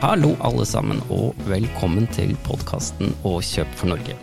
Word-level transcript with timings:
Hallo 0.00 0.30
alle 0.40 0.64
sammen, 0.64 0.96
og 1.12 1.36
velkommen 1.44 2.06
til 2.08 2.30
podkasten 2.46 3.10
Å 3.20 3.34
kjøpe 3.44 3.74
for 3.76 3.90
Norge. 3.90 4.14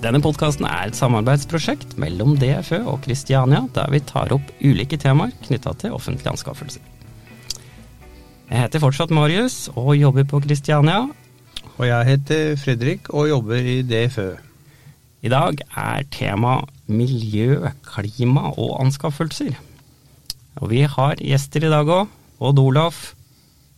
Denne 0.00 0.16
podkasten 0.24 0.64
er 0.64 0.88
et 0.88 0.96
samarbeidsprosjekt 0.96 1.98
mellom 2.00 2.38
DFØ 2.40 2.78
og 2.88 3.02
Kristiania, 3.04 3.66
der 3.76 3.90
vi 3.92 4.00
tar 4.00 4.32
opp 4.32 4.48
ulike 4.64 4.96
temaer 4.96 5.34
knytta 5.44 5.74
til 5.82 5.92
offentlige 5.92 6.32
anskaffelser. 6.32 6.80
Jeg 8.48 8.62
heter 8.62 8.80
fortsatt 8.80 9.12
Marius 9.12 9.66
og 9.74 9.92
jobber 9.98 10.24
på 10.30 10.40
Kristiania. 10.46 11.02
Og 11.74 11.84
jeg 11.84 12.08
heter 12.08 12.56
Fredrik 12.62 13.12
og 13.12 13.28
jobber 13.28 13.60
i 13.60 13.82
DFØ. 13.84 14.30
I 15.20 15.32
dag 15.34 15.60
er 15.68 16.08
tema 16.16 16.62
miljø, 16.88 17.60
klima 17.84 18.54
og 18.54 18.78
anskaffelser. 18.86 19.52
Og 20.64 20.72
vi 20.72 20.86
har 20.88 21.20
gjester 21.20 21.68
i 21.68 21.74
dag 21.76 21.92
òg. 21.92 22.08
Odd 22.40 22.58
Olaf, 22.58 23.13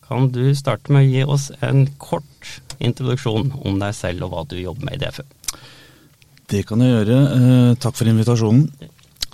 kan 0.08 0.28
du 0.32 0.44
starte 0.54 0.92
med 0.94 1.06
å 1.06 1.10
gi 1.10 1.24
oss 1.36 1.48
en 1.66 1.86
kort 1.98 2.50
introduksjon 2.78 3.52
om 3.66 3.80
deg 3.80 3.94
selv 3.96 4.26
og 4.26 4.32
hva 4.34 4.44
du 4.48 4.58
jobber 4.60 4.88
med 4.88 4.98
i 4.98 5.02
DFØ? 5.04 5.24
Det 6.46 6.62
kan 6.68 6.82
jeg 6.82 6.92
gjøre. 6.92 7.16
Eh, 7.36 7.72
takk 7.82 7.96
for 7.98 8.10
invitasjonen. 8.10 8.68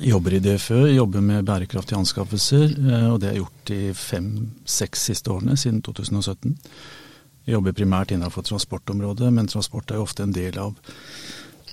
Jobber 0.02 0.34
i 0.34 0.40
DFØ, 0.40 0.80
jobber 0.94 1.20
med 1.20 1.44
bærekraftige 1.44 2.00
anskaffelser. 2.00 2.72
Eh, 2.72 3.08
og 3.12 3.20
det 3.20 3.28
har 3.28 3.36
jeg 3.36 3.42
gjort 3.42 3.68
de 3.68 3.80
fem-seks 4.00 5.06
siste 5.10 5.34
årene, 5.34 5.58
siden 5.60 5.82
2017. 5.84 6.56
Jeg 7.44 7.56
jobber 7.56 7.76
primært 7.76 8.14
innenfor 8.14 8.46
transportområdet, 8.46 9.28
men 9.34 9.50
transport 9.50 9.90
er 9.90 10.00
jo 10.00 10.06
ofte 10.06 10.24
en 10.24 10.32
del 10.32 10.56
av 10.62 10.76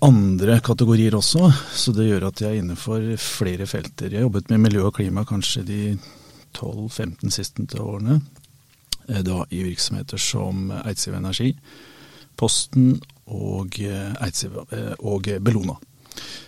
andre 0.01 0.59
kategorier 0.63 1.15
også, 1.17 1.49
så 1.75 1.91
det 1.95 2.07
gjør 2.07 2.29
at 2.29 2.41
jeg 2.41 2.55
er 2.55 2.61
innenfor 2.61 3.03
flere 3.19 3.67
felter. 3.67 4.07
Jeg 4.07 4.21
har 4.21 4.27
jobbet 4.29 4.51
med 4.51 4.63
miljø 4.63 4.85
og 4.87 4.95
klima 4.95 5.25
kanskje 5.27 5.63
de 5.67 5.81
12-15 6.55 7.35
siste 7.35 7.81
årene. 7.83 8.21
Eh, 9.09 9.21
da 9.25 9.43
i 9.49 9.63
virksomheter 9.63 10.17
som 10.21 10.71
Eidsiv 10.85 11.15
Energi, 11.17 11.53
Posten 12.39 12.99
og, 13.25 13.79
eh, 13.79 14.13
Eidsiv, 14.23 14.57
eh, 14.71 14.93
og 14.99 15.29
Bellona. 15.41 15.77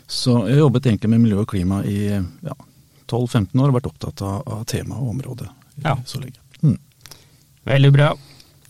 Så 0.07 0.47
jeg 0.47 0.55
har 0.55 0.65
jobbet 0.65 0.85
egentlig 0.85 1.09
med 1.09 1.21
miljø 1.21 1.41
og 1.41 1.47
klima 1.47 1.83
i 1.87 2.09
ja, 2.09 2.55
12-15 3.07 3.61
år 3.61 3.69
og 3.69 3.77
vært 3.79 3.91
opptatt 3.91 4.21
av, 4.27 4.41
av 4.47 4.65
temaet 4.65 4.99
og 4.99 5.13
området 5.15 5.47
ja. 5.83 5.95
så 6.05 6.19
lenge. 6.19 6.39
Mm. 6.61 6.77
Veldig 7.69 7.91
bra. 7.95 8.11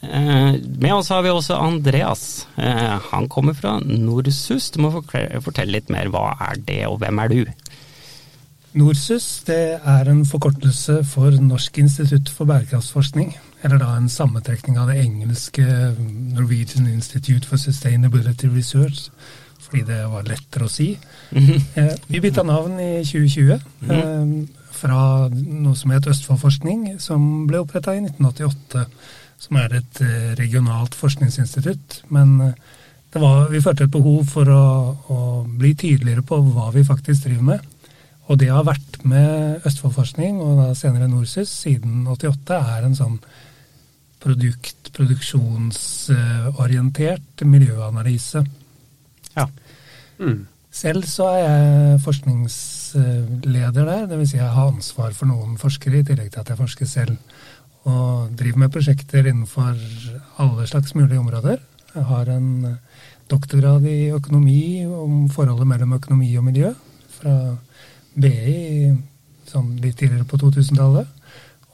Eh, 0.01 0.55
med 0.81 0.93
oss 0.93 1.09
har 1.09 1.21
vi 1.25 1.29
også 1.29 1.57
Andreas. 1.57 2.47
Eh, 2.55 2.97
han 3.11 3.29
kommer 3.29 3.53
fra 3.57 3.79
Norsus. 3.79 4.71
Du 4.71 4.81
må 4.81 4.91
fortelle 4.93 5.71
litt 5.71 5.89
mer. 5.93 6.09
Hva 6.13 6.35
er 6.49 6.61
det, 6.65 6.81
og 6.89 6.99
hvem 7.01 7.21
er 7.21 7.33
du? 7.33 7.43
NORSUS 8.71 9.25
det 9.49 9.81
er 9.83 10.07
en 10.07 10.21
forkortelse 10.23 11.01
for 11.03 11.35
Norsk 11.43 11.81
institutt 11.81 12.29
for 12.31 12.47
bærekraftsforskning. 12.47 13.33
Eller 13.61 13.77
da 13.81 13.91
en 13.95 14.09
sammentrekning 14.09 14.79
av 14.81 14.89
det 14.89 15.03
engelske 15.03 15.63
Norwegian 16.33 16.87
Institute 16.89 17.47
for 17.47 17.61
Sustainability 17.61 18.49
Research. 18.49 19.09
Fordi 19.61 19.83
det 19.87 19.99
var 20.11 20.27
lettere 20.27 20.65
å 20.67 20.71
si. 20.71 20.95
Eh, 21.31 21.93
vi 22.07 22.19
bytta 22.23 22.43
navn 22.43 22.79
i 22.81 22.91
2020. 23.07 23.59
Eh, 23.87 24.33
fra 24.81 25.29
noe 25.31 25.77
som 25.77 25.93
het 25.93 26.09
Østfoldforskning, 26.09 26.97
som 26.99 27.45
ble 27.47 27.61
oppretta 27.61 27.93
i 27.95 28.01
1988. 28.01 28.85
Som 29.41 29.59
er 29.61 29.77
et 29.79 30.01
eh, 30.03 30.31
regionalt 30.39 30.97
forskningsinstitutt. 30.97 32.01
Men 32.09 32.53
var, 33.13 33.49
vi 33.51 33.61
følte 33.61 33.85
et 33.85 33.93
behov 33.93 34.25
for 34.31 34.49
å, 34.49 34.65
å 35.11 35.19
bli 35.45 35.75
tydeligere 35.75 36.25
på 36.25 36.39
hva 36.51 36.71
vi 36.73 36.83
faktisk 36.87 37.27
driver 37.27 37.47
med. 37.53 37.69
Og 38.31 38.39
det 38.39 38.51
har 38.51 38.63
vært 38.63 39.01
med 39.07 39.65
Østfoldforskning, 39.67 40.39
og 40.39 40.59
da 40.61 40.67
senere 40.77 41.09
Norsus, 41.11 41.51
siden 41.51 42.05
88, 42.07 42.59
er 42.77 42.85
en 42.87 42.95
sånn 42.95 43.17
produkt, 44.21 44.91
produksjonsorientert 44.95 47.43
miljøanalyse. 47.47 48.45
Ja. 49.35 49.45
Mm. 50.19 50.47
Selv 50.71 51.03
så 51.09 51.23
er 51.33 51.39
jeg 51.43 51.99
forskningsleder 52.05 53.85
der, 53.85 54.05
dvs. 54.07 54.29
Si 54.31 54.37
jeg 54.37 54.55
har 54.55 54.67
ansvar 54.71 55.11
for 55.17 55.25
noen 55.27 55.57
forskere, 55.59 55.99
i 55.99 56.03
tillegg 56.07 56.29
til 56.31 56.41
at 56.43 56.49
jeg 56.53 56.61
forsker 56.61 56.87
selv. 56.87 57.15
Og 57.89 58.07
driver 58.37 58.59
med 58.61 58.71
prosjekter 58.71 59.23
innenfor 59.25 59.73
alle 60.39 60.67
slags 60.69 60.95
mulige 60.95 61.19
områder. 61.19 61.57
Jeg 61.95 62.03
har 62.07 62.25
en 62.31 62.77
doktorgrad 63.31 63.83
i 63.89 64.13
økonomi 64.15 64.85
om 64.85 65.29
forholdet 65.33 65.67
mellom 65.67 65.93
økonomi 65.97 66.37
og 66.37 66.43
miljø. 66.43 66.73
fra 67.21 67.55
BI 68.17 68.89
sånn 69.45 69.75
litt 69.81 69.97
tidligere 69.99 70.25
på 70.25 70.37
2000-tallet. 70.41 71.07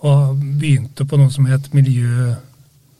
Og 0.07 0.38
begynte 0.59 1.05
på 1.07 1.17
noe 1.17 1.31
som 1.33 1.47
het 1.50 1.71
miljø 1.73 2.33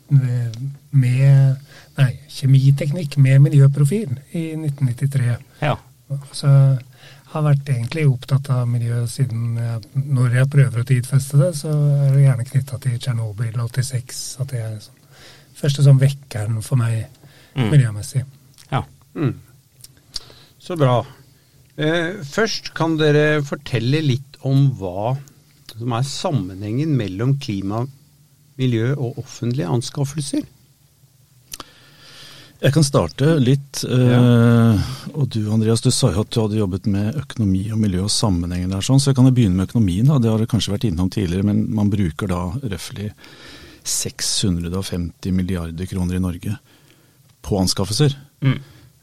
med 0.10 1.64
Nei, 1.98 2.12
kjemiteknikk 2.30 3.16
med 3.18 3.42
miljøprofil 3.48 4.12
i 4.38 4.52
1993. 4.54 5.32
Ja. 5.64 5.74
Så 6.30 6.52
jeg 6.52 7.32
har 7.32 7.44
vært 7.48 7.72
egentlig 7.74 8.04
opptatt 8.06 8.52
av 8.54 8.68
miljø 8.70 9.00
siden 9.10 9.58
jeg, 9.58 9.80
når 9.96 10.38
jeg 10.38 10.50
prøver 10.54 10.84
å 10.84 10.88
tidfeste 10.88 11.40
det, 11.42 11.50
så 11.58 11.74
er 11.74 12.14
det 12.14 12.22
gjerne 12.22 12.46
knytta 12.52 12.80
til 12.84 13.00
Tsjernobyl 13.02 13.58
86. 13.64 14.22
At 14.44 14.54
det 14.54 14.62
er 14.62 14.78
sånn, 14.86 15.02
første 15.58 15.88
sånn 15.88 16.02
vekkeren 16.04 16.62
for 16.62 16.80
meg 16.80 17.08
mm. 17.58 17.66
miljømessig. 17.74 18.24
Ja. 18.70 18.84
Mm. 19.18 19.34
Så 20.62 20.78
bra. 20.78 21.00
Eh, 21.82 22.22
først 22.30 22.72
kan 22.78 22.96
dere 23.02 23.42
fortelle 23.46 24.06
litt 24.06 24.38
om 24.46 24.70
hva 24.78 25.16
som 25.78 25.94
er 25.94 26.08
sammenhengen 26.10 26.96
mellom 26.98 27.36
klima, 27.42 27.84
miljø 28.58 28.94
og 28.96 29.20
offentlige 29.24 29.70
anskaffelser. 29.70 30.46
Jeg 32.58 32.74
kan 32.74 32.86
starte 32.86 33.36
litt. 33.38 33.84
Eh, 33.86 34.08
ja. 34.10 34.22
og 35.14 35.28
du 35.34 35.44
Andreas, 35.54 35.84
du 35.86 35.92
sa 35.94 36.10
jo 36.14 36.24
at 36.24 36.32
du 36.34 36.40
hadde 36.42 36.58
jobbet 36.58 36.88
med 36.90 37.20
økonomi 37.22 37.68
og 37.70 37.82
miljø 37.84 38.08
og 38.08 38.14
sammenhengen 38.14 38.74
der, 38.74 38.86
sånn, 38.86 39.02
så 39.02 39.12
jeg 39.12 39.20
kan 39.20 39.30
begynne 39.30 39.60
med 39.60 39.70
økonomien. 39.70 40.10
Da. 40.10 40.18
Det 40.24 40.32
har 40.32 40.42
du 40.42 40.50
kanskje 40.50 40.74
vært 40.74 40.88
innom 40.90 41.12
tidligere, 41.14 41.46
men 41.46 41.68
man 41.78 41.92
bruker 41.94 42.32
da 42.32 42.42
røftlig 42.64 43.12
650 43.88 45.36
milliarder 45.36 45.90
kroner 45.90 46.18
i 46.18 46.24
Norge 46.24 46.58
på 47.46 47.62
anskaffelser. 47.62 48.18
Mm. 48.42 48.58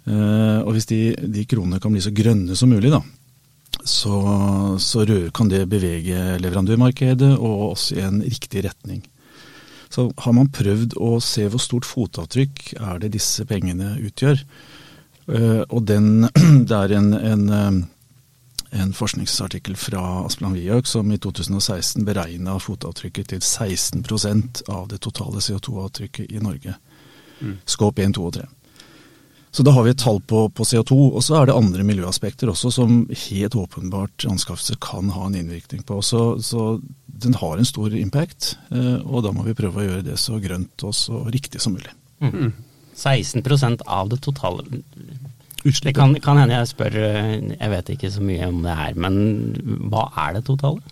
Uh, 0.05 0.61
og 0.67 0.75
hvis 0.77 0.91
de, 0.91 1.01
de, 1.17 1.47
kronene 1.49 1.79
kan 1.81 1.95
bli 1.95 2.03
så 2.05 2.13
grønne 2.13 2.59
som 2.59 2.69
mulig, 2.75 2.91
da, 2.93 3.01
så, 3.87 4.19
så 4.83 5.07
kan 5.35 5.49
det 5.49 5.63
bevege 5.71 6.37
leverandørmarkedet 6.43 7.33
og 7.39 7.71
oss 7.71 7.89
i 7.95 8.03
en 8.05 8.21
riktig 8.21 8.67
retning. 8.67 9.01
Så 9.95 10.09
har 10.25 10.35
man 10.35 10.51
prøvd 10.51 10.97
å 10.99 11.17
se 11.23 11.47
hvor 11.47 11.63
stort 11.63 11.87
fotavtrykk 11.87 12.73
er 12.81 13.03
det 13.03 13.13
disse 13.15 13.45
pengene 13.47 13.95
utgjør. 14.03 14.41
Uh, 15.29 15.63
og 15.71 15.85
den, 15.89 16.27
det 16.69 16.79
er 16.81 16.97
en, 16.99 17.13
en, 17.15 17.45
eh, 17.55 18.81
en 18.83 18.91
forskningsartikkel 18.93 19.79
fra 19.79 20.03
Asplan 20.25 20.57
Wiak 20.59 20.91
som 20.91 21.13
i 21.15 21.21
2016 21.23 22.05
beregna 22.05 22.59
fotavtrykket 22.61 23.31
til 23.33 23.41
16% 23.41 24.65
av 24.75 24.91
det 24.91 25.01
totale 25.07 25.41
CO2-avtrykket 25.41 26.35
i 26.35 26.43
Norge. 26.43 26.75
Mm. 27.41 27.57
Skåp 27.65 28.03
1, 28.03 28.19
2 28.19 28.27
og 28.27 28.37
3. 28.41 28.51
Så 29.55 29.63
da 29.63 29.71
har 29.71 29.85
vi 29.87 29.93
et 29.95 30.01
tall 30.03 30.19
på, 30.27 30.49
på 30.51 30.67
CO2. 30.67 30.97
Og 31.15 31.23
så 31.23 31.37
er 31.39 31.47
det 31.47 31.55
andre 31.55 31.85
miljøaspekter 31.87 32.51
også 32.51 32.73
som 32.75 33.05
helt 33.07 33.55
åpenbart 33.55 34.27
anskaffelser 34.27 34.81
kan 34.83 35.13
ha 35.15 35.29
en 35.29 35.37
innvirkning 35.39 35.85
på. 35.87 36.01
Så, 36.03 36.25
så 36.43 36.81
den 37.07 37.37
har 37.39 37.59
en 37.59 37.69
stor 37.69 37.95
impact, 37.95 38.57
eh, 38.75 38.97
og 39.07 39.23
da 39.27 39.31
må 39.35 39.47
vi 39.47 39.55
prøve 39.55 39.79
å 39.79 39.87
gjøre 39.87 40.07
det 40.09 40.19
så 40.19 40.41
grønt 40.43 40.87
og 40.87 40.97
så 40.99 41.23
riktig 41.31 41.63
som 41.63 41.77
mulig. 41.77 41.95
Mm. 42.25 42.51
16% 42.99 43.87
av 43.87 44.11
det 44.11 44.21
totale 44.23 44.67
Utslippet. 45.65 45.87
Det 45.87 45.95
kan, 45.97 46.13
kan 46.21 46.39
hende 46.43 46.59
jeg 46.59 46.69
spør, 46.75 46.97
jeg 47.55 47.71
vet 47.73 47.91
ikke 47.95 48.11
så 48.13 48.21
mye 48.21 48.51
om 48.51 48.59
det 48.67 48.75
her, 48.77 48.99
men 49.01 49.15
hva 49.89 50.11
er 50.27 50.35
det 50.37 50.43
totale? 50.51 50.83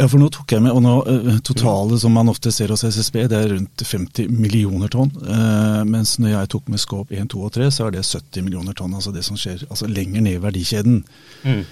Ja, 0.00 0.08
for 0.08 0.18
nå 0.18 0.28
tok 0.32 0.54
jeg 0.54 0.64
med, 0.64 0.72
og 0.72 0.80
nå 0.82 0.94
uh, 1.04 1.34
Totale 1.44 1.98
som 2.00 2.14
man 2.16 2.30
ofte 2.32 2.50
ser 2.54 2.72
hos 2.72 2.82
SSB, 2.82 3.26
det 3.30 3.38
er 3.38 3.52
rundt 3.52 3.84
50 3.86 4.32
millioner 4.32 4.90
tonn. 4.92 5.12
Uh, 5.20 5.82
mens 5.88 6.16
når 6.22 6.32
jeg 6.32 6.50
tok 6.54 6.72
med 6.72 6.82
skåp 6.82 7.12
1, 7.12 7.28
2 7.34 7.44
og 7.46 7.52
3, 7.58 7.68
så 7.74 7.86
er 7.86 7.94
det 7.96 8.06
70 8.08 8.46
millioner 8.46 8.76
tonn. 8.78 8.96
Altså 8.96 9.12
det 9.14 9.24
som 9.26 9.38
skjer 9.38 9.66
altså 9.68 9.90
lenger 9.90 10.24
ned 10.24 10.38
i 10.38 10.42
verdikjeden. 10.42 11.02
Mm. 11.44 11.62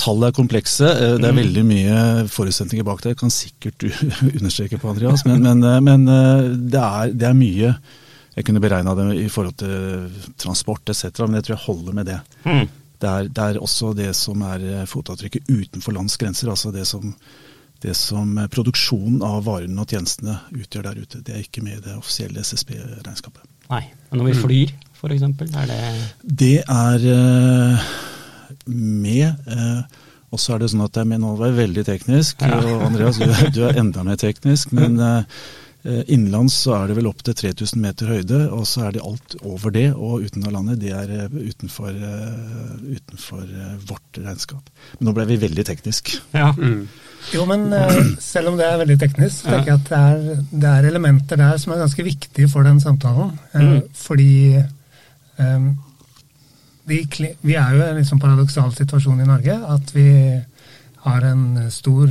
Tallet 0.00 0.30
er 0.30 0.36
komplekse. 0.36 0.90
Uh, 0.90 1.14
det 1.22 1.30
er 1.30 1.36
mm. 1.36 1.40
veldig 1.44 1.64
mye 1.70 2.02
forutsetninger 2.34 2.88
bak 2.88 3.04
det. 3.04 3.14
Jeg 3.14 3.22
kan 3.22 3.34
sikkert 3.34 3.86
du 3.86 3.88
understreke 4.40 4.82
på, 4.82 4.90
Andreas. 4.90 5.24
Men, 5.28 5.46
men, 5.46 5.64
men 5.86 6.06
det, 6.10 6.82
er, 6.82 7.14
det, 7.14 7.30
er, 7.30 7.38
mye. 7.38 7.72
Jeg 8.34 8.48
kunne 8.48 8.64
beregna 8.64 8.96
det 8.98 9.08
i 9.22 9.30
forhold 9.32 9.56
til 9.62 10.34
transport 10.40 10.92
etc., 10.92 11.24
men 11.24 11.38
jeg 11.38 11.48
tror 11.48 11.56
jeg 11.56 11.66
holder 11.68 11.98
med 12.02 12.10
det. 12.10 12.20
Mm 12.44 12.68
det 13.00 13.10
er, 13.10 13.28
det 13.28 13.44
er, 13.44 13.60
også 13.60 13.94
det 13.96 14.10
som 14.18 14.42
er 14.46 14.64
eh, 14.64 14.88
fotavtrykket 14.88 15.48
utenfor 15.48 15.96
lands 15.96 16.18
grenser. 16.20 16.50
Altså 16.52 16.72
det 16.74 16.84
som, 16.88 17.14
det 17.82 17.94
som 17.98 18.36
eh, 18.38 18.50
produksjonen 18.52 19.22
av 19.26 19.44
varene 19.48 19.80
og 19.80 19.88
tjenestene 19.88 20.36
utgjør 20.52 20.90
der 20.90 21.00
ute. 21.00 21.22
Det 21.24 21.36
er 21.36 21.46
ikke 21.46 21.64
med 21.64 21.78
i 21.78 21.84
det 21.88 21.96
offisielle 21.96 22.44
SSB-regnskapet. 22.44 23.46
Nei, 23.70 23.84
Men 24.10 24.22
når 24.22 24.30
vi 24.30 24.36
mm. 24.36 24.42
flyr, 24.44 24.76
f.eks., 24.98 25.24
er 25.24 25.70
det 25.70 25.80
Det 26.42 26.56
er 26.66 27.04
uh, 27.14 27.90
med. 28.66 29.46
Og 30.30 30.42
så 30.42 30.54
er 30.54 30.62
det 30.62 30.72
sånn 30.72 30.82
at 30.84 30.94
det 30.94 31.04
er 31.04 31.08
med, 31.10 31.22
nå 31.22 31.32
var 31.38 31.50
jeg 31.50 31.58
veldig 31.58 31.84
teknisk, 31.86 32.42
og 32.46 32.84
Andreas 32.86 33.18
du, 33.18 33.62
er 33.66 33.78
enda 33.80 34.04
mer 34.06 34.18
teknisk. 34.20 34.74
Men 34.76 34.98
Eh, 35.00 35.22
innenlands 35.82 36.58
så 36.66 36.74
er 36.76 36.90
det 36.90 36.96
vel 36.98 37.06
opp 37.08 37.22
til 37.24 37.36
3000 37.36 37.80
meter 37.80 38.10
høyde, 38.12 38.40
og 38.52 38.66
så 38.68 38.82
er 38.86 38.96
det 38.96 39.04
alt 39.06 39.36
over 39.48 39.72
det. 39.72 39.86
Og 39.96 40.26
uten 40.26 40.44
av 40.44 40.52
landet, 40.52 40.80
det 40.82 40.90
er 40.92 41.12
eh, 41.14 41.36
utenfor, 41.50 41.94
uh, 41.94 42.74
utenfor 42.84 43.46
vårt 43.88 44.18
regnskap. 44.20 44.66
Men 44.98 45.08
nå 45.08 45.14
ble 45.16 45.24
vi 45.30 45.38
veldig 45.40 45.64
teknisk. 45.64 46.12
Ja. 46.36 46.50
Mm. 46.52 46.82
Jo, 47.32 47.46
men 47.48 47.68
selv 48.20 48.50
om 48.52 48.58
det 48.60 48.66
er 48.66 48.80
veldig 48.80 48.96
teknisk, 49.00 49.42
så 49.42 49.54
tenker 49.54 49.72
jeg 49.72 49.80
at 49.80 49.88
det 49.88 50.00
er, 50.00 50.42
det 50.50 50.72
er, 50.72 50.88
elementer 50.90 51.40
der 51.40 51.60
som 51.60 51.72
er 51.72 51.80
ganske 51.82 52.04
viktige 52.04 52.48
for 52.52 52.66
den 52.66 52.80
samtalen. 52.80 53.32
Mm. 53.54 53.78
Fordi 53.96 54.32
um, 55.38 55.70
vi, 56.90 57.00
vi, 57.40 57.54
er 57.54 57.76
jo 57.76 57.80
i 57.80 57.86
en 57.88 58.00
liksom 58.00 58.20
paradoksal 58.20 58.74
situasjon 58.76 59.24
i 59.24 59.28
Norge. 59.28 59.56
At 59.76 59.94
vi 59.96 60.10
har 61.06 61.24
en 61.24 61.46
stor 61.72 62.04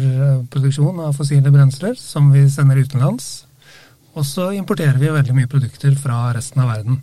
produksjon 0.50 1.04
av 1.06 1.13
fossile 1.18 1.54
brensler 1.54 1.94
som 2.01 2.31
vi 2.33 2.48
sender 2.50 2.81
utenlands. 2.81 3.30
Og 4.19 4.25
så 4.27 4.50
importerer 4.51 5.00
vi 5.00 5.12
veldig 5.13 5.36
mye 5.38 5.50
produkter 5.50 5.95
fra 5.95 6.27
resten 6.36 6.60
av 6.60 6.74
verden. 6.74 7.00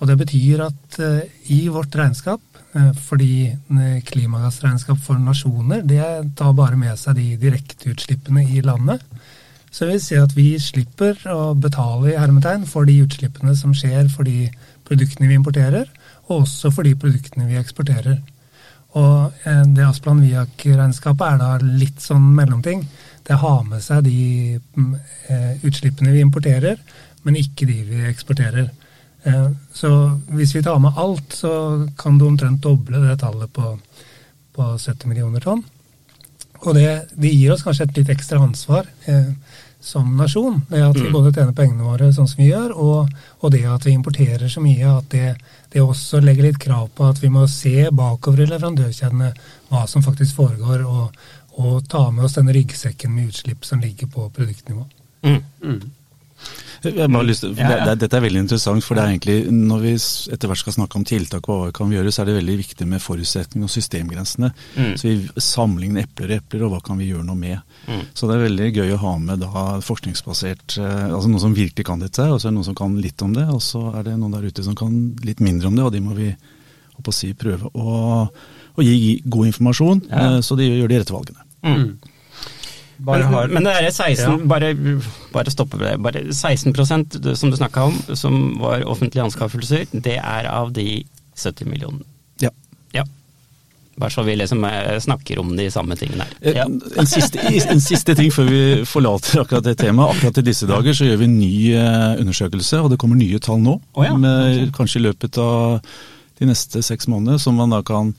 Og 0.00 0.08
det 0.08 0.16
betyr 0.22 0.62
at 0.64 0.96
uh, 1.04 1.20
i 1.52 1.66
vårt 1.68 1.96
regnskap, 1.98 2.40
uh, 2.72 2.92
fordi 2.96 3.50
uh, 3.52 3.98
klimagassregnskap 4.08 5.02
for 5.04 5.20
nasjoner, 5.20 5.84
det 5.84 6.00
tar 6.40 6.56
bare 6.56 6.78
med 6.80 6.96
seg 6.96 7.18
de 7.18 7.34
direkteutslippene 7.42 8.46
i 8.48 8.64
landet. 8.64 9.04
Så 9.70 9.86
vi 9.86 10.00
ser 10.02 10.24
at 10.24 10.32
vi 10.34 10.54
slipper 10.58 11.20
å 11.30 11.52
betale 11.54 12.14
i 12.14 12.18
hermetegn 12.18 12.64
for 12.66 12.88
de 12.88 12.96
utslippene 13.04 13.52
som 13.58 13.76
skjer 13.76 14.08
for 14.10 14.26
de 14.26 14.48
produktene 14.88 15.28
vi 15.28 15.36
importerer, 15.38 15.92
og 16.30 16.46
også 16.46 16.72
for 16.74 16.88
de 16.88 16.96
produktene 16.98 17.46
vi 17.50 17.60
eksporterer. 17.60 18.16
Og 18.98 19.44
det 19.76 19.84
Asplan 19.86 20.18
Viak-regnskapet 20.24 21.22
er 21.22 21.38
da 21.38 21.50
litt 21.62 22.02
sånn 22.02 22.24
mellomting 22.34 22.82
det 23.30 23.38
har 23.38 23.62
med 23.62 23.82
seg 23.84 24.02
de 24.08 24.58
mm, 24.58 24.94
eh, 25.30 25.50
utslippene 25.66 26.10
vi 26.10 26.22
importerer, 26.24 26.80
men 27.22 27.38
ikke 27.38 27.68
de 27.68 27.76
vi 27.86 28.00
eksporterer. 28.10 28.66
Eh, 29.22 29.48
så 29.72 29.90
hvis 30.34 30.56
vi 30.56 30.62
tar 30.66 30.80
med 30.82 30.98
alt, 30.98 31.36
så 31.38 31.52
kan 31.98 32.18
du 32.18 32.26
omtrent 32.26 32.62
doble 32.64 32.98
det 33.04 33.20
tallet 33.22 33.52
på, 33.54 33.76
på 34.56 34.70
70 34.74 35.12
millioner 35.12 35.46
tonn. 35.46 35.62
Og 36.60 36.74
det, 36.74 36.88
det, 37.14 37.30
gir 37.30 37.54
oss 37.54 37.62
kanskje 37.64 37.86
et 37.86 38.00
litt 38.00 38.10
ekstra 38.16 38.42
ansvar 38.42 38.88
eh, 39.06 39.30
som 39.80 40.10
nasjon. 40.18 40.60
Det 40.68 40.82
at 40.84 40.98
vi 40.98 41.06
mm. 41.06 41.14
både 41.14 41.32
tjener 41.32 41.56
pengene 41.56 41.86
våre 41.86 42.10
sånn 42.12 42.28
som 42.28 42.42
vi 42.42 42.50
gjør, 42.50 42.74
og, 42.74 43.18
og 43.40 43.54
det 43.54 43.62
at 43.70 43.86
vi 43.86 43.94
importerer 43.94 44.50
så 44.50 44.62
mye 44.64 44.90
at 44.90 45.06
det, 45.14 45.36
det, 45.70 45.86
også 45.86 46.18
legger 46.24 46.50
litt 46.50 46.60
krav 46.60 46.90
på 46.98 47.06
at 47.08 47.22
vi 47.22 47.30
må 47.32 47.46
se 47.48 47.86
bakover 47.94 48.42
i 48.42 48.50
leverandørkjedene 48.50 49.30
hva 49.70 49.86
som 49.88 50.02
faktisk 50.02 50.42
foregår, 50.42 50.82
og, 50.82 51.14
og 51.60 51.86
ta 51.90 52.06
med 52.10 52.26
oss 52.26 52.36
denne 52.38 52.54
ryggsekken 52.56 53.12
med 53.14 53.30
utslipp 53.30 53.64
som 53.68 53.80
ligger 53.82 54.10
på 54.10 54.28
produktnivå. 54.34 54.86
Mm. 55.26 55.40
Mm. 55.62 55.80
Lyst, 56.80 57.42
det, 57.44 57.60
det, 57.60 57.94
dette 58.00 58.16
er 58.16 58.22
veldig 58.24 58.40
interessant, 58.46 58.80
for 58.80 58.96
det 58.96 59.02
er 59.02 59.10
egentlig, 59.12 59.34
når 59.52 59.82
vi 59.82 59.90
etter 60.32 60.48
hvert 60.48 60.62
skal 60.62 60.74
snakke 60.78 60.96
om 60.96 61.04
tiltak 61.04 61.48
og 61.50 61.58
hva 61.58 61.66
vi 61.68 61.74
kan 61.76 61.90
gjøre, 61.92 62.12
så 62.14 62.22
er 62.22 62.30
det 62.30 62.36
veldig 62.38 62.54
viktig 62.62 62.86
med 62.88 63.02
forutsetning 63.04 63.66
og 63.66 63.72
systemgrensene. 63.72 64.48
Mm. 64.78 64.94
Så 64.96 65.10
vi 65.10 65.42
sammenligner 65.44 66.06
epler 66.06 66.32
og 66.32 66.38
epler, 66.38 66.64
og 66.64 66.72
hva 66.72 66.80
kan 66.86 66.96
vi 67.00 67.10
gjøre 67.10 67.26
noe 67.28 67.36
med. 67.36 67.60
Mm. 67.84 68.06
Så 68.16 68.30
det 68.30 68.38
er 68.38 68.46
veldig 68.46 68.70
gøy 68.70 68.94
å 68.96 69.02
ha 69.02 69.12
med 69.26 69.44
da 69.44 69.66
forskningsbasert, 69.84 70.78
eh, 70.80 71.04
altså 71.10 71.28
noen 71.28 71.44
som 71.44 71.58
virkelig 71.58 71.84
kan 71.90 72.00
dette, 72.00 72.30
og 72.30 72.40
så 72.40 72.48
er 72.48 72.54
det 72.54 72.60
noen 72.62 72.70
som 72.70 72.80
kan 72.80 72.96
litt 73.04 73.26
om 73.28 73.36
det, 73.36 73.44
og 73.52 73.60
så 73.66 73.84
er 73.92 74.08
det 74.08 74.16
noen 74.16 74.38
der 74.38 74.48
ute 74.48 74.64
som 74.64 74.78
kan 74.78 74.96
litt 75.26 75.44
mindre 75.44 75.68
om 75.68 75.76
det, 75.76 75.84
og 75.84 75.92
de 75.92 76.02
må 76.06 76.16
vi 76.16 76.32
å 77.00 77.12
si, 77.16 77.34
prøve 77.36 77.68
å 77.76 78.00
å, 78.80 78.84
gi 78.84 79.20
god 79.24 79.52
informasjon, 79.52 80.02
ja. 80.08 80.26
Eh, 80.36 80.40
så 80.44 80.56
de 80.58 80.68
gjør 80.68 80.90
de 80.90 81.00
rette 81.02 81.14
valgene. 81.14 81.46
Mm. 81.66 81.98
Men, 83.00 83.52
men, 83.52 83.64
det 83.64 83.72
er 83.72 83.90
16, 83.90 84.16
ja. 84.18 84.46
bare, 84.48 84.74
bare 85.32 85.52
stoppe 85.52 85.78
det. 85.80 85.94
Bare 86.04 86.20
16% 86.28 87.34
som 87.34 87.50
du 87.50 87.56
snakka 87.56 87.86
om, 87.88 87.96
som 88.14 88.58
var 88.60 88.84
offentlige 88.84 89.24
anskaffelser, 89.24 89.86
det 89.92 90.18
er 90.18 90.48
av 90.50 90.72
de 90.76 91.02
70 91.36 91.70
millionene. 91.70 92.04
Ja. 92.44 92.50
ja. 92.92 93.06
Bare 93.96 94.12
så 94.12 94.24
vi 94.26 94.36
liksom 94.36 94.64
eh, 94.68 94.98
snakker 95.00 95.40
om 95.40 95.54
de 95.56 95.70
samme 95.72 95.96
tingene 95.96 96.26
her. 96.28 96.36
Eh, 96.42 96.58
ja. 96.60 96.66
En, 96.68 97.08
siste, 97.08 97.40
en, 97.40 97.80
siste, 97.80 98.16
ting 98.18 98.28
før 98.34 98.52
vi 98.52 98.62
forlater 98.88 99.46
akkurat 99.46 99.64
det 99.70 99.78
temaet. 99.80 100.18
Akkurat 100.18 100.42
i 100.42 100.48
disse 100.50 100.68
dager 100.68 100.96
så 100.96 101.08
gjør 101.08 101.22
vi 101.22 101.30
en 101.30 101.38
ny 101.40 101.54
undersøkelse, 102.20 102.82
og 102.84 102.92
det 102.92 103.00
kommer 103.00 103.16
nye 103.20 103.40
tall 103.40 103.64
nå. 103.64 103.78
Oh, 103.94 104.04
ja. 104.04 104.12
med, 104.16 104.68
kanskje 104.76 105.00
i 105.00 105.06
løpet 105.08 105.40
av 105.40 105.80
de 106.40 106.52
neste 106.52 106.84
seks 106.84 107.08
månedene, 107.08 107.40
som 107.40 107.56
man 107.56 107.72
da 107.72 107.80
kan 107.84 108.12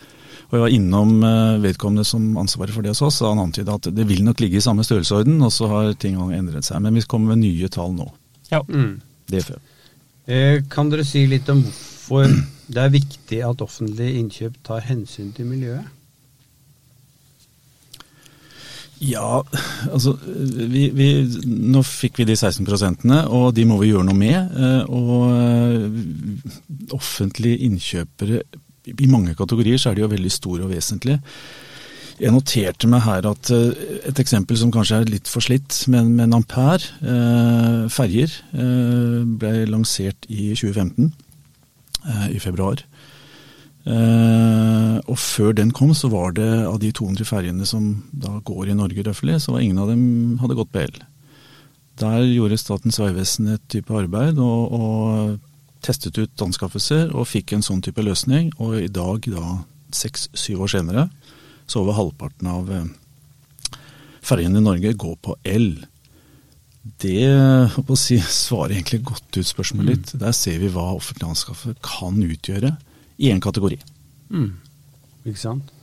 og 0.51 0.57
jeg 0.57 0.63
var 0.65 0.73
innom 0.75 1.11
eh, 1.23 1.61
vedkommende 1.63 2.03
som 2.03 2.25
ansvarer 2.41 2.75
for 2.75 2.83
det 2.83 2.91
hos 2.91 3.01
oss, 3.07 3.21
og 3.23 3.31
han 3.31 3.45
antyda 3.45 3.77
at 3.79 3.87
det 3.95 4.03
vil 4.09 4.25
nok 4.27 4.41
ligge 4.43 4.59
i 4.59 4.63
samme 4.63 4.83
størrelsesorden, 4.83 5.37
og 5.47 5.51
så 5.55 5.69
har 5.71 5.93
ting 5.95 6.17
endret 6.19 6.67
seg. 6.67 6.81
Men 6.83 6.99
vi 6.99 7.05
kommer 7.07 7.31
med 7.31 7.45
nye 7.45 7.69
tall 7.71 7.95
nå. 7.95 8.09
Ja. 8.51 8.59
Mm. 8.67 8.99
DFØ. 9.31 9.55
Eh, 10.27 10.57
kan 10.69 10.91
dere 10.91 11.07
si 11.07 11.23
litt 11.31 11.47
om 11.49 11.63
hvorfor 11.63 12.27
det 12.67 12.83
er 12.83 12.91
viktig 12.91 13.39
at 13.47 13.63
offentlige 13.63 14.19
innkjøp 14.19 14.59
tar 14.67 14.83
hensyn 14.83 15.31
til 15.35 15.47
miljøet? 15.47 15.87
Ja, 19.01 19.41
altså 19.89 20.13
vi, 20.21 20.91
vi, 20.93 21.07
Nå 21.47 21.81
fikk 21.87 22.19
vi 22.21 22.27
de 22.29 22.35
16 22.35 22.67
prosentene, 22.67 23.23
og 23.33 23.55
de 23.57 23.65
må 23.65 23.79
vi 23.81 23.89
gjøre 23.93 24.05
noe 24.11 24.19
med. 24.19 24.51
Eh, 24.51 24.83
og 24.91 25.31
offentlige 26.99 27.63
innkjøpere 27.69 28.43
i 28.87 29.09
mange 29.09 29.35
kategorier 29.37 29.77
så 29.81 29.91
er 29.91 29.97
de 29.97 30.05
jo 30.05 30.11
veldig 30.11 30.31
store 30.33 30.65
og 30.65 30.73
vesentlige. 30.73 31.21
Jeg 32.21 32.33
noterte 32.35 32.89
meg 32.89 33.01
her 33.05 33.25
at 33.31 33.49
eh, 33.53 33.85
et 34.09 34.19
eksempel 34.21 34.57
som 34.59 34.71
kanskje 34.73 34.99
er 35.01 35.09
litt 35.09 35.29
for 35.31 35.41
slitt, 35.41 35.73
men, 35.89 36.11
men 36.19 36.35
Ampere 36.37 36.91
eh, 37.01 37.87
ferjer 37.89 38.35
eh, 38.53 39.21
ble 39.41 39.65
lansert 39.71 40.27
i 40.29 40.51
2015, 40.53 41.09
eh, 42.05 42.27
i 42.37 42.41
februar. 42.43 42.83
Eh, 43.89 44.97
og 45.01 45.17
før 45.17 45.55
den 45.57 45.71
kom, 45.73 45.95
så 45.97 46.11
var 46.13 46.35
det 46.37 46.49
av 46.67 46.77
de 46.83 46.91
200 46.93 47.25
ferjene 47.25 47.65
som 47.65 48.03
da 48.13 48.37
går 48.45 48.69
i 48.69 48.77
Norge 48.77 49.07
røffelig, 49.07 49.39
så 49.41 49.55
var 49.55 49.65
ingen 49.65 49.81
av 49.81 49.89
dem 49.89 50.37
hadde 50.43 50.59
gått 50.59 50.73
på 50.73 50.83
el. 50.83 51.01
Der 52.01 52.21
gjorde 52.27 52.59
Statens 52.61 53.01
vegvesen 53.01 53.55
et 53.55 53.65
type 53.71 53.97
arbeid, 53.97 54.37
og, 54.37 54.77
og 54.77 55.39
testet 55.85 56.17
ut 56.21 56.43
anskaffelser 56.45 57.11
og 57.15 57.29
fikk 57.29 57.55
en 57.55 57.65
sånn 57.65 57.81
type 57.83 58.03
løsning. 58.05 58.51
Og 58.61 58.77
i 58.81 58.91
dag, 58.91 59.27
da 59.31 59.59
seks-syv 59.95 60.65
år 60.65 60.73
senere, 60.75 61.07
så 61.67 61.81
over 61.83 61.97
halvparten 61.97 62.49
av 62.51 62.71
eh, 62.71 62.89
ferjene 64.23 64.61
i 64.61 64.65
Norge 64.65 64.93
går 64.99 65.17
på 65.23 65.35
el. 65.47 65.73
Det 67.01 67.27
å 67.29 67.97
si, 67.99 68.17
svarer 68.43 68.77
egentlig 68.77 69.03
godt 69.11 69.41
ut 69.41 69.47
spørsmålet 69.47 69.91
litt. 69.91 70.15
Mm. 70.15 70.23
Der 70.25 70.37
ser 70.37 70.61
vi 70.63 70.71
hva 70.73 70.91
offentlig 70.95 71.29
anskaffelse 71.29 71.77
kan 71.85 72.17
utgjøre 72.25 72.75
i 73.21 73.29
én 73.33 73.43
kategori. 73.43 73.77
Mm. 74.33 74.51
Ikke 75.27 75.41
sant. 75.41 75.77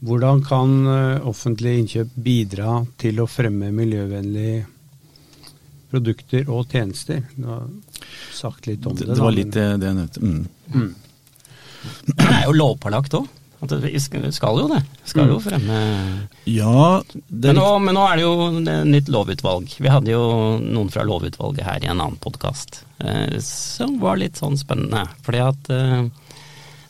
Hvordan 0.00 0.40
kan 0.46 0.70
eh, 0.88 1.26
offentlige 1.28 1.82
innkjøp 1.82 2.12
bidra 2.24 2.78
til 3.00 3.20
å 3.20 3.28
fremme 3.28 3.68
miljøvennlig 3.76 4.62
produkter 5.90 6.48
og 6.52 6.70
tjenester. 6.70 7.24
Du 7.36 7.48
har 7.50 7.66
sagt 8.34 8.70
litt 8.70 8.86
om 8.86 8.96
det. 8.96 9.08
Det, 9.08 9.16
det 9.18 9.26
var 9.26 9.36
litt 9.36 9.52
det, 9.56 9.66
det 9.82 9.90
jeg 9.90 9.98
nevnte. 9.98 10.24
Mm. 10.24 10.46
Mm. 10.74 10.94
Det 12.14 12.30
er 12.30 12.42
jo 12.46 12.56
lovpålagt 12.56 13.18
òg. 13.18 13.28
Vi 13.60 14.00
skal 14.00 14.56
jo 14.56 14.68
det. 14.70 14.80
Skal 15.04 15.28
jo 15.28 15.36
mm. 15.36 15.42
fremme 15.44 15.80
Ja, 16.48 17.02
men 17.28 17.58
nå, 17.58 17.66
men, 17.84 17.94
nå, 17.94 18.06
er 18.08 18.16
det 18.16 18.24
jo 18.24 18.84
nytt 18.88 19.10
lovutvalg. 19.12 19.74
Vi 19.76 19.92
hadde 19.92 20.14
jo 20.14 20.22
noen 20.62 20.88
fra 20.92 21.04
lovutvalget 21.04 21.66
her 21.66 21.84
i 21.84 21.90
en 21.90 22.00
annen 22.00 22.16
podkast 22.24 22.82
eh, 23.04 23.36
som 23.44 23.98
var 24.00 24.16
litt 24.20 24.40
sånn 24.40 24.56
spennende. 24.60 25.04
Fordi 25.26 25.42
at 25.44 25.70
eh, 25.76 26.08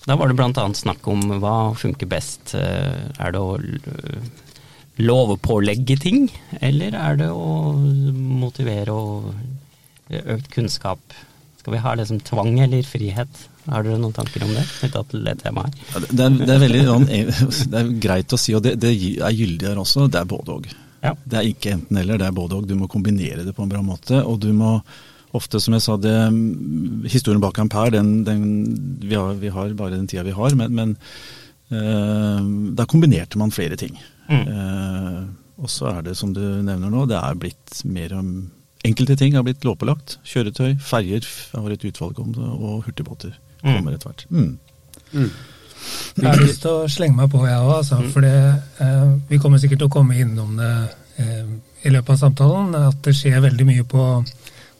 da 0.07 0.17
var 0.17 0.31
det 0.31 0.39
bl.a. 0.39 0.69
snakk 0.75 1.11
om 1.11 1.27
hva 1.43 1.57
funker 1.79 2.09
best. 2.11 2.55
Eh, 2.55 3.03
er 3.19 3.35
det 3.35 3.43
å 3.43 3.59
lovpålegge 5.01 5.97
ting, 6.03 6.29
eller 6.61 6.97
er 6.99 7.19
det 7.21 7.31
å 7.33 7.75
motivere 7.77 8.95
og 8.95 9.31
økt 10.11 10.51
kunnskap? 10.55 11.01
Skal 11.61 11.75
vi 11.77 11.83
ha 11.85 11.95
det 11.99 12.07
som 12.09 12.21
tvang 12.25 12.55
eller 12.65 12.87
frihet? 12.89 13.43
Har 13.67 13.85
dere 13.85 14.01
noen 14.01 14.15
tanker 14.17 14.45
om 14.47 14.53
det? 14.57 14.65
til 14.81 15.25
Det 15.27 15.37
temaet 15.43 15.77
her? 15.93 16.07
Det 16.09 16.25
er, 16.25 16.39
det 16.41 16.55
er 16.55 16.63
veldig 16.63 16.85
sånn, 16.87 17.09
det 17.11 17.83
er 17.83 17.91
greit 18.01 18.33
å 18.33 18.41
si, 18.41 18.55
og 18.57 18.65
det, 18.65 18.79
det 18.81 18.95
er 19.21 19.37
gyldig 19.37 19.69
her 19.69 19.83
også. 19.83 20.09
Det 20.09 20.23
er 20.23 20.31
både 20.31 20.57
og. 20.57 20.71
Ja. 21.05 21.15
Det 21.25 21.39
er 21.39 21.49
ikke 21.49 21.75
enten 21.77 22.01
eller, 22.01 22.21
det 22.21 22.29
er 22.29 22.37
både 22.37 22.57
og. 22.57 22.69
Du 22.69 22.77
må 22.79 22.89
kombinere 22.91 23.45
det 23.45 23.55
på 23.57 23.65
en 23.65 23.73
bra 23.73 23.83
måte. 23.85 24.23
og 24.25 24.41
du 24.41 24.51
må 24.57 24.79
ofte, 25.37 25.61
som 25.63 25.77
jeg 25.77 25.85
sa, 25.85 25.97
det, 26.01 26.15
historien 27.13 27.43
bak 27.43 27.61
Ampere, 27.63 27.93
den, 27.99 28.25
den, 28.27 28.47
vi, 29.05 29.15
har, 29.15 29.37
vi, 29.39 29.53
har, 29.55 29.77
bare 29.79 29.95
den 29.95 30.09
tida 30.11 30.25
vi 30.27 30.35
har, 30.35 30.57
men, 30.59 30.75
men 30.75 30.97
øh, 31.71 32.49
der 32.75 32.89
kombinerte 32.91 33.39
man 33.39 33.55
flere 33.55 33.79
ting. 33.79 33.95
Mm. 34.31 34.47
Uh, 34.47 35.61
og 35.61 35.69
så 35.73 35.91
er 35.91 36.07
det, 36.07 36.17
som 36.17 36.33
du 36.33 36.41
nevner 36.41 36.89
nå, 36.93 37.05
det 37.11 37.19
er 37.19 37.39
blitt 37.39 37.83
mer 37.85 38.17
om 38.17 38.33
Enkelte 38.81 39.13
ting 39.21 39.35
har 39.37 39.45
blitt 39.45 39.65
lovpålagt. 39.67 40.15
Kjøretøy, 40.25 40.79
ferjer 40.81 41.27
har 41.53 41.73
et 41.75 41.83
utvalg 41.85 42.17
om 42.23 42.31
det, 42.33 42.47
og 42.49 42.87
hurtigbåter 42.87 43.35
mm. 43.61 43.67
kommer 43.67 43.93
etter 43.93 44.09
hvert. 44.09 44.23
Mm. 44.33 44.55
Mm. 45.13 45.27
Jeg 46.17 46.25
har 46.27 46.41
lyst 46.41 46.63
til 46.65 46.79
å 46.79 46.89
slenge 46.89 47.19
meg 47.19 47.29
på, 47.33 47.43
jeg 47.45 47.59
òg. 47.61 47.75
Altså, 47.75 47.99
mm. 48.01 48.07
for 48.15 48.29
eh, 48.31 49.03
vi 49.29 49.41
kommer 49.43 49.61
sikkert 49.61 49.83
til 49.83 49.91
å 49.91 49.93
komme 49.93 50.17
innom 50.23 50.57
det 50.57 50.71
eh, 51.21 51.53
i 51.85 51.93
løpet 51.93 52.15
av 52.15 52.23
samtalen, 52.23 52.73
at 52.77 53.05
det 53.05 53.15
skjer 53.17 53.45
veldig 53.45 53.69
mye 53.69 53.85
på, 53.89 54.07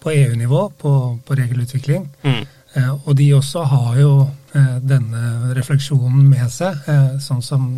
på 0.01 0.15
EU-nivå, 0.15 0.65
på, 0.81 0.95
på, 1.27 1.37
regelutvikling. 1.37 2.09
Mm. 2.25 2.43
Eh, 2.81 2.91
og 3.05 3.15
de 3.21 3.31
også 3.37 3.67
har 3.69 4.01
jo 4.01 4.15
eh, 4.57 4.77
denne 4.81 5.53
refleksjonen 5.57 6.25
med 6.29 6.49
seg, 6.53 6.77
eh, 6.89 7.17
sånn 7.21 7.45
som 7.45 7.69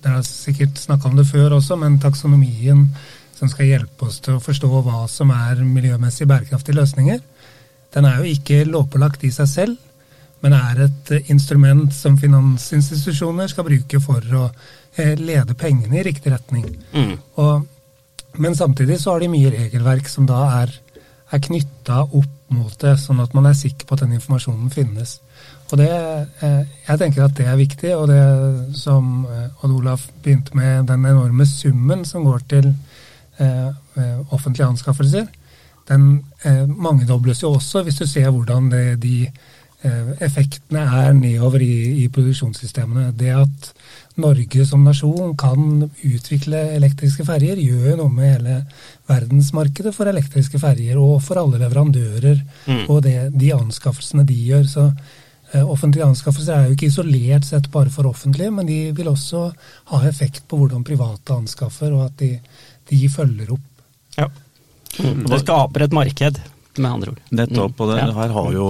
Dere 0.00 0.20
har 0.20 0.26
sikkert 0.26 0.78
snakka 0.80 1.10
om 1.10 1.18
det 1.18 1.28
før 1.28 1.58
også, 1.58 1.76
men 1.80 1.98
taksonomien 2.00 2.86
som 3.36 3.48
skal 3.48 3.70
hjelpe 3.70 4.08
oss 4.08 4.20
til 4.24 4.36
å 4.36 4.42
forstå 4.42 4.68
hva 4.84 5.04
som 5.08 5.32
er 5.32 5.62
miljømessig 5.64 6.28
bærekraftige 6.28 6.76
løsninger, 6.76 7.20
den 7.94 8.06
er 8.06 8.20
jo 8.20 8.34
ikke 8.34 8.66
lovpålagt 8.68 9.24
i 9.26 9.32
seg 9.34 9.48
selv, 9.50 9.78
men 10.40 10.54
er 10.56 10.84
et 10.86 11.10
instrument 11.32 11.92
som 11.92 12.16
finansinstitusjoner 12.20 13.50
skal 13.50 13.66
bruke 13.66 14.00
for 14.00 14.24
å 14.36 14.46
lede 15.20 15.56
pengene 15.58 16.00
i 16.00 16.04
riktig 16.06 16.32
retning. 16.32 16.64
Mm. 16.94 17.16
Og, 17.42 17.66
men 18.40 18.56
samtidig 18.56 19.00
så 19.00 19.14
har 19.14 19.24
de 19.24 19.32
mye 19.32 19.52
regelverk 19.52 20.08
som 20.08 20.28
da 20.28 20.40
er, 20.62 20.72
er 21.30 21.44
knytta 21.44 22.04
opp 22.06 22.36
mot 22.50 22.72
det, 22.82 22.96
sånn 22.98 23.20
at 23.22 23.34
man 23.36 23.50
er 23.50 23.58
sikker 23.58 23.86
på 23.86 23.96
at 23.96 24.04
den 24.04 24.16
informasjonen 24.16 24.72
finnes. 24.74 25.18
Og 25.72 25.78
det, 25.78 25.90
eh, 26.42 26.62
Jeg 26.88 26.98
tenker 26.98 27.24
at 27.24 27.36
det 27.36 27.46
er 27.46 27.56
viktig, 27.56 27.96
og 27.96 28.08
det 28.08 28.76
som 28.78 29.26
eh, 29.26 29.64
Odd 29.64 29.76
Olaf 29.76 30.08
begynte 30.22 30.56
med, 30.56 30.86
den 30.86 31.04
enorme 31.06 31.46
summen 31.46 32.04
som 32.04 32.24
går 32.24 32.42
til 32.48 32.74
eh, 33.38 33.70
offentlige 34.30 34.66
anskaffelser, 34.66 35.26
den 35.88 36.22
mangedobles 36.78 37.42
jo 37.42 37.56
også 37.56 37.82
hvis 37.82 37.96
du 37.98 38.06
ser 38.06 38.30
hvordan 38.30 38.68
det, 38.70 39.02
de 39.02 39.26
effektene 40.22 40.84
er 40.84 41.12
nedover 41.16 41.62
i, 41.64 42.04
i 42.04 42.08
produksjonssystemene. 42.12 43.10
Det 43.16 43.32
at 43.34 43.70
Norge 44.20 44.66
som 44.68 44.84
nasjon 44.84 45.32
kan 45.40 45.88
utvikle 46.04 46.60
elektriske 46.76 47.24
ferjer, 47.26 47.58
gjør 47.58 47.88
jo 47.90 47.96
noe 48.04 48.12
med 48.12 48.36
hele 48.36 48.58
verdensmarkedet 49.08 49.94
for 49.96 50.06
elektriske 50.06 50.60
ferjer, 50.62 51.00
og 51.00 51.18
for 51.24 51.40
alle 51.42 51.58
leverandører 51.64 52.38
mm. 52.68 52.84
og 52.86 53.02
det, 53.08 53.16
de 53.34 53.50
anskaffelsene 53.56 54.26
de 54.28 54.36
gjør. 54.52 54.68
Så 54.70 54.86
Offentlige 55.50 56.06
anskaffelser 56.06 56.54
er 56.54 56.68
jo 56.68 56.76
ikke 56.76 56.86
isolert 56.86 57.48
sett 57.48 57.66
bare 57.74 57.90
for 57.90 58.06
offentlige, 58.06 58.52
men 58.54 58.68
de 58.68 58.78
vil 58.94 59.10
også 59.10 59.48
ha 59.90 60.02
effekt 60.06 60.44
på 60.46 60.60
hvordan 60.60 60.86
private 60.86 61.34
anskaffer, 61.34 61.90
og 61.96 62.06
at 62.06 62.22
de, 62.22 62.36
de 62.90 63.00
følger 63.10 63.50
opp. 63.56 63.84
Ja. 64.14 64.28
Mm. 65.00 65.26
Det 65.26 65.40
skaper 65.42 65.86
et 65.86 65.94
marked 65.96 66.40
med 66.78 66.90
andre 66.90 67.12
ord. 67.12 67.20
Nettopp. 67.34 67.82
Og 67.82 67.90
det, 67.90 67.98
ja. 67.98 68.08
her 68.14 68.34
har 68.36 68.50
jo 68.54 68.66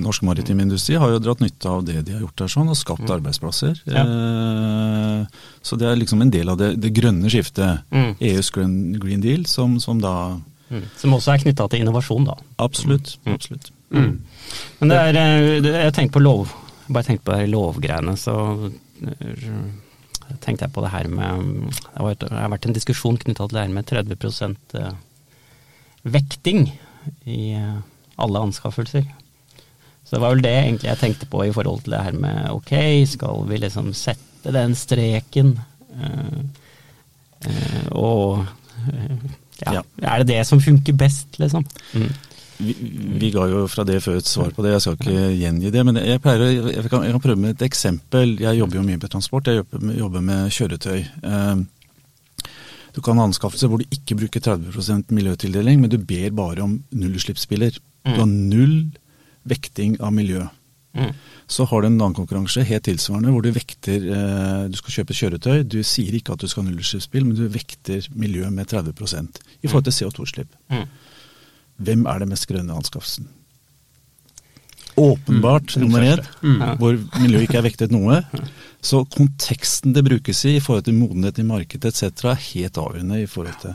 norsk 0.00 0.26
maritim 0.26 0.62
industri 0.64 0.98
har 0.98 1.14
jo 1.14 1.22
dratt 1.22 1.42
nytte 1.44 1.70
av 1.70 1.84
det 1.86 2.02
de 2.06 2.16
har 2.16 2.24
gjort 2.24 2.42
der 2.42 2.52
sånn, 2.52 2.70
og 2.72 2.78
skapt 2.78 3.06
mm. 3.06 3.12
arbeidsplasser. 3.16 3.82
Ja. 3.86 4.04
Eh, 4.04 5.42
så 5.62 5.78
det 5.80 5.90
er 5.90 6.00
liksom 6.00 6.24
en 6.24 6.32
del 6.34 6.50
av 6.52 6.58
det, 6.60 6.72
det 6.82 6.94
grønne 6.96 7.30
skiftet. 7.32 7.84
Mm. 7.94 8.14
EUs 8.32 8.50
green, 8.54 8.78
green 8.98 9.22
Deal, 9.24 9.46
som, 9.50 9.78
som 9.82 10.02
da 10.02 10.14
mm. 10.70 10.88
Som 10.98 11.14
også 11.16 11.34
er 11.34 11.44
knytta 11.44 11.68
til 11.70 11.84
innovasjon, 11.84 12.26
da. 12.32 12.38
Absolutt. 12.62 13.16
Mm. 13.26 13.36
absolutt. 13.36 13.70
Mm. 13.90 14.12
Men 14.80 14.92
det 14.92 14.98
er, 14.98 15.20
eh, 15.20 15.68
jeg 15.84 15.94
tenkte 15.94 16.16
på 16.18 16.24
lov, 16.24 16.52
bare 16.88 17.06
tenkte 17.06 17.26
på 17.28 17.38
lovgreiene, 17.50 18.16
så 18.18 18.34
eh, 18.70 19.46
tenkte 20.40 20.66
jeg 20.66 20.74
på 20.74 20.84
det 20.84 20.92
her 20.94 21.08
med 21.10 21.70
Det 21.90 22.30
har 22.30 22.52
vært 22.52 22.68
en 22.68 22.76
diskusjon 22.76 23.18
knytta 23.18 23.48
til 23.48 23.56
det 23.56 23.64
her 23.64 23.74
med 23.74 23.88
30% 23.90 24.78
vekting 26.02 26.68
i 27.26 27.40
eh, 27.58 27.80
alle 28.20 28.44
anskaffelser. 28.46 29.04
Så 30.04 30.16
det 30.16 30.22
var 30.22 30.34
vel 30.34 30.44
det 30.44 30.54
egentlig 30.54 30.90
jeg 30.90 31.00
tenkte 31.00 31.28
på 31.30 31.44
i 31.46 31.52
forhold 31.54 31.84
til 31.84 31.94
det 31.94 32.04
her 32.06 32.16
med 32.18 32.48
ok, 32.50 32.72
skal 33.06 33.44
vi 33.48 33.60
liksom 33.62 33.92
sette 33.94 34.54
den 34.54 34.74
streken? 34.78 35.52
Uh, 35.90 36.40
uh, 37.44 37.86
og 37.98 38.46
uh, 38.86 39.24
ja, 39.60 39.74
ja, 39.76 39.82
er 40.00 40.22
det 40.22 40.32
det 40.32 40.40
som 40.48 40.60
funker 40.62 40.96
best, 40.96 41.38
liksom? 41.38 41.66
Mm. 41.92 42.10
Vi, 42.60 42.74
vi, 43.20 43.30
ga 43.32 43.46
jo 43.48 43.64
fra 43.70 43.84
det 43.88 43.98
før 44.04 44.20
et 44.20 44.28
svar 44.28 44.52
på 44.54 44.64
det, 44.64 44.74
jeg 44.74 44.84
skal 44.84 44.96
ikke 44.98 45.26
gjengi 45.40 45.72
det. 45.72 45.84
Men 45.88 46.00
jeg, 46.02 46.20
pleier, 46.22 46.46
jeg, 46.74 46.86
kan, 46.92 47.04
jeg 47.06 47.16
kan 47.16 47.24
prøve 47.24 47.40
med 47.40 47.56
et 47.56 47.66
eksempel. 47.66 48.36
Jeg 48.42 48.60
jobber 48.60 48.80
jo 48.80 48.86
mye 48.86 49.00
med 49.00 49.12
transport, 49.12 49.48
jeg 49.48 49.62
jobber, 49.62 49.92
jobber 49.96 50.24
med 50.26 50.54
kjøretøy. 50.56 51.04
Uh, 51.24 51.64
du 52.94 53.02
kan 53.06 53.20
ha 53.20 53.26
anskaffelser 53.28 53.70
hvor 53.70 53.80
du 53.80 53.94
ikke 53.94 54.18
bruker 54.18 54.42
30% 54.44 55.14
miljøtildeling, 55.14 55.82
men 55.82 55.92
du 55.92 55.98
ber 55.98 56.32
bare 56.36 56.64
om 56.66 56.78
nullutslippsbiler. 56.90 57.78
Mm. 58.04 58.14
Du 58.14 58.18
har 58.18 58.30
null 58.30 58.78
vekting 59.50 59.98
av 60.02 60.14
miljø. 60.14 60.46
Mm. 60.92 61.12
Så 61.46 61.64
har 61.70 61.82
du 61.82 61.86
en 61.86 62.00
annen 62.00 62.16
konkurranse 62.18 62.64
helt 62.66 62.84
tilsvarende, 62.88 63.30
hvor 63.30 63.44
du 63.46 63.52
vekter 63.54 64.08
eh, 64.10 64.64
Du 64.70 64.74
skal 64.78 64.96
kjøpe 64.96 65.14
kjøretøy. 65.14 65.62
Du 65.62 65.78
sier 65.86 66.16
ikke 66.18 66.34
at 66.34 66.42
du 66.42 66.50
skal 66.50 66.64
ha 66.64 66.70
nullutslippsbil, 66.70 67.28
men 67.28 67.38
du 67.38 67.46
vekter 67.50 68.06
miljø 68.18 68.50
med 68.54 68.70
30% 68.70 69.40
i 69.62 69.70
forhold 69.70 69.86
til 69.86 69.96
CO2-utslipp. 70.00 70.58
Mm. 70.72 70.88
Hvem 71.80 72.06
er 72.10 72.22
det 72.22 72.30
mest 72.30 72.48
grønne 72.50 72.76
anskaffelsen? 72.76 73.28
Åpenbart 75.00 75.76
mm. 75.76 75.82
nummer 75.82 76.04
én, 76.04 76.24
mm. 76.42 76.64
hvor 76.80 76.98
miljøet 77.22 77.46
ikke 77.46 77.60
er 77.60 77.66
vektet 77.68 77.94
noe. 77.94 78.20
Så 78.84 79.04
konteksten 79.12 79.94
det 79.96 80.04
brukes 80.04 80.42
i 80.48 80.56
i 80.58 80.64
forhold 80.64 80.84
til 80.88 80.98
modenhet 80.98 81.40
i 81.40 81.46
markedet 81.46 81.92
etc. 81.92 82.24
er 82.32 82.42
helt 82.50 82.80
avgjørende. 82.80 83.22
i 83.22 83.26
forhold 83.26 83.60
til 83.62 83.74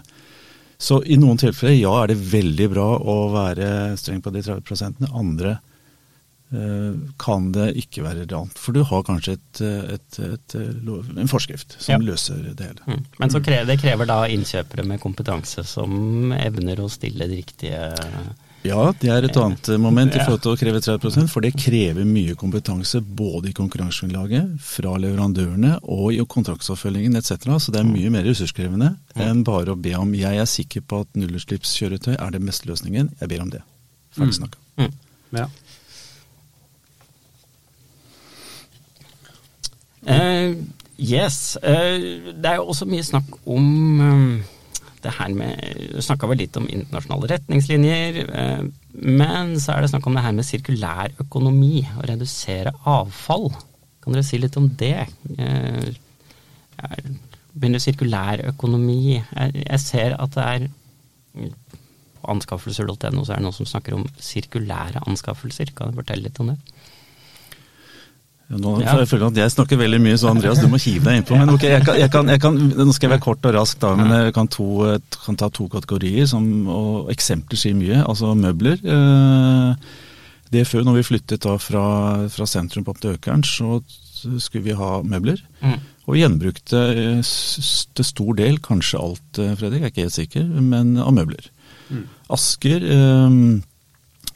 Så 0.77 1.01
i 1.05 1.17
noen 1.17 1.37
tilfeller 1.37 1.77
ja, 1.77 1.93
er 2.03 2.11
det 2.11 2.19
veldig 2.33 2.69
bra 2.73 2.89
å 2.99 3.15
være 3.33 3.95
streng 3.97 4.21
på 4.21 4.33
de 4.35 4.43
30 4.43 5.09
Andre 5.13 5.59
kan 7.19 7.47
det 7.51 7.71
ikke 7.81 8.03
være 8.05 8.21
relevant. 8.21 8.59
For 8.61 8.75
du 8.75 8.83
har 8.85 9.01
kanskje 9.03 9.33
et, 9.35 9.61
et, 9.95 10.19
et, 10.23 10.55
en 10.55 11.31
forskrift 11.31 11.75
som 11.81 11.97
ja. 11.97 11.99
løser 12.11 12.45
det 12.45 12.69
hele. 12.69 12.85
Mm. 12.85 13.03
Men 13.17 13.33
så 13.33 13.41
krever, 13.43 13.67
det 13.67 13.79
krever 13.81 14.07
da 14.07 14.21
innkjøpere 14.31 14.85
med 14.87 15.01
kompetanse 15.03 15.65
som 15.67 16.31
evner 16.37 16.83
å 16.85 16.89
stille 16.91 17.27
de 17.27 17.41
riktige 17.41 17.81
ja, 18.65 18.81
det 18.97 19.09
er 19.13 19.25
et 19.27 19.37
annet 19.37 19.67
moment 19.81 20.15
i 20.15 20.19
forhold 20.23 20.41
til 20.41 20.55
å 20.55 20.57
kreve 20.57 20.79
30 20.81 21.27
for 21.29 21.45
det 21.45 21.51
krever 21.53 22.07
mye 22.07 22.33
kompetanse 22.39 22.97
både 22.97 23.51
i 23.51 23.53
konkurransegrunnlaget, 23.57 24.55
fra 24.65 24.95
leverandørene 25.01 25.75
og 25.83 26.15
i 26.15 26.23
kontraktsoppfølgingen 26.35 27.17
etc. 27.19 27.45
Så 27.61 27.73
det 27.75 27.83
er 27.83 27.89
mye 27.89 28.09
mer 28.13 28.25
ressurskrevende 28.25 28.95
enn 29.21 29.43
bare 29.45 29.75
å 29.75 29.79
be 29.79 29.93
om 29.99 30.15
jeg 30.17 30.41
er 30.41 30.49
sikker 30.49 30.81
på 30.81 31.03
at 31.05 31.19
nullutslippskjøretøy 31.19 32.15
er 32.15 32.33
det 32.33 32.41
beste 32.41 32.69
løsningen. 32.71 33.13
Jeg 33.21 33.31
ber 33.35 33.45
om 33.45 33.53
det. 33.53 33.61
Ferdig 34.17 34.39
snakka. 34.39 34.61
Mm. 34.79 34.89
Mm. 34.89 34.97
Ja. 35.35 35.47
Uh, 40.05 40.55
yes. 41.01 41.57
Uh, 41.61 42.33
det 42.33 42.51
er 42.51 42.59
jo 42.59 42.69
også 42.71 42.87
mye 42.89 43.05
snakk 43.05 43.39
om 43.45 43.71
um 44.01 44.27
det 45.05 45.11
her 45.19 45.33
med 45.37 45.91
Du 45.93 45.99
snakka 46.01 46.25
vel 46.25 46.39
litt 46.41 46.55
om 46.57 46.65
internasjonale 46.65 47.29
retningslinjer, 47.35 48.23
Uh, 48.25 48.65
men 48.95 49.59
så 49.59 49.73
er 49.73 49.83
det 49.83 49.89
snakk 49.91 50.05
om 50.07 50.15
det 50.15 50.23
her 50.23 50.33
med 50.33 50.47
sirkulær 50.47 51.11
økonomi, 51.19 51.83
å 51.99 52.05
redusere 52.07 52.71
avfall. 52.87 53.49
Kan 54.01 54.15
dere 54.15 54.23
si 54.23 54.39
litt 54.39 54.55
om 54.55 54.69
det? 54.79 55.03
Begynner 57.51 57.83
sirkulær 57.83 58.45
økonomi 58.53 59.17
Jeg 59.17 59.79
ser 59.83 60.15
at 60.15 60.37
det 60.37 60.45
er 60.45 60.67
på 62.25 62.31
anskaffelser.no 62.33 63.25
så 63.25 63.35
er 63.35 63.41
det 63.41 63.45
noen 63.45 63.55
som 63.55 63.67
snakker 63.69 63.97
om 63.97 64.05
sirkulære 64.17 65.03
anskaffelser. 65.05 65.73
Kan 65.75 65.91
du 65.91 65.99
fortelle 65.99 66.29
litt 66.29 66.39
om 66.41 66.53
det? 66.53 66.57
Nå, 68.45 68.75
ja. 68.83 68.93
jeg 69.01 69.09
føler 69.09 69.31
at 69.31 69.37
jeg 69.39 69.51
snakker 69.55 69.79
veldig 69.79 69.99
mye, 70.03 70.17
så 70.21 70.29
Andreas, 70.29 70.59
du 70.61 70.69
må 70.69 70.77
hive 70.77 71.01
deg 71.07 71.21
innpå. 71.21 71.37
Men 71.39 71.55
ok, 71.55 71.63
jeg 71.65 71.81
kan, 71.87 71.97
jeg 71.97 72.11
kan, 72.13 72.29
jeg 72.29 72.41
kan, 72.43 72.59
Nå 72.77 72.93
skal 72.93 73.07
jeg 73.07 73.15
være 73.15 73.23
kort 73.25 73.47
og 73.49 73.55
rask, 73.57 73.79
da, 73.81 73.93
men 73.97 74.13
jeg 74.13 74.35
kan, 74.37 74.49
to, 74.53 74.67
kan 75.23 75.39
ta 75.41 75.49
to 75.49 75.65
kategorier. 75.71 76.27
Som, 76.29 76.45
og 76.69 77.09
Eksempler 77.13 77.57
sier 77.57 77.77
mye. 77.77 78.03
Altså 78.05 78.35
møbler. 78.37 78.77
Eh, 78.85 79.89
det 80.53 80.67
før, 80.69 80.85
når 80.85 80.99
vi 80.99 81.07
flyttet 81.09 81.41
da 81.47 81.57
fra, 81.57 81.85
fra 82.31 82.47
sentrum 82.49 82.85
opp 82.91 83.01
til 83.01 83.17
Økeren, 83.17 83.41
så 83.43 83.79
skulle 84.37 84.67
vi 84.69 84.77
ha 84.77 84.99
møbler. 85.01 85.41
Mm. 85.65 85.79
Og 86.05 86.19
gjenbrukte 86.19 86.81
eh, 86.93 87.35
til 87.97 88.07
stor 88.13 88.37
del, 88.37 88.61
kanskje 88.63 89.01
alt, 89.01 89.39
eh, 89.41 89.55
Fredrik, 89.57 89.81
jeg 89.81 89.89
er 89.89 89.93
ikke 89.95 90.05
helt 90.05 90.19
sikker, 90.21 90.49
men 90.61 90.99
av 91.01 91.15
møbler. 91.17 91.49
Mm. 91.89 92.05
Asker. 92.37 92.85
Eh, 92.93 93.39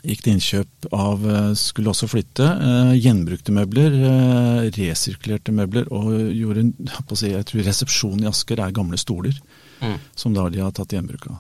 gikk 0.05 0.23
til 0.23 0.35
innkjøp 0.35 0.89
av 0.95 1.25
eh, 1.27 1.51
Skulle 1.59 1.91
også 1.91 2.09
flytte. 2.11 2.45
Eh, 2.45 2.93
gjenbrukte 3.03 3.53
møbler, 3.55 3.97
eh, 4.09 4.69
resirkulerte 4.75 5.53
møbler 5.55 5.89
og 5.95 6.11
gjorde 6.35 6.67
jeg, 6.69 7.45
tror 7.49 7.67
resepsjonen 7.67 8.25
i 8.25 8.29
Asker 8.31 8.61
er 8.63 8.75
gamle 8.75 8.99
stoler. 9.01 9.35
Mm. 9.79 9.97
Som 10.15 10.35
da 10.35 10.47
de 10.51 10.63
har 10.63 10.73
tatt 10.75 10.95
gjenbruk 10.95 11.29
av. 11.31 11.39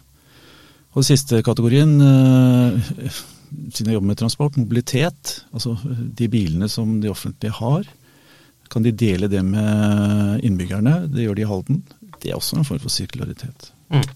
Og 0.97 1.05
siste 1.05 1.43
kategorien, 1.45 1.91
siden 3.69 3.91
jeg 3.91 3.93
jobber 3.93 4.09
med 4.09 4.17
transport, 4.17 4.55
mobilitet. 4.57 5.35
Altså 5.53 5.75
de 5.85 6.27
bilene 6.31 6.69
som 6.71 6.95
de 7.03 7.11
offentlige 7.11 7.53
har. 7.59 7.85
Kan 8.73 8.85
de 8.85 8.95
dele 8.95 9.29
det 9.29 9.43
med 9.45 10.41
innbyggerne? 10.45 11.03
Det 11.13 11.27
gjør 11.27 11.37
de 11.37 11.45
i 11.45 11.49
Halden. 11.51 11.83
Det 12.19 12.31
er 12.31 12.39
også 12.39 12.57
en 12.57 12.65
form 12.65 12.81
for 12.81 12.93
sirkularitet. 12.93 13.69
Mm. 13.93 14.07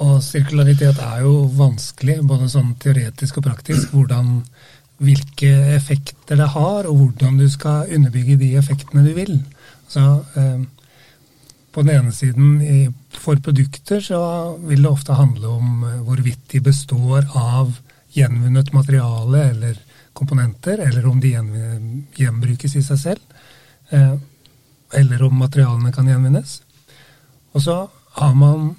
Og 0.00 0.22
sirkularitet 0.24 0.98
er 1.04 1.24
jo 1.26 1.48
vanskelig, 1.56 2.20
både 2.24 2.48
sånn 2.48 2.72
teoretisk 2.80 3.38
og 3.38 3.48
praktisk. 3.50 3.92
Hvordan, 3.92 4.38
hvilke 5.02 5.50
effekter 5.76 6.38
det 6.40 6.48
har, 6.54 6.88
og 6.88 6.96
hvordan 6.96 7.36
du 7.40 7.48
skal 7.52 7.90
underbygge 7.92 8.38
de 8.40 8.54
effektene 8.60 9.04
du 9.04 9.12
vil. 9.16 9.36
Så 9.92 10.02
eh, 10.40 10.62
på 11.72 11.84
den 11.84 11.94
ene 11.98 12.12
siden 12.12 12.92
for 13.12 13.40
produkter 13.44 14.00
så 14.04 14.22
vil 14.64 14.82
det 14.84 14.90
ofte 14.90 15.16
handle 15.16 15.52
om 15.52 15.84
hvorvidt 16.06 16.44
de 16.52 16.60
består 16.64 17.28
av 17.38 17.72
gjenvunnet 18.12 18.72
materiale 18.76 19.46
eller 19.50 19.78
komponenter, 20.12 20.82
eller 20.84 21.06
om 21.08 21.20
de 21.20 21.32
gjenbrukes 22.16 22.76
i 22.76 22.82
seg 22.84 23.00
selv. 23.00 23.38
Eller 24.92 25.24
om 25.24 25.40
materialene 25.40 25.92
kan 25.96 26.08
gjenvinnes. 26.08 26.58
Og 27.56 27.64
så 27.64 27.78
har 28.20 28.34
man 28.36 28.74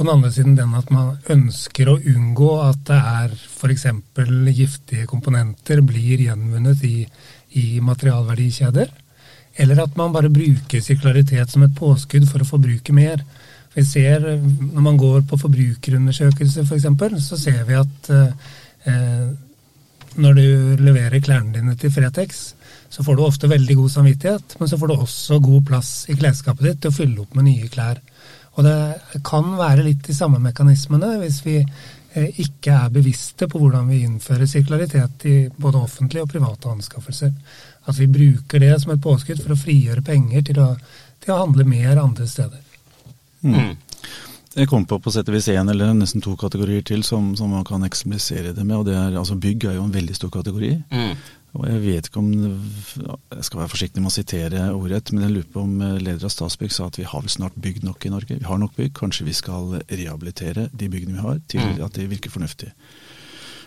på 0.00 0.04
den 0.06 0.14
andre 0.14 0.30
siden 0.32 0.54
den 0.56 0.70
at 0.78 0.88
man 0.88 1.18
ønsker 1.28 1.90
å 1.92 1.98
unngå 1.98 2.48
at 2.64 2.78
det 2.88 2.96
er 2.96 3.32
f.eks. 3.36 3.82
giftige 4.56 5.04
komponenter 5.10 5.82
blir 5.84 6.22
gjenvunnet 6.24 6.80
i, 6.88 7.02
i 7.60 7.64
materialverdikjeder. 7.84 8.94
Eller 9.60 9.82
at 9.84 9.98
man 10.00 10.14
bare 10.14 10.32
bruker 10.32 10.80
sirkularitet 10.80 11.52
som 11.52 11.66
et 11.66 11.76
påskudd 11.76 12.24
for 12.30 12.40
å 12.40 12.48
forbruke 12.48 12.96
mer. 12.96 13.20
Vi 13.74 13.84
ser, 13.84 14.24
Når 14.24 14.86
man 14.86 14.96
går 14.96 15.26
på 15.28 15.36
forbrukerundersøkelser 15.42 16.64
f.eks., 16.64 16.70
for 16.70 16.80
eksempel, 16.80 17.20
så 17.20 17.36
ser 17.36 17.60
vi 17.68 17.76
at 17.76 18.10
eh, 18.16 19.28
når 20.16 20.38
du 20.40 20.80
leverer 20.80 21.20
klærne 21.20 21.58
dine 21.58 21.76
til 21.76 21.92
Fretex, 21.92 22.54
så 22.88 23.04
får 23.04 23.20
du 23.20 23.26
ofte 23.26 23.52
veldig 23.52 23.76
god 23.82 23.92
samvittighet, 23.98 24.56
men 24.56 24.72
så 24.72 24.80
får 24.80 24.88
du 24.88 24.96
også 24.96 25.42
god 25.44 25.60
plass 25.68 25.92
i 26.08 26.16
klesskapet 26.16 26.70
ditt 26.70 26.80
til 26.80 26.88
å 26.88 26.98
fylle 27.02 27.20
opp 27.26 27.36
med 27.36 27.50
nye 27.52 27.68
klær. 27.68 28.00
Og 28.58 28.66
det 28.66 29.20
kan 29.26 29.52
være 29.58 29.84
litt 29.86 30.04
de 30.06 30.16
samme 30.16 30.40
mekanismene 30.42 31.14
hvis 31.20 31.40
vi 31.46 31.58
eh, 31.60 32.40
ikke 32.42 32.74
er 32.74 32.94
bevisste 32.94 33.48
på 33.50 33.60
hvordan 33.62 33.90
vi 33.90 34.02
innfører 34.06 34.48
sirkularitet 34.50 35.26
i 35.30 35.36
både 35.56 35.84
offentlige 35.84 36.26
og 36.26 36.32
private 36.32 36.72
anskaffelser. 36.72 37.36
At 37.88 38.00
vi 38.00 38.10
bruker 38.10 38.62
det 38.62 38.74
som 38.82 38.94
et 38.94 39.04
påskudd 39.04 39.42
for 39.44 39.54
å 39.54 39.60
frigjøre 39.60 40.04
penger 40.06 40.50
til 40.50 40.60
å, 40.62 40.72
til 41.22 41.34
å 41.34 41.44
handle 41.44 41.68
mer 41.68 42.02
andre 42.02 42.26
steder. 42.28 42.66
Mm. 43.40 43.78
Jeg 44.50 44.66
kom 44.66 44.82
på 44.84 44.98
på 44.98 45.12
sett 45.14 45.28
og 45.30 45.36
vis 45.36 45.46
én 45.52 45.70
eller 45.70 45.92
nesten 45.94 46.22
to 46.24 46.32
kategorier 46.36 46.82
til 46.82 47.04
som, 47.06 47.30
som, 47.38 47.52
man 47.54 47.64
kan 47.64 47.86
eksplisere 47.86 48.50
det 48.52 48.64
med. 48.64 48.76
og 48.80 48.88
det 48.88 48.96
er, 48.98 49.14
altså 49.16 49.38
Bygg 49.38 49.64
er 49.64 49.76
jo 49.78 49.84
en 49.86 49.94
veldig 49.94 50.16
stor 50.16 50.32
kategori. 50.34 50.72
Mm. 50.90 51.12
Og 51.58 51.66
Jeg 51.66 51.80
vet 51.82 52.08
ikke 52.08 52.20
om 52.20 52.32
Jeg 52.32 53.44
skal 53.46 53.60
være 53.62 53.72
forsiktig 53.72 54.02
med 54.02 54.12
å 54.12 54.14
sitere 54.14 54.66
ordrett, 54.70 55.10
men 55.12 55.24
jeg 55.26 55.34
lurer 55.34 55.52
på 55.52 55.64
om 55.64 55.80
eh, 55.82 55.96
leder 55.98 56.28
av 56.28 56.34
Statsbygg 56.34 56.74
sa 56.74 56.86
at 56.86 56.98
vi 57.00 57.08
har 57.08 57.24
vel 57.24 57.32
snart 57.32 57.56
bygd 57.58 57.86
nok 57.86 58.06
i 58.06 58.12
Norge. 58.12 58.38
Vi 58.38 58.46
har 58.46 58.60
nok 58.60 58.76
bygg. 58.76 58.92
Kanskje 58.98 59.26
vi 59.26 59.34
skal 59.34 59.80
rehabilitere 59.88 60.68
de 60.70 60.90
byggene 60.92 61.18
vi 61.18 61.24
har, 61.24 61.40
til 61.50 61.64
mm. 61.64 61.80
at 61.86 61.98
de 61.98 62.06
virker 62.10 62.30
fornuftige. 62.30 62.74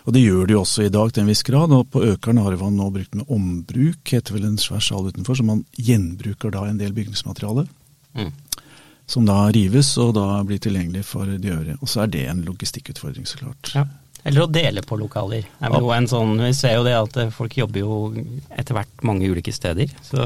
Og 0.04 0.12
Det 0.12 0.20
gjør 0.20 0.48
de 0.48 0.56
også 0.58 0.84
i 0.84 0.92
dag 0.92 1.12
til 1.12 1.24
en 1.24 1.30
viss 1.32 1.44
grad. 1.44 1.72
og 1.72 1.88
På 1.92 2.02
Økeren 2.04 2.40
har 2.44 2.56
man 2.60 2.76
nå 2.76 2.90
brukt 2.92 3.14
med 3.16 3.28
ombruk, 3.32 4.00
heter 4.04 4.36
vel 4.36 4.48
en 4.50 4.60
svær 4.60 4.82
sal 4.84 5.08
utenfor, 5.08 5.36
så 5.36 5.44
man 5.44 5.64
gjenbruker 5.76 6.52
da 6.52 6.66
en 6.68 6.80
del 6.80 6.92
bygningsmateriale. 6.92 7.66
Mm. 8.14 8.32
Som 9.08 9.24
da 9.28 9.38
rives 9.52 9.96
og 10.00 10.14
da 10.16 10.42
blir 10.44 10.60
tilgjengelig 10.60 11.04
for 11.08 11.28
de 11.28 11.52
øvrige. 11.52 11.76
Og 11.80 11.88
så 11.88 12.04
er 12.04 12.12
det 12.12 12.26
en 12.28 12.44
logistikkutfordring, 12.44 13.28
så 13.28 13.40
klart. 13.40 13.72
Ja. 13.74 13.86
Eller 14.24 14.44
å 14.44 14.48
dele 14.48 14.80
på 14.84 14.96
lokaler. 14.96 15.44
Sånn, 16.08 16.38
vi 16.40 16.52
ser 16.56 16.78
jo 16.78 16.84
det 16.86 16.94
at 16.96 17.18
folk 17.34 17.56
jobber 17.58 17.82
jo 17.82 17.96
etter 18.56 18.76
hvert 18.76 19.04
mange 19.04 19.28
ulike 19.28 19.52
steder. 19.52 19.92
Så 20.04 20.24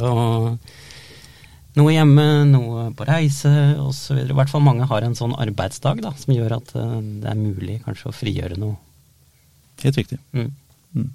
noe 1.79 1.95
hjemme, 1.95 2.27
noe 2.49 2.89
på 2.97 3.07
reise 3.09 3.51
osv. 3.83 4.21
I 4.25 4.37
hvert 4.37 4.51
fall 4.51 4.65
mange 4.65 4.87
har 4.91 5.05
en 5.05 5.17
sånn 5.19 5.37
arbeidsdag 5.39 6.03
da, 6.05 6.15
som 6.19 6.35
gjør 6.35 6.57
at 6.59 6.75
eh, 6.79 6.95
det 7.23 7.31
er 7.31 7.39
mulig 7.39 7.81
kanskje 7.85 8.11
å 8.11 8.17
frigjøre 8.17 8.59
noe. 8.61 8.79
Helt 9.85 10.01
riktig. 10.01 10.19
Mm. 10.35 10.51
Mm. 10.97 11.11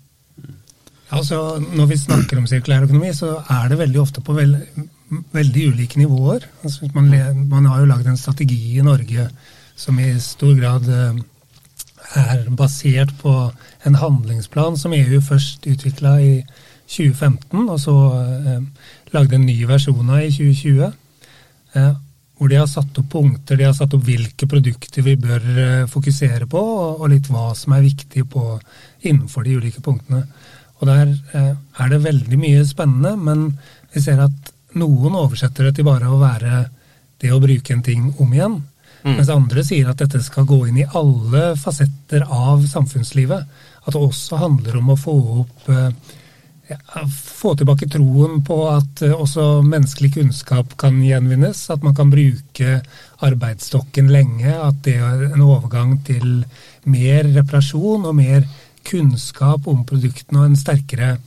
Altså, 1.13 1.39
når 1.75 1.89
vi 1.91 1.99
snakker 1.99 2.39
om 2.39 2.47
sirkulær 2.49 2.85
økonomi, 2.87 3.11
så 3.15 3.35
er 3.41 3.67
det 3.69 3.81
veldig 3.81 3.99
ofte 4.01 4.23
på 4.25 4.35
veld, 4.37 4.61
veldig 5.35 5.65
ulike 5.73 5.99
nivåer. 5.99 6.47
Altså, 6.63 6.87
man, 6.95 7.11
man, 7.51 7.67
har 7.69 7.83
jo 7.83 7.89
lagd 7.91 8.07
en 8.09 8.19
strategi 8.19 8.77
i 8.77 8.85
Norge 8.85 9.27
som 9.75 9.99
i 9.99 10.13
stor 10.23 10.55
grad 10.57 10.87
eh, 10.89 11.21
er 12.19 12.45
basert 12.53 13.13
på 13.21 13.33
en 13.87 13.99
handlingsplan 13.99 14.77
som 14.79 14.93
EU 14.95 15.21
først 15.23 15.67
utvikla 15.69 16.17
i 16.21 16.33
2015, 16.87 17.69
og 17.69 17.79
så 17.81 17.95
eh, 18.19 18.89
lagde 19.15 19.37
en 19.39 19.45
ny 19.47 19.57
versjon 19.69 20.09
av 20.09 20.25
i 20.25 20.31
2020. 20.33 20.91
Eh, 21.73 21.93
hvor 22.37 22.49
de 22.49 22.57
har 22.57 22.67
satt 22.67 22.97
opp 22.99 23.09
punkter, 23.13 23.55
de 23.55 23.67
har 23.67 23.75
satt 23.77 23.93
opp 23.95 24.03
hvilke 24.03 24.47
produkter 24.49 25.05
vi 25.05 25.15
bør 25.21 25.45
eh, 25.53 25.85
fokusere 25.89 26.47
på, 26.49 26.59
og, 26.59 27.01
og, 27.01 27.07
litt 27.13 27.29
hva 27.31 27.51
som 27.57 27.75
er 27.75 27.85
viktig 27.85 28.25
på, 28.29 28.57
innenfor 29.05 29.45
de 29.45 29.57
ulike 29.61 29.83
punktene. 29.85 30.25
Og 30.81 30.89
Der 30.89 31.13
eh, 31.37 31.53
er 31.53 31.93
det 31.93 32.03
veldig 32.03 32.39
mye 32.41 32.65
spennende, 32.67 33.15
men 33.15 33.45
vi 33.93 34.03
ser 34.03 34.19
at 34.25 34.53
noen 34.75 35.15
oversetter 35.15 35.69
det 35.69 35.77
til 35.77 35.87
bare 35.87 36.09
å 36.09 36.19
være 36.21 36.65
det 37.21 37.31
å 37.31 37.39
bruke 37.39 37.75
en 37.75 37.85
ting 37.85 38.09
om 38.19 38.33
igjen. 38.33 38.59
Mm. 39.03 39.17
Mens 39.17 39.29
andre 39.33 39.63
sier 39.67 39.89
at 39.91 39.99
dette 39.99 40.21
skal 40.23 40.47
gå 40.47 40.61
inn 40.69 40.79
i 40.79 40.89
alle 40.95 41.53
fasetter 41.59 42.23
av 42.23 42.63
samfunnslivet. 42.71 43.47
At 43.83 43.95
det 43.95 43.99
også 43.99 44.39
handler 44.39 44.79
om 44.79 44.93
å 44.93 44.99
få 44.99 45.15
opp 45.43 45.71
eh, 45.71 45.89
ja, 46.71 46.77
Få 47.11 47.51
tilbake 47.59 47.89
troen 47.91 48.39
på 48.47 48.57
at 48.71 49.03
eh, 49.03 49.11
også 49.11 49.59
menneskelig 49.67 50.13
kunnskap 50.15 50.77
kan 50.79 51.01
gjenvinnes. 51.03 51.65
At 51.73 51.83
man 51.83 51.95
kan 51.97 52.13
bruke 52.13 52.79
arbeidsstokken 53.27 54.07
lenge. 54.13 54.55
At 54.55 54.79
det 54.87 54.95
er 55.03 55.27
en 55.33 55.43
overgang 55.43 55.97
til 56.07 56.45
mer 56.87 57.27
reparasjon 57.35 58.07
og 58.07 58.15
mer 58.21 58.47
kunnskap 58.87 59.67
om 59.71 59.83
produktene 59.87 60.41
og 60.41 60.51
en 60.51 60.59
sterkere, 60.59 61.17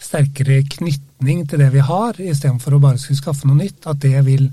sterkere 0.00 0.62
knytning 0.76 1.44
til 1.48 1.60
det 1.60 1.70
vi 1.76 1.84
har, 1.84 2.16
istedenfor 2.20 2.76
å 2.76 2.82
bare 2.82 3.00
skulle 3.00 3.20
skaffe 3.20 3.48
noe 3.48 3.60
nytt. 3.60 3.84
At 3.84 4.00
det 4.00 4.24
vil, 4.24 4.48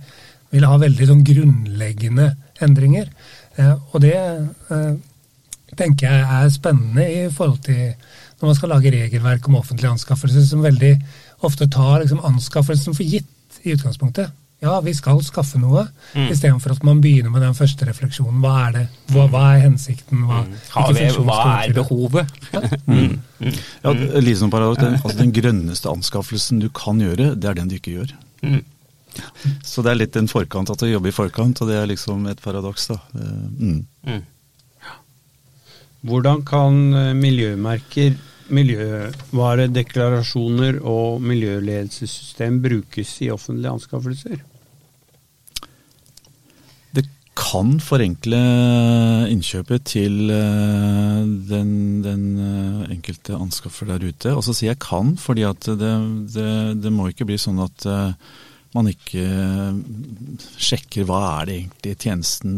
vil 0.52 0.68
ha 0.68 0.76
veldig 0.84 1.08
sånn 1.14 1.24
grunnleggende 1.24 2.34
endringer. 2.64 3.10
Eh, 3.58 3.76
og 3.92 4.02
det 4.04 4.16
eh, 4.16 4.94
tenker 5.76 6.08
jeg 6.08 6.26
er 6.40 6.54
spennende 6.54 7.08
i 7.12 7.26
forhold 7.34 7.62
til 7.66 7.94
når 8.40 8.50
man 8.50 8.58
skal 8.58 8.74
lage 8.76 8.92
regelverk 8.92 9.48
om 9.48 9.60
offentlige 9.62 9.94
anskaffelser, 9.96 10.44
som 10.44 10.64
veldig 10.64 10.96
ofte 11.48 11.68
tar 11.72 12.02
liksom 12.02 12.24
anskaffelsen 12.28 12.96
for 12.96 13.08
gitt 13.08 13.62
i 13.64 13.76
utgangspunktet. 13.76 14.34
Ja, 14.64 14.78
vi 14.82 14.94
skal 14.96 15.20
skaffe 15.24 15.60
noe, 15.60 15.84
mm. 16.16 16.30
istedenfor 16.32 16.74
at 16.74 16.84
man 16.88 17.02
begynner 17.04 17.32
med 17.34 17.44
den 17.44 17.56
første 17.58 17.86
refleksjonen. 17.88 18.40
Hva 18.44 18.54
er 18.68 18.76
det? 18.76 18.84
Hva, 19.12 19.26
hva 19.32 19.44
er 19.54 19.66
hensikten? 19.66 20.24
Hva, 20.26 20.44
mm. 20.48 20.54
vi, 20.96 21.08
hva 21.28 21.40
er 21.62 21.76
behovet? 21.76 22.38
Ja. 22.54 22.62
mm. 22.88 23.18
Mm. 23.44 23.58
ja 23.84 23.94
Lise, 24.24 24.50
paradoks, 24.52 24.82
den, 24.82 24.96
altså, 25.02 25.18
den 25.20 25.34
grønneste 25.36 25.92
anskaffelsen 25.92 26.64
du 26.64 26.70
kan 26.76 27.04
gjøre, 27.04 27.34
det 27.36 27.52
er 27.52 27.60
den 27.60 27.70
du 27.72 27.78
ikke 27.78 27.98
gjør. 27.98 28.16
Mm. 28.46 28.64
Så 29.64 29.84
det 29.86 29.92
er 29.92 30.00
litt 30.00 30.16
en 30.20 30.32
forkant 30.32 30.72
at 30.72 30.82
du 30.82 30.90
jobber 30.90 31.12
i 31.12 31.16
forkant, 31.16 31.62
og 31.62 31.72
det 31.72 31.78
er 31.80 31.92
liksom 31.92 32.26
et 32.32 32.42
paradoks, 32.44 32.90
da. 32.94 32.98
Mm. 33.16 33.84
Mm. 34.08 34.24
Hvordan 36.06 36.44
kan 36.46 36.94
eh, 36.94 37.16
miljømerker, 37.18 38.14
miljøvaredeklarasjoner 38.54 40.78
og 40.86 41.18
miljøledelsessystem 41.26 42.62
brukes 42.62 43.22
i 43.26 43.34
offentlige 43.34 43.72
anskaffelser? 43.74 44.38
Det 46.94 47.10
kan 47.36 47.82
forenkle 47.82 48.38
innkjøpet 49.34 49.82
til 49.96 50.30
eh, 50.30 51.26
den, 51.50 52.04
den 52.06 52.38
eh, 52.38 52.86
enkelte 52.94 53.34
anskaffer 53.40 53.86
der 53.96 54.06
ute. 54.06 54.30
Og 54.36 54.44
så 54.46 54.54
sier 54.54 54.70
jeg 54.76 54.86
kan, 54.86 55.18
fordi 55.18 55.42
at 55.50 55.66
det, 55.66 55.96
det, 56.38 56.78
det 56.86 56.92
må 56.94 57.10
ikke 57.10 57.26
bli 57.32 57.38
sånn 57.42 57.58
at 57.66 57.82
man 58.76 58.92
ikke 58.92 59.26
eh, 59.26 59.78
sjekker 60.62 61.08
hva 61.08 61.22
er 61.40 61.50
det 61.50 61.60
egentlig 61.60 61.96
tjenesten, 62.04 62.58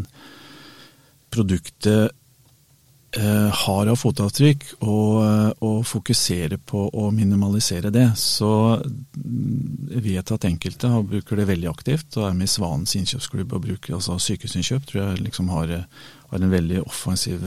produktet, 1.34 2.16
eh, 3.18 3.50
har 3.62 3.92
av 3.92 4.00
fotavtrykk, 4.00 4.66
og, 4.80 5.12
eh, 5.24 5.50
og 5.68 5.82
fokusere 5.88 6.58
på 6.58 6.88
å 6.90 7.10
minimalisere 7.14 7.92
det. 7.94 8.08
Så 8.20 8.52
mm, 8.82 9.90
jeg 9.96 10.06
vet 10.10 10.36
at 10.36 10.50
enkelte 10.50 10.92
bruker 11.12 11.40
det 11.40 11.50
veldig 11.52 11.72
aktivt, 11.72 12.10
og 12.18 12.30
er 12.30 12.38
med 12.38 12.50
i 12.50 12.54
Svanens 12.56 12.98
innkjøpsklubb 13.00 13.58
og 13.58 13.66
bruker 13.70 13.98
altså 14.00 14.18
sykehusinnkjøp. 14.28 14.88
Tror 14.90 15.04
jeg 15.04 15.26
liksom 15.28 15.52
har, 15.54 15.76
har 16.32 16.42
en 16.42 16.56
veldig 16.58 16.84
offensiv 16.88 17.46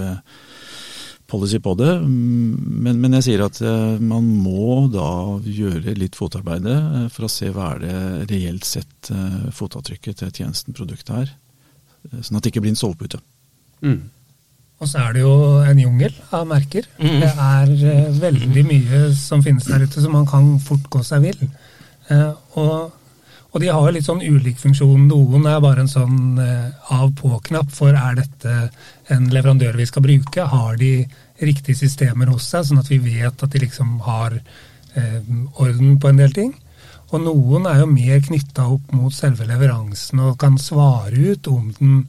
policy 1.31 1.61
på 1.63 1.75
det. 1.79 1.93
Men, 2.05 2.99
men, 3.01 3.17
jeg 3.19 3.27
sier 3.29 3.45
at 3.47 3.61
eh, 3.65 3.99
man 4.03 4.27
må 4.43 4.87
da 4.93 5.39
gjøre 5.45 5.97
litt 5.99 6.19
fotarbeide 6.19 6.77
eh, 6.77 7.09
for 7.15 7.27
å 7.27 7.33
se 7.33 7.51
hva 7.55 7.75
er 7.75 7.83
det 7.85 8.31
reelt 8.33 8.69
sett 8.69 9.13
eh, 9.15 9.51
fotavtrykket 9.57 10.23
til 10.23 10.33
tjenesten 10.43 10.77
produktet 10.77 11.15
er. 11.25 11.35
Sånn 12.25 12.39
at 12.39 12.45
det 12.45 12.55
ikke 12.55 12.65
blir 12.65 12.75
en 12.75 12.81
sovepute. 12.81 13.21
Mm. 13.85 14.09
Og 14.81 14.89
så 14.89 15.03
er 15.03 15.17
det 15.17 15.25
jo 15.25 15.35
en 15.69 15.81
jungel 15.83 16.15
av 16.33 16.47
merker. 16.49 16.87
Mm. 17.01 17.19
Det 17.21 17.33
er 17.47 18.15
veldig 18.23 18.65
mye 18.65 19.03
som 19.19 19.45
finnes 19.45 19.69
der 19.69 19.85
ute 19.85 20.01
som 20.01 20.17
man 20.17 20.29
kan 20.29 20.55
fort 20.65 20.87
gå 20.93 21.03
seg 21.05 21.27
vill. 21.27 21.51
og 22.57 23.00
og 23.51 23.63
de 23.63 23.71
har 23.71 23.83
jo 23.83 23.95
litt 23.97 24.07
sånn 24.07 24.23
ulik 24.23 24.61
funksjon. 24.63 25.09
Noen 25.11 25.47
er 25.51 25.63
bare 25.63 25.83
en 25.83 25.91
sånn 25.91 26.39
eh, 26.39 26.71
av-på-knapp 26.95 27.73
for 27.75 27.97
er 27.99 28.19
dette 28.21 28.57
en 29.11 29.27
leverandør 29.35 29.79
vi 29.81 29.87
skal 29.91 30.05
bruke. 30.07 30.47
Har 30.53 30.79
de 30.79 30.93
riktige 31.43 31.79
systemer 31.81 32.31
hos 32.31 32.47
seg, 32.47 32.69
sånn 32.69 32.83
at 32.83 32.91
vi 32.93 33.01
vet 33.03 33.43
at 33.43 33.51
de 33.51 33.63
liksom 33.65 33.97
har 34.07 34.37
eh, 34.39 35.17
orden 35.59 35.97
på 35.99 36.13
en 36.13 36.21
del 36.23 36.37
ting. 36.37 36.53
Og 37.11 37.25
noen 37.25 37.67
er 37.67 37.81
jo 37.83 37.89
mer 37.91 38.21
knytta 38.23 38.69
opp 38.71 38.93
mot 38.95 39.15
selve 39.15 39.49
leveransen 39.49 40.23
og 40.23 40.37
kan 40.39 40.55
svare 40.63 41.33
ut 41.33 41.51
om 41.51 41.73
den, 41.81 42.05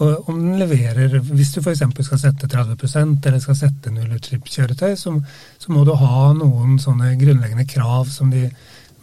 om 0.00 0.40
den 0.40 0.56
leverer 0.58 1.20
Hvis 1.28 1.52
du 1.54 1.60
f.eks. 1.60 1.84
skal 2.08 2.18
sette 2.18 2.48
30% 2.50 3.28
eller 3.30 3.38
skal 3.44 3.58
sette 3.60 3.94
nullutslippskjøretøy, 3.94 4.96
så, 4.98 5.14
så 5.54 5.70
må 5.70 5.84
du 5.86 5.94
ha 5.94 6.32
noen 6.34 6.80
sånne 6.82 7.14
grunnleggende 7.20 7.68
krav 7.70 8.10
som 8.10 8.34
de 8.34 8.48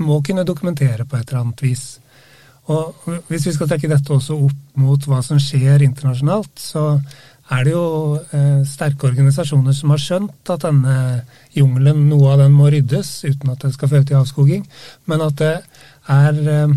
må 0.03 0.19
kunne 0.25 0.45
dokumentere 0.47 1.05
på 1.05 1.17
et 1.17 1.29
eller 1.29 1.45
annet 1.45 1.63
vis. 1.63 1.86
Og 2.67 2.95
Hvis 3.29 3.47
vi 3.47 3.53
skal 3.55 3.69
trekke 3.69 3.89
dette 3.89 4.13
også 4.13 4.36
opp 4.47 4.79
mot 4.79 5.05
hva 5.07 5.21
som 5.23 5.39
skjer 5.39 5.86
internasjonalt, 5.86 6.51
så 6.60 6.99
er 7.49 7.63
det 7.63 7.71
jo 7.71 8.17
eh, 8.36 8.63
sterke 8.67 9.07
organisasjoner 9.07 9.75
som 9.75 9.93
har 9.93 10.01
skjønt 10.03 10.51
at 10.51 10.65
denne 10.65 10.97
jungelen, 11.55 12.10
noe 12.10 12.33
av 12.33 12.43
den 12.43 12.55
må 12.57 12.67
ryddes 12.73 13.21
uten 13.23 13.53
at 13.53 13.63
det 13.63 13.71
skal 13.75 13.91
føre 13.93 14.07
til 14.10 14.19
avskoging, 14.19 14.65
men 15.07 15.23
at 15.23 15.39
det 15.39 15.53
er 16.12 16.41
eh, 16.43 16.75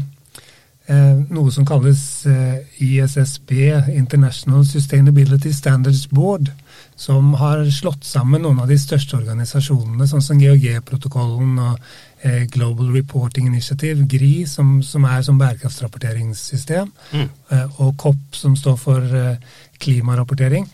eh 0.95 1.19
noe 1.35 1.51
som 1.51 1.67
kalles 1.67 2.05
eh, 2.31 2.63
ISSB, 2.87 3.51
International 3.97 4.63
Sustainability 4.67 5.51
Standards 5.51 6.07
Board, 6.07 6.53
som 7.01 7.33
har 7.41 7.65
slått 7.73 8.05
sammen 8.05 8.45
noen 8.45 8.61
av 8.61 8.69
de 8.69 8.77
største 8.81 9.17
organisasjonene, 9.17 10.05
sånn 10.09 10.25
som 10.25 10.41
GHG-protokollen 10.41 11.57
og 11.65 11.91
eh, 12.21 12.45
Global 12.53 12.93
Reporting 12.93 13.49
Initiative, 13.49 14.05
GRI, 14.05 14.45
som, 14.51 14.79
som 14.85 15.09
er 15.09 15.25
som 15.25 15.41
bærekraftsrapporteringssystem, 15.41 16.93
mm. 17.17 17.29
eh, 17.57 17.81
og 17.81 17.97
COP, 18.01 18.25
som 18.37 18.57
står 18.59 18.81
for 18.85 19.21
klimarapportering. 19.81 20.69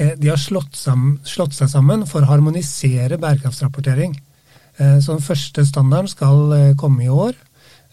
Eh, 0.00 0.12
de 0.16 0.28
har 0.28 0.40
slått, 0.40 0.76
sammen, 0.76 1.18
slått, 1.24 1.54
seg 1.56 1.70
sammen 1.72 2.06
for 2.08 2.24
å 2.24 2.30
harmonisere 2.30 3.18
bærekraftsrapportering. 3.20 4.16
Eh, 4.78 4.98
så 4.98 5.16
den 5.16 5.24
første 5.24 5.66
standarden 5.68 6.08
skal 6.08 6.54
eh, 6.56 6.74
komme 6.80 7.04
i 7.04 7.12
år. 7.12 7.38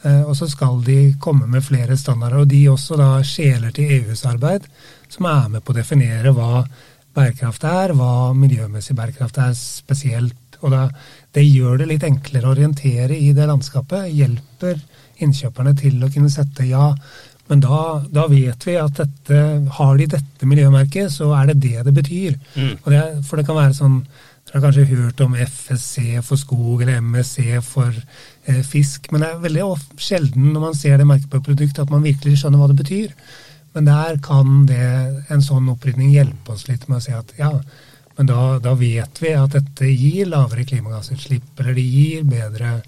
Og 0.07 0.35
så 0.37 0.45
skal 0.45 0.75
de 0.85 1.15
komme 1.19 1.47
med 1.49 1.63
flere 1.65 1.95
standarder. 1.97 2.43
Og 2.43 2.51
de 2.51 2.59
også 2.69 2.95
da 2.99 3.07
skjeler 3.25 3.71
til 3.73 3.89
EUs 3.95 4.21
arbeid, 4.29 4.67
som 5.09 5.25
er 5.25 5.47
med 5.49 5.63
på 5.65 5.73
å 5.73 5.75
definere 5.75 6.31
hva 6.37 6.61
bærekraft 7.17 7.65
er, 7.67 7.95
hva 7.97 8.33
miljømessig 8.37 8.95
bærekraft 8.97 9.39
er 9.43 9.55
spesielt. 9.57 10.59
Og 10.63 10.73
da, 10.73 10.87
det 11.35 11.45
gjør 11.45 11.81
det 11.81 11.89
litt 11.91 12.05
enklere 12.07 12.49
å 12.49 12.53
orientere 12.55 13.17
i 13.17 13.33
det 13.37 13.45
landskapet. 13.49 14.09
Hjelper 14.13 14.79
innkjøperne 15.23 15.73
til 15.77 15.99
å 16.05 16.11
kunne 16.13 16.31
sette 16.33 16.65
ja, 16.69 16.91
men 17.47 17.61
da, 17.63 17.81
da, 18.11 18.25
vet 18.27 18.65
vi 18.67 18.75
at 18.79 18.97
dette, 18.99 19.43
har 19.77 19.99
de 19.99 20.07
dette 20.17 20.49
miljømerket, 20.49 21.11
så 21.13 21.31
er 21.37 21.51
det 21.51 21.61
det 21.63 21.85
det 21.87 21.93
betyr. 21.95 22.35
Mm. 22.57 22.73
Det, 22.83 23.03
for 23.27 23.39
det 23.39 23.47
kan 23.47 23.61
være 23.61 23.77
sånn 23.77 24.01
Dere 24.47 24.61
har 24.61 24.63
kanskje 24.63 24.83
hørt 24.87 25.21
om 25.25 25.33
FSC 25.35 26.21
for 26.23 26.39
skog 26.39 26.79
eller 26.79 27.01
MSC 27.03 27.57
for 27.67 27.91
eh, 27.91 28.61
fisk. 28.63 29.09
Men 29.11 29.19
det 29.19 29.31
er 29.33 29.41
veldig 29.43 29.65
sjelden 29.99 30.53
når 30.53 30.63
man 30.63 30.77
ser 30.79 30.95
det 30.95 31.07
merket 31.09 31.27
på 31.33 31.41
et 31.41 31.49
produkt, 31.49 31.81
at 31.83 31.91
man 31.91 32.05
virkelig 32.05 32.37
skjønner 32.39 32.61
hva 32.61 32.69
det 32.71 32.77
betyr. 32.79 33.09
Men 33.75 33.89
der 33.89 34.17
kan 34.23 34.65
det, 34.69 34.85
en 35.33 35.43
sånn 35.43 35.67
opprydning 35.73 36.13
hjelpe 36.15 36.55
oss 36.55 36.67
litt 36.69 36.87
med 36.87 36.99
å 36.99 37.03
si 37.03 37.13
at 37.13 37.33
ja, 37.37 37.51
men 38.17 38.29
da, 38.29 38.57
da 38.63 38.73
vet 38.77 39.21
vi 39.21 39.33
at 39.37 39.53
dette 39.53 39.89
gir 39.91 40.29
lavere 40.31 40.65
klimagassutslipp, 40.65 41.51
eller 41.59 41.77
det 41.77 41.85
gir 41.85 42.23
bedre 42.25 42.79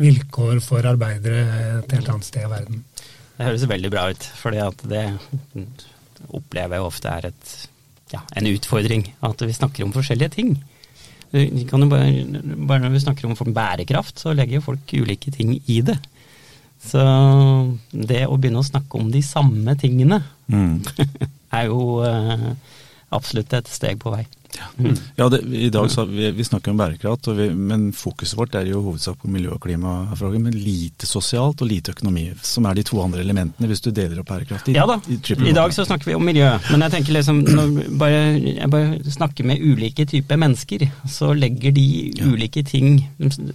vilkår 0.00 0.60
for 0.64 0.84
arbeidere 0.90 1.44
et 1.78 1.94
helt 1.96 2.10
annet 2.12 2.26
sted 2.28 2.44
i 2.44 2.50
verden. 2.50 2.82
Det 3.34 3.46
høres 3.48 3.64
veldig 3.70 3.90
bra 3.94 4.08
ut, 4.12 4.26
for 4.36 4.54
det 4.54 5.06
opplever 6.34 6.76
jeg 6.76 6.86
ofte 6.86 7.10
er 7.10 7.30
et, 7.30 7.54
ja, 8.12 8.20
en 8.36 8.50
utfordring. 8.50 9.08
At 9.26 9.42
vi 9.42 9.56
snakker 9.56 9.86
om 9.86 9.94
forskjellige 9.94 10.34
ting. 10.36 10.54
Bare, 11.34 12.10
bare, 12.68 12.82
når 12.84 12.92
vi 12.94 13.02
snakker 13.02 13.26
om 13.26 13.54
bærekraft, 13.56 14.20
så 14.22 14.36
legger 14.36 14.62
folk 14.62 14.92
ulike 14.94 15.32
ting 15.34 15.56
i 15.64 15.80
det. 15.86 15.96
Så 16.84 17.02
det 17.90 18.26
å 18.28 18.36
begynne 18.36 18.60
å 18.60 18.66
snakke 18.66 19.00
om 19.00 19.10
de 19.12 19.22
samme 19.24 19.72
tingene 19.80 20.20
mm. 20.52 20.74
er 21.58 21.68
jo 21.70 22.04
uh, 22.04 22.50
absolutt 23.14 23.54
et 23.56 23.70
steg 23.72 24.02
på 24.02 24.12
vei. 24.12 24.26
Mm. 24.76 24.96
Ja, 25.16 25.28
det, 25.28 25.40
i 25.54 25.70
dag 25.70 25.90
så 25.90 26.04
vi, 26.04 26.30
vi 26.30 26.44
snakker 26.44 26.72
om 26.72 26.78
bærekraft, 26.78 27.28
vi, 27.36 27.48
men 27.54 27.88
fokuset 27.96 28.38
vårt 28.38 28.54
er 28.58 28.68
jo 28.70 28.82
hovedsak 28.84 29.18
på 29.22 29.30
miljø- 29.30 29.54
og 29.54 29.62
klimafrågor. 29.64 30.40
Men 30.42 30.56
lite 30.58 31.08
sosialt 31.08 31.62
og 31.62 31.70
lite 31.70 31.94
økonomi, 31.94 32.26
som 32.42 32.66
er 32.68 32.78
de 32.78 32.86
to 32.86 33.00
andre 33.02 33.22
elementene 33.24 33.70
hvis 33.70 33.84
du 33.84 33.90
deler 33.94 34.20
opp 34.22 34.30
bærekraft. 34.32 34.70
I, 34.70 34.76
ja 34.78 34.86
da, 34.88 34.98
i, 35.08 35.18
i 35.18 35.56
dag 35.56 35.74
så 35.74 35.86
snakker 35.86 36.10
vi 36.10 36.18
om 36.18 36.24
miljø. 36.26 36.48
Men 36.70 36.86
jeg 36.86 36.96
tenker 36.96 37.18
liksom, 37.18 37.42
når 37.46 37.74
bare, 38.00 38.22
jeg 38.40 38.70
bare 38.72 39.14
snakker 39.18 39.48
med 39.50 39.62
ulike 39.64 40.06
typer 40.10 40.40
mennesker, 40.40 40.86
så 41.10 41.32
legger 41.36 41.74
de 41.74 41.88
ja. 42.14 42.30
ulike 42.30 42.64
ting 42.66 43.02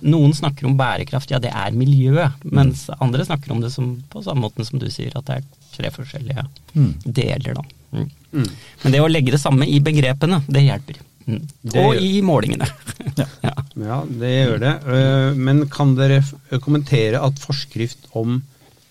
Noen 0.01 0.33
snakker 0.35 0.67
om 0.67 0.75
bærekraft, 0.79 1.31
ja 1.31 1.39
det 1.41 1.51
er 1.55 1.75
miljø. 1.75 2.27
Mens 2.43 2.87
mm. 2.89 2.99
andre 3.05 3.25
snakker 3.27 3.53
om 3.53 3.63
det 3.63 3.71
som, 3.73 3.91
på 4.11 4.23
samme 4.25 4.45
måte 4.45 4.65
som 4.67 4.81
du 4.81 4.87
sier, 4.91 5.13
at 5.17 5.27
det 5.27 5.39
er 5.39 5.49
tre 5.75 5.91
forskjellige 5.93 6.45
mm. 6.75 6.93
deler. 7.05 7.59
da. 7.59 7.78
Mm. 7.91 8.09
Mm. 8.33 8.49
Men 8.83 8.95
det 8.95 9.01
å 9.03 9.09
legge 9.09 9.33
det 9.35 9.41
samme 9.41 9.67
i 9.67 9.79
begrepene, 9.83 10.41
det 10.47 10.65
hjelper. 10.65 11.01
Mm. 11.29 11.41
Det 11.61 11.83
og 11.83 11.99
i 12.01 12.21
målingene. 12.25 12.67
ja. 13.45 13.53
ja. 13.75 13.99
det 14.21 14.31
gjør 14.33 14.63
det. 14.63 14.73
Eh, 14.95 15.37
men 15.37 15.65
kan 15.71 15.93
dere 15.97 16.23
kommentere 16.63 17.21
at 17.21 17.41
forskrift 17.41 18.09
om 18.17 18.39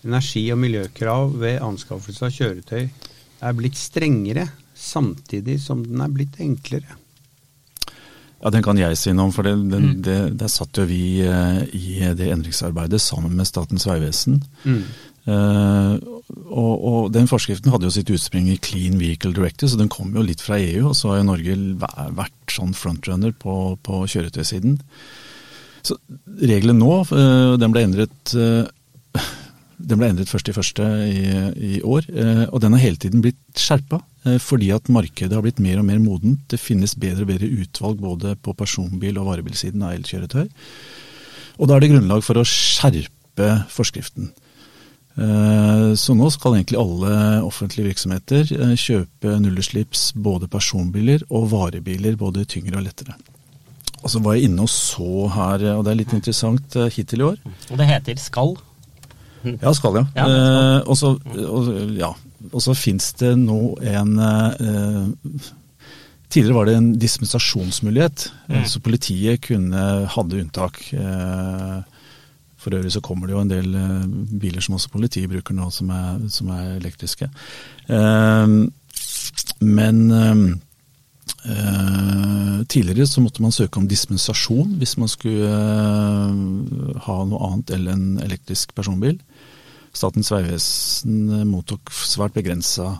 energi- 0.05 0.47
og 0.53 0.61
miljøkrav 0.61 1.35
ved 1.41 1.59
anskaffelse 1.63 2.29
av 2.29 2.35
kjøretøy 2.35 2.87
er 3.39 3.55
blitt 3.55 3.77
strengere, 3.79 4.47
samtidig 4.79 5.57
som 5.59 5.83
den 5.83 6.01
er 6.03 6.11
blitt 6.11 6.39
enklere? 6.39 6.95
Ja, 8.39 8.49
Den 8.49 8.63
kan 8.63 8.77
jeg 8.79 8.95
si 8.95 9.11
noe 9.11 9.27
om, 9.27 9.33
for 9.35 9.43
det, 9.43 9.57
det, 9.67 9.79
det, 10.05 10.17
der 10.39 10.51
satt 10.51 10.79
jo 10.79 10.85
vi 10.87 11.19
uh, 11.27 11.59
i 11.75 11.99
det 12.15 12.29
endringsarbeidet 12.31 13.01
sammen 13.03 13.35
med 13.35 13.47
Statens 13.49 13.83
vegvesen. 13.87 14.39
Mm. 14.63 14.85
Uh, 15.27 15.99
og, 16.49 16.73
og, 16.73 16.99
Den 17.13 17.27
forskriften 17.29 17.71
hadde 17.73 17.89
jo 17.89 17.93
sitt 17.93 18.11
utspring 18.13 18.47
i 18.49 18.59
Clean 18.61 18.97
Vehicle 18.99 19.33
Directive, 19.35 19.71
så 19.71 19.79
den 19.79 19.91
kom 19.91 20.13
jo 20.15 20.23
litt 20.25 20.43
fra 20.43 20.59
EU. 20.61 20.89
Og 20.91 20.97
så 20.97 21.11
har 21.11 21.21
jo 21.21 21.29
Norge 21.31 21.57
vært 22.17 22.55
sånn 22.55 22.75
frontrunner 22.77 23.35
på, 23.35 23.75
på 23.85 24.03
kjøretøysiden. 24.09 24.79
Så 25.85 25.95
Regelen 26.39 26.81
nå, 26.81 26.93
uh, 27.11 27.55
den 27.59 27.75
ble 27.75 27.85
endret 27.87 28.35
uh, 28.37 28.67
den 29.79 29.95
ble 29.95 30.09
endret 30.11 30.29
først 30.29 30.49
i 30.51 30.53
første 30.53 30.85
i, 31.07 31.21
i 31.55 31.77
år, 31.87 32.03
og 32.51 32.57
den 32.59 32.73
har 32.75 32.81
hele 32.83 32.99
tiden 32.99 33.21
blitt 33.23 33.39
skjerpa. 33.55 34.01
Fordi 34.43 34.73
at 34.75 34.89
markedet 34.91 35.31
har 35.31 35.45
blitt 35.45 35.61
mer 35.63 35.79
og 35.79 35.85
mer 35.87 36.01
modent. 36.03 36.41
Det 36.51 36.59
finnes 36.59 36.97
bedre 36.99 37.23
og 37.23 37.29
bedre 37.29 37.47
utvalg 37.47 38.01
både 38.03 38.33
på 38.43 38.51
personbil- 38.59 39.21
og 39.21 39.29
varebilsiden 39.29 39.85
av 39.87 39.95
elkjøretøy. 39.95 40.49
Og 41.63 41.71
da 41.71 41.77
er 41.77 41.83
det 41.83 41.91
grunnlag 41.93 42.23
for 42.27 42.39
å 42.39 42.43
skjerpe 42.47 43.49
forskriften. 43.71 44.33
Eh, 45.19 45.93
så 45.99 46.15
nå 46.15 46.29
skal 46.31 46.55
egentlig 46.55 46.79
alle 46.79 47.41
offentlige 47.43 47.89
virksomheter 47.89 48.53
eh, 48.55 48.75
kjøpe 48.79 49.35
nullutslipps 49.43 50.13
både 50.15 50.47
personbiler 50.51 51.25
og 51.27 51.49
varebiler, 51.51 52.15
både 52.19 52.45
tyngre 52.47 52.79
og 52.79 52.87
lettere. 52.87 53.17
Og 53.99 54.13
så 54.13 54.21
var 54.23 54.37
jeg 54.37 54.47
inne 54.47 54.63
og 54.63 54.71
så 54.71 55.27
her, 55.33 55.65
og 55.75 55.83
det 55.83 55.91
er 55.91 55.99
litt 55.99 56.15
interessant 56.15 56.79
eh, 56.79 56.91
hittil 56.95 57.25
i 57.25 57.29
år. 57.33 57.37
Og 57.67 57.81
det 57.81 57.89
heter 57.89 58.21
skal? 58.21 58.55
Ja, 59.43 59.71
skal, 59.75 60.01
ja. 60.01 60.07
ja 60.15 60.25
skal. 60.27 60.83
og 60.85 60.97
så, 60.99 61.13
ja. 61.95 62.13
Og 62.49 62.63
så 62.63 62.75
fins 62.77 63.11
det 63.19 63.33
nå 63.39 63.59
en 63.83 64.19
eh, 64.23 65.47
Tidligere 66.29 66.53
var 66.53 66.67
det 66.67 66.73
en 66.77 66.89
dispensasjonsmulighet, 67.01 68.27
mm. 68.53 68.65
så 68.69 68.79
politiet 68.85 69.41
kunne, 69.47 69.85
hadde 70.13 70.37
unntak. 70.43 70.75
Eh, 70.93 71.79
for 72.69 72.77
øvrig 72.77 72.93
så 72.93 73.01
kommer 73.01 73.27
det 73.27 73.35
jo 73.35 73.43
en 73.43 73.51
del 73.51 73.75
uh, 73.75 74.05
biler 74.39 74.61
som 74.61 74.77
også 74.77 74.93
politiet 74.93 75.29
bruker 75.31 75.57
nå, 75.57 75.69
som 75.73 75.89
er, 75.93 76.19
som 76.29 76.49
er 76.53 76.75
elektriske. 76.77 77.29
Uh, 77.89 78.69
men 79.65 80.11
uh, 80.13 80.57
tidligere 82.69 83.07
så 83.07 83.21
måtte 83.23 83.41
man 83.41 83.55
søke 83.55 83.79
om 83.79 83.87
dispensasjon 83.87 84.75
hvis 84.77 84.97
man 84.99 85.09
skulle 85.09 85.49
ha 87.05 87.19
noe 87.25 87.47
annet 87.47 87.73
enn 87.73 87.87
en 87.89 88.07
elektrisk 88.25 88.75
personbil. 88.77 89.17
Statens 89.95 90.29
vegvesen 90.31 91.47
mottok 91.49 91.89
svært 91.95 92.35
begrensa 92.35 92.99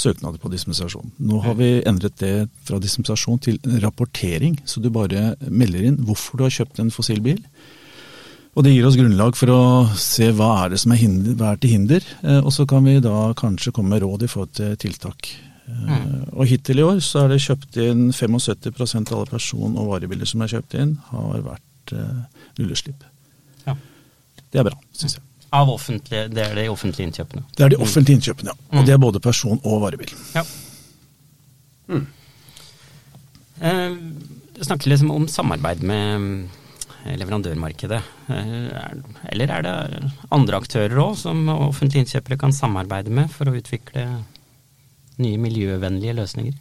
søknader 0.00 0.38
på 0.40 0.52
dispensasjon. 0.52 1.10
Nå 1.18 1.40
har 1.44 1.56
vi 1.58 1.70
endret 1.88 2.20
det 2.20 2.48
fra 2.68 2.78
dispensasjon 2.80 3.40
til 3.42 3.58
rapportering, 3.82 4.60
så 4.64 4.80
du 4.80 4.90
bare 4.92 5.34
melder 5.48 5.88
inn 5.88 5.98
hvorfor 6.06 6.38
du 6.38 6.46
har 6.46 6.54
kjøpt 6.60 6.80
en 6.80 6.94
fossilbil 6.94 7.42
og 8.50 8.64
Det 8.66 8.72
gir 8.74 8.86
oss 8.86 8.98
grunnlag 8.98 9.36
for 9.38 9.52
å 9.54 9.60
se 9.98 10.26
hva 10.34 10.50
er 10.64 10.72
det 10.72 10.80
som 10.82 10.90
er, 10.94 10.98
hinder, 10.98 11.36
er 11.46 11.60
til 11.62 11.70
hinder, 11.70 12.06
eh, 12.24 12.40
og 12.40 12.50
så 12.54 12.66
kan 12.68 12.82
vi 12.84 12.96
da 13.02 13.30
kanskje 13.38 13.72
komme 13.76 13.94
med 13.94 14.02
råd 14.02 14.26
i 14.26 14.30
forhold 14.30 14.52
til 14.58 14.74
tiltak. 14.82 15.30
Eh, 15.70 15.86
mm. 15.86 16.34
Og 16.34 16.50
Hittil 16.50 16.82
i 16.82 16.86
år 16.86 16.98
så 17.04 17.24
er 17.24 17.34
det 17.34 17.40
kjøpt 17.44 17.78
inn 17.84 18.08
75% 18.10 19.12
av 19.12 19.20
alle 19.20 19.30
person- 19.30 19.78
og 19.78 19.92
varebiler 19.92 20.26
som 20.26 20.42
er 20.42 20.50
kjøpt 20.56 20.76
inn, 20.82 20.96
har 21.12 21.46
vært 21.46 21.94
uh, 21.94 22.44
nullutslipp. 22.58 23.06
Ja. 23.68 23.76
Det 24.50 24.62
er 24.62 24.66
bra, 24.66 24.78
syns 24.98 25.20
jeg. 25.20 25.26
Av 25.54 25.70
offentlige, 25.70 26.28
Det 26.30 26.42
er 26.44 26.54
de 26.54 26.68
offentlige 26.70 27.06
innkjøpene? 27.08 27.42
Det 27.56 27.64
er 27.66 27.72
de 27.72 27.78
offentlige 27.82 28.18
innkjøpene, 28.18 28.52
ja. 28.52 28.58
Og 28.70 28.82
mm. 28.82 28.86
det 28.86 28.94
er 28.94 29.02
både 29.02 29.22
person- 29.22 29.62
og 29.62 29.82
varebil. 29.86 30.14
Ja. 30.34 30.44
Mm. 31.90 32.06
Eh, 33.60 33.96
snakker 34.62 34.90
liksom 34.90 35.10
om 35.14 35.28
samarbeid 35.28 35.82
med 35.86 36.48
leverandørmarkedet? 37.04 38.00
Eller 39.32 39.52
er 39.56 39.66
det 39.66 39.76
andre 40.30 40.60
aktører 40.60 40.98
òg 41.00 41.14
som 41.20 41.46
offentlige 41.52 42.04
innkjøpere 42.04 42.40
kan 42.40 42.54
samarbeide 42.54 43.12
med 43.14 43.30
for 43.32 43.50
å 43.50 43.56
utvikle 43.56 44.06
nye 45.20 45.40
miljøvennlige 45.40 46.16
løsninger? 46.18 46.58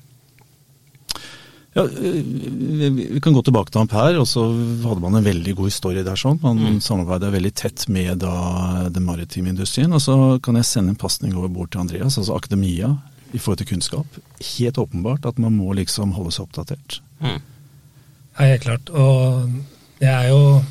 Ja, 1.74 1.84
vi, 1.84 2.90
vi 3.12 3.22
kan 3.22 3.34
gå 3.34 3.44
tilbake 3.46 3.72
til 3.72 3.84
Ampere, 3.84 4.18
og 4.20 4.28
så 4.28 4.42
hadde 4.84 5.04
man 5.04 5.20
en 5.20 5.26
veldig 5.26 5.54
god 5.60 5.70
historie 5.70 6.04
der. 6.04 6.18
sånn. 6.18 6.40
Man 6.42 6.58
mm. 6.60 6.80
samarbeida 6.84 7.30
veldig 7.34 7.52
tett 7.56 7.86
med 7.94 8.24
da, 8.24 8.90
den 8.90 9.06
maritime 9.06 9.54
industrien. 9.54 9.94
Og 9.94 10.02
så 10.04 10.16
kan 10.44 10.58
jeg 10.58 10.68
sende 10.68 10.96
en 10.96 11.00
pasning 11.00 11.38
over 11.38 11.52
bord 11.54 11.72
til 11.72 11.84
Andreas, 11.86 12.18
altså 12.18 12.36
akademia, 12.36 12.96
i 13.32 13.38
forhold 13.38 13.62
til 13.62 13.70
kunnskap. 13.76 14.20
Helt 14.58 14.82
åpenbart 14.82 15.28
at 15.30 15.38
man 15.38 15.54
må 15.60 15.76
liksom 15.78 16.16
holde 16.18 16.34
seg 16.34 16.48
oppdatert. 16.48 17.00
Mm. 17.22 17.38
Ja, 17.38 18.48
helt 18.48 18.66
klart. 18.66 18.90
Og 18.90 19.52
det 20.00 20.10
er 20.10 20.30
jo 20.32 20.62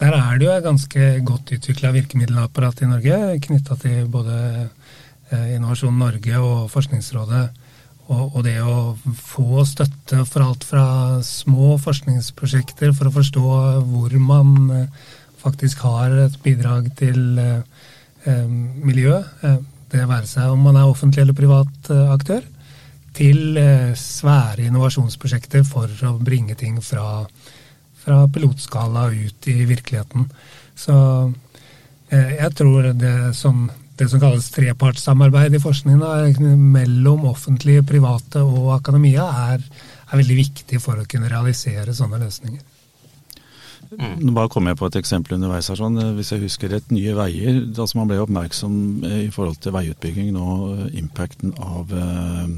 Der 0.00 0.12
er 0.12 0.38
det 0.38 0.44
jo 0.44 0.52
et 0.52 0.64
ganske 0.64 1.04
godt 1.24 1.52
utvikla 1.56 1.90
virkemiddelapparat 1.94 2.82
i 2.82 2.88
Norge, 2.90 3.38
knytta 3.40 3.76
til 3.80 4.08
både 4.12 4.34
eh, 5.30 5.54
Innovasjon 5.56 5.96
Norge 5.96 6.36
og 6.36 6.66
Forskningsrådet. 6.70 7.46
Og, 8.06 8.36
og, 8.36 8.42
det 8.44 8.58
å 8.60 8.92
få 9.16 9.64
støtte 9.66 10.20
for 10.28 10.44
alt 10.44 10.66
fra 10.68 11.22
små 11.24 11.78
forskningsprosjekter 11.80 12.92
for 12.92 13.08
å 13.08 13.14
forstå 13.16 13.46
hvor 13.88 14.18
man 14.20 14.52
eh, 14.70 15.06
faktisk 15.40 15.82
har 15.88 16.12
et 16.26 16.36
bidrag 16.44 16.92
til 17.00 17.40
eh, 17.40 17.88
eh 18.28 18.44
miljø, 18.46 19.16
eh, 19.42 19.58
det 19.90 20.04
være 20.06 20.28
seg 20.28 20.52
om 20.52 20.62
man 20.68 20.76
er 20.76 20.86
offentlig 20.90 21.24
eller 21.24 21.38
privat 21.38 21.90
eh, 21.90 22.12
aktør, 22.12 22.44
til 23.16 23.56
eh, 23.58 23.94
svære 23.96 24.68
innovasjonsprosjekter 24.68 25.64
for 25.66 25.90
å 26.06 26.16
bringe 26.20 26.54
ting 26.58 26.78
fra, 26.84 27.24
fra 28.06 28.22
pilotskala 28.30 29.08
ut 29.10 29.48
i 29.50 29.58
virkeligheten. 29.66 30.30
Så 30.78 30.94
jeg 32.10 32.52
tror 32.54 32.92
det 32.94 33.16
som 33.34 33.66
det 33.96 34.08
som 34.12 34.20
kalles 34.20 34.50
trepartssamarbeid 34.52 35.56
i 35.56 35.60
forskningen 35.60 36.56
mellom 36.72 37.24
offentlige, 37.30 37.84
private 37.86 38.42
og 38.44 38.74
akademia, 38.74 39.24
er, 39.54 39.62
er, 40.10 40.16
veldig 40.18 40.36
viktig 40.36 40.80
for 40.84 41.00
å 41.00 41.06
kunne 41.08 41.30
realisere 41.32 41.94
sånne 41.96 42.20
løsninger. 42.20 42.60
Mm. 43.86 44.18
Nå 44.26 44.34
bare 44.36 44.50
kommer 44.52 44.72
jeg 44.74 44.80
på 44.80 44.90
et 44.90 44.98
eksempel 45.00 45.36
underveis 45.38 45.70
her. 45.70 45.78
sånn, 45.78 45.96
Hvis 46.18 46.32
jeg 46.34 46.42
husker 46.42 46.72
rett, 46.74 46.90
Nye 46.90 47.14
Veier. 47.16 47.60
altså 47.70 48.00
Man 48.00 48.10
ble 48.10 48.18
oppmerksom 48.20 49.04
eh, 49.06 49.20
i 49.28 49.30
forhold 49.30 49.60
til 49.62 49.76
veiutbygging 49.76 50.32
nå, 50.34 50.48
eh, 50.74 50.98
impacten 50.98 51.54
av 51.62 51.92
eh, 51.94 52.50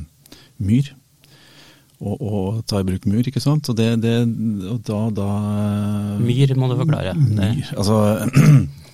myr. 0.58 0.88
Og, 1.98 2.14
og, 2.22 2.58
ta 2.70 2.78
i 2.78 2.86
bruk 2.86 3.08
mur, 3.10 3.26
ikke 3.26 3.42
sant. 3.42 3.68
Og 3.72 3.78
det, 3.78 3.88
det 4.04 4.16
og 4.70 4.82
da, 4.86 4.98
da 5.14 5.30
Myr 6.22 6.54
må 6.54 6.70
du 6.70 6.76
forklare. 6.78 7.16
Myr, 7.18 7.72
altså 7.74 7.98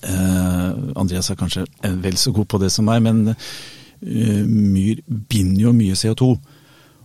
Eh, 0.00 0.68
Andreas 0.96 1.28
er 1.28 1.36
kanskje 1.36 1.66
vel 2.00 2.16
så 2.16 2.32
god 2.32 2.48
på 2.48 2.60
det 2.62 2.70
som 2.72 2.86
meg, 2.88 3.02
men 3.04 3.34
eh, 3.34 4.46
myr 4.46 5.02
binder 5.06 5.66
jo 5.66 5.74
mye 5.76 5.98
CO2. 5.98 6.30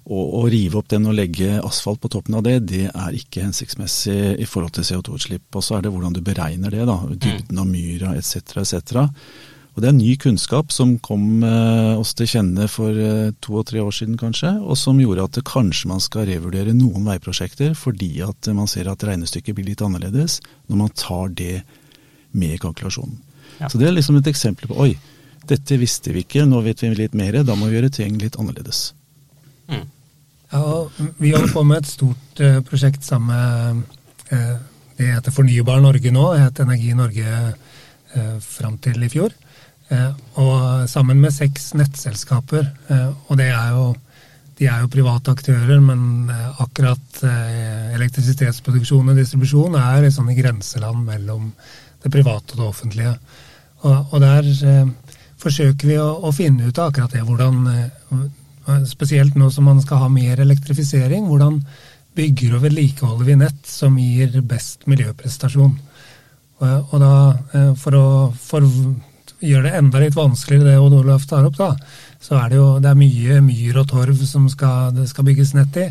Og 0.06 0.36
å 0.38 0.44
rive 0.54 0.78
opp 0.78 0.92
den 0.94 1.08
og 1.10 1.16
legge 1.18 1.58
asfalt 1.66 2.00
på 2.04 2.12
toppen 2.14 2.38
av 2.38 2.44
det, 2.46 2.60
det 2.70 2.84
er 2.92 3.18
ikke 3.18 3.42
hensiktsmessig 3.48 4.36
i 4.38 4.46
forhold 4.46 4.76
til 4.78 4.86
CO2-utslipp. 4.86 5.48
Og 5.58 5.66
så 5.66 5.78
er 5.78 5.86
det 5.86 5.92
hvordan 5.96 6.14
du 6.14 6.22
beregner 6.26 6.72
det, 6.72 6.86
da. 6.86 7.00
Dybden 7.10 7.62
av 7.62 7.68
myra 7.68 8.14
etc. 8.20 8.62
etc. 8.62 9.10
Og 9.76 9.84
Det 9.84 9.90
er 9.90 9.96
ny 9.98 10.14
kunnskap 10.16 10.72
som 10.72 10.94
kom 11.04 11.44
eh, 11.44 11.94
oss 12.00 12.14
til 12.16 12.30
kjenne 12.32 12.68
for 12.72 12.96
eh, 12.96 13.34
to 13.44 13.58
og 13.60 13.66
tre 13.68 13.82
år 13.84 13.92
siden 13.92 14.16
kanskje, 14.16 14.54
og 14.64 14.78
som 14.80 15.02
gjorde 15.04 15.26
at 15.28 15.36
det 15.36 15.44
kanskje 15.50 15.90
man 15.92 16.04
skal 16.04 16.30
revurdere 16.30 16.72
noen 16.78 17.04
veiprosjekter 17.10 17.74
fordi 17.76 18.14
at 18.24 18.48
man 18.56 18.72
ser 18.72 18.88
at 18.88 19.04
regnestykket 19.04 19.58
blir 19.58 19.68
litt 19.74 19.84
annerledes 19.84 20.40
når 20.70 20.80
man 20.80 20.96
tar 20.96 21.34
det 21.36 21.66
med 22.32 22.56
kalkulasjonen. 22.64 23.20
Ja. 23.60 23.68
Så 23.68 23.80
det 23.80 23.90
er 23.90 23.98
liksom 23.98 24.16
et 24.20 24.32
eksempel 24.32 24.72
på 24.72 24.80
oi, 24.80 24.94
dette 25.48 25.78
visste 25.80 26.16
vi 26.16 26.24
ikke, 26.24 26.48
nå 26.48 26.62
vet 26.64 26.82
vi 26.84 26.94
litt 26.96 27.16
mer, 27.18 27.42
da 27.44 27.56
må 27.60 27.68
vi 27.68 27.76
gjøre 27.76 27.92
ting 28.00 28.16
litt 28.22 28.40
annerledes. 28.40 28.94
Mm. 29.68 29.84
Ja, 30.56 30.64
vi 31.20 31.34
holder 31.36 31.52
på 31.52 31.64
med 31.68 31.84
et 31.84 31.90
stort 31.90 32.42
uh, 32.44 32.62
prosjekt 32.64 33.04
sammen 33.04 33.34
med 33.34 33.84
uh, 34.32 34.58
Det 34.96 35.10
heter 35.10 35.34
Fornybar 35.36 35.82
Norge 35.84 36.12
nå, 36.16 36.30
det 36.32 36.44
het 36.46 36.60
Energi 36.64 36.94
Norge 36.96 37.32
eh, 38.16 38.36
fram 38.40 38.78
til 38.80 39.02
i 39.04 39.10
fjor. 39.12 39.34
Og 39.90 40.90
sammen 40.90 41.20
med 41.22 41.34
seks 41.34 41.76
nettselskaper, 41.78 42.66
og 43.30 43.38
det 43.38 43.52
er 43.54 43.76
jo 43.76 43.92
de 44.58 44.66
er 44.72 44.80
jo 44.82 44.90
private 44.90 45.34
aktører, 45.36 45.82
men 45.84 46.32
akkurat 46.64 47.20
elektrisitetsproduksjon 47.94 49.12
og 49.12 49.20
distribusjon 49.20 49.76
er 49.78 50.06
liksom 50.08 50.32
i 50.32 50.38
grenseland 50.38 51.04
mellom 51.06 51.50
det 52.06 52.12
private 52.14 52.56
og 52.56 52.62
det 52.62 52.68
offentlige. 52.70 53.14
Og, 53.86 54.14
og 54.14 54.22
der 54.24 54.48
eh, 54.70 55.18
forsøker 55.42 55.90
vi 55.90 55.98
å, 56.02 56.10
å, 56.26 56.34
finne 56.36 56.70
ut 56.70 56.80
av 56.80 56.92
akkurat 56.92 57.16
det. 57.16 57.24
Hvordan, 57.26 57.66
eh, 57.74 58.86
spesielt 58.90 59.36
nå 59.38 59.50
som 59.54 59.68
man 59.70 59.82
skal 59.84 60.04
ha 60.04 60.12
mer 60.12 60.42
elektrifisering, 60.42 61.28
hvordan 61.30 61.60
bygger 62.16 62.56
og 62.58 62.64
vedlikeholder 62.64 63.28
vi 63.28 63.40
nett 63.42 63.68
som 63.68 63.98
gir 64.00 64.40
best 64.48 64.88
miljøprestasjon. 64.90 65.76
Og, 66.62 66.94
og 66.94 67.02
da, 67.04 67.16
eh, 67.58 67.74
for 67.82 68.00
å 68.00 68.08
for 68.40 68.70
gjøre 69.46 69.70
det 69.70 69.78
enda 69.80 70.02
litt 70.02 70.18
vanskeligere, 70.18 70.74
det 70.74 70.82
Odd 70.82 70.98
Olaf 71.00 71.26
tar 71.30 71.48
opp, 71.48 71.58
da, 71.60 71.72
så 72.22 72.40
er 72.42 72.52
det 72.52 72.60
jo 72.60 72.68
det 72.84 72.92
er 72.92 73.00
mye 73.00 73.40
myr 73.46 73.82
og 73.82 73.90
torv 73.92 74.22
som 74.28 74.50
skal, 74.52 74.92
det 74.96 75.08
skal 75.12 75.28
bygges 75.28 75.56
nett 75.58 75.82
i. 75.82 75.90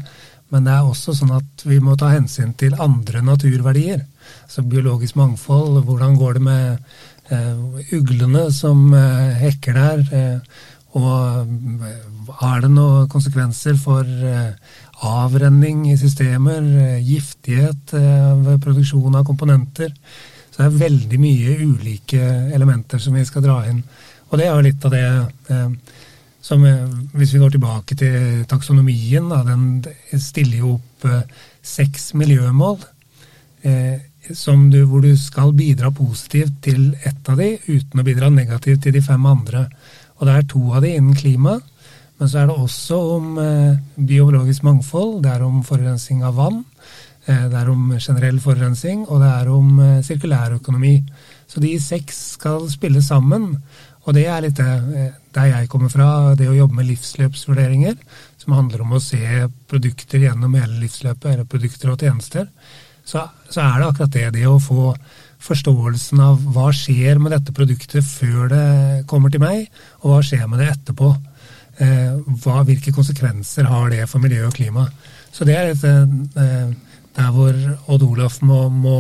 Men 0.53 0.67
det 0.69 0.75
er 0.75 0.87
også 0.87 1.15
sånn 1.17 1.33
at 1.35 1.65
vi 1.67 1.81
må 1.83 1.97
ta 1.99 2.13
hensyn 2.13 2.53
til 2.61 2.77
andre 2.79 3.23
naturverdier. 3.25 4.05
Så 4.51 4.63
biologisk 4.63 5.17
mangfold, 5.19 5.81
hvordan 5.87 6.19
går 6.21 6.39
det 6.39 6.45
med 6.45 7.33
eh, 7.33 7.97
uglene 7.97 8.45
som 8.55 8.93
eh, 8.95 9.35
hekker 9.41 9.79
der? 9.81 10.05
Eh, 10.15 10.63
og 10.95 12.31
har 12.41 12.63
det 12.63 12.71
noen 12.71 13.09
konsekvenser 13.11 13.75
for 13.81 14.07
eh, 14.07 14.55
avrenning 15.05 15.89
i 15.91 15.97
systemer, 15.99 16.63
eh, 16.63 17.01
giftighet 17.03 17.97
ved 17.97 18.53
eh, 18.55 18.61
produksjon 18.63 19.19
av 19.19 19.27
komponenter? 19.27 19.91
Så 20.55 20.63
det 20.63 20.67
er 20.69 20.83
veldig 20.85 21.19
mye 21.19 21.55
ulike 21.67 22.21
elementer 22.55 23.03
som 23.03 23.17
vi 23.19 23.25
skal 23.27 23.43
dra 23.43 23.59
inn. 23.67 23.83
Og 24.31 24.39
det 24.39 24.47
er 24.47 24.55
jo 24.55 24.67
litt 24.69 24.87
av 24.87 24.95
det 24.95 25.07
som 26.45 26.61
Hvis 27.17 27.33
vi 27.33 27.41
går 27.41 27.55
tilbake 27.55 27.97
til 27.97 28.45
taksonomien, 28.47 29.31
da, 29.31 29.41
den 29.49 30.21
stiller 30.21 30.59
jo 30.61 30.75
opp 30.77 31.07
seks 31.65 32.13
miljømål. 32.15 32.77
Eh, 33.65 33.97
du, 34.71 34.85
hvor 34.85 35.01
du 35.01 35.17
skal 35.17 35.53
bidra 35.53 35.91
positivt 35.91 36.63
til 36.63 36.95
ett 37.05 37.29
av 37.29 37.37
de, 37.41 37.59
uten 37.67 38.01
å 38.01 38.05
bidra 38.05 38.31
negativt 38.31 38.83
til 38.85 38.93
de 38.93 39.03
fem 39.03 39.25
andre. 39.27 39.67
Og 40.19 40.27
det 40.27 40.35
er 40.35 40.47
to 40.49 40.63
av 40.73 40.83
de 40.85 40.95
innen 40.97 41.17
klima. 41.17 41.59
Men 42.19 42.29
så 42.29 42.39
er 42.39 42.47
det 42.49 42.57
også 42.57 42.99
om 43.17 43.39
eh, 43.39 43.77
biologisk 43.97 44.63
mangfold, 44.63 45.23
det 45.25 45.33
er 45.33 45.43
om 45.43 45.65
forurensning 45.67 46.23
av 46.25 46.37
vann, 46.39 46.63
eh, 46.63 46.74
det 47.27 47.59
er 47.61 47.71
om 47.73 47.95
generell 47.97 48.39
forurensning, 48.43 49.07
og 49.09 49.23
det 49.23 49.33
er 49.33 49.51
om 49.53 49.81
eh, 49.81 50.03
sirkulærøkonomi. 50.05 50.95
Så 51.49 51.63
de 51.63 51.73
seks 51.81 52.21
skal 52.37 52.69
spille 52.73 53.03
sammen. 53.03 53.55
Og 54.05 54.17
det 54.17 54.27
er 54.29 54.43
litt 54.45 54.61
eh, 54.61 55.13
der 55.35 55.51
jeg 55.51 55.71
kommer 55.73 55.93
fra, 55.93 56.09
det 56.37 56.51
å 56.51 56.57
jobbe 56.57 56.81
med 56.81 56.91
livsløpsvurderinger, 56.91 57.97
som 58.41 58.57
handler 58.59 58.85
om 58.85 58.97
å 58.97 59.03
se 59.03 59.47
produkter 59.71 60.27
gjennom 60.27 60.57
hele 60.59 60.83
livsløpet, 60.83 61.31
eller 61.33 61.49
produkter 61.49 61.95
og 61.95 62.05
tjenester 62.05 62.51
så, 63.05 63.27
så, 63.49 63.61
er 63.61 63.81
det 63.81 63.89
akkurat 63.89 64.15
det. 64.15 64.29
Det 64.39 64.47
å 64.49 64.61
få 64.63 64.95
forståelsen 65.45 66.23
av 66.25 66.41
hva 66.55 66.71
skjer 66.73 67.21
med 67.21 67.35
dette 67.35 67.53
produktet 67.57 68.05
før 68.07 68.49
det 68.53 69.05
kommer 69.11 69.33
til 69.33 69.43
meg, 69.45 69.69
og 70.03 70.15
hva 70.15 70.23
skjer 70.25 70.47
med 70.49 70.63
det 70.63 70.71
etterpå. 70.73 71.11
Eh, 71.85 72.15
hva, 72.45 72.63
hvilke 72.65 72.95
konsekvenser 72.95 73.69
har 73.69 73.91
det 73.93 74.07
for 74.09 74.25
miljø 74.25 74.47
og 74.49 74.57
klima? 74.57 74.87
Så 75.35 75.45
det 75.45 75.57
er 75.59 75.73
et, 75.73 75.85
eh, 75.85 76.69
der 77.15 77.35
hvor 77.35 77.59
Odd 77.95 78.07
Olaf 78.07 78.41
må, 78.43 78.69
må, 78.69 78.99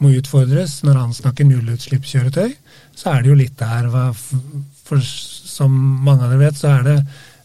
må, 0.00 0.12
utfordres 0.16 0.80
når 0.86 1.00
han 1.04 1.16
snakker 1.16 1.48
nullutslippskjøretøy. 1.48 2.54
Så 2.96 3.12
er 3.12 3.22
det 3.22 3.32
jo 3.32 3.40
litt 3.40 3.58
der 3.60 3.90
for, 3.90 5.00
Som 5.00 5.74
mange 6.04 6.24
av 6.24 6.32
dere 6.32 6.46
vet, 6.46 6.56
så 6.58 6.72
er 6.78 6.86
det 6.86 6.96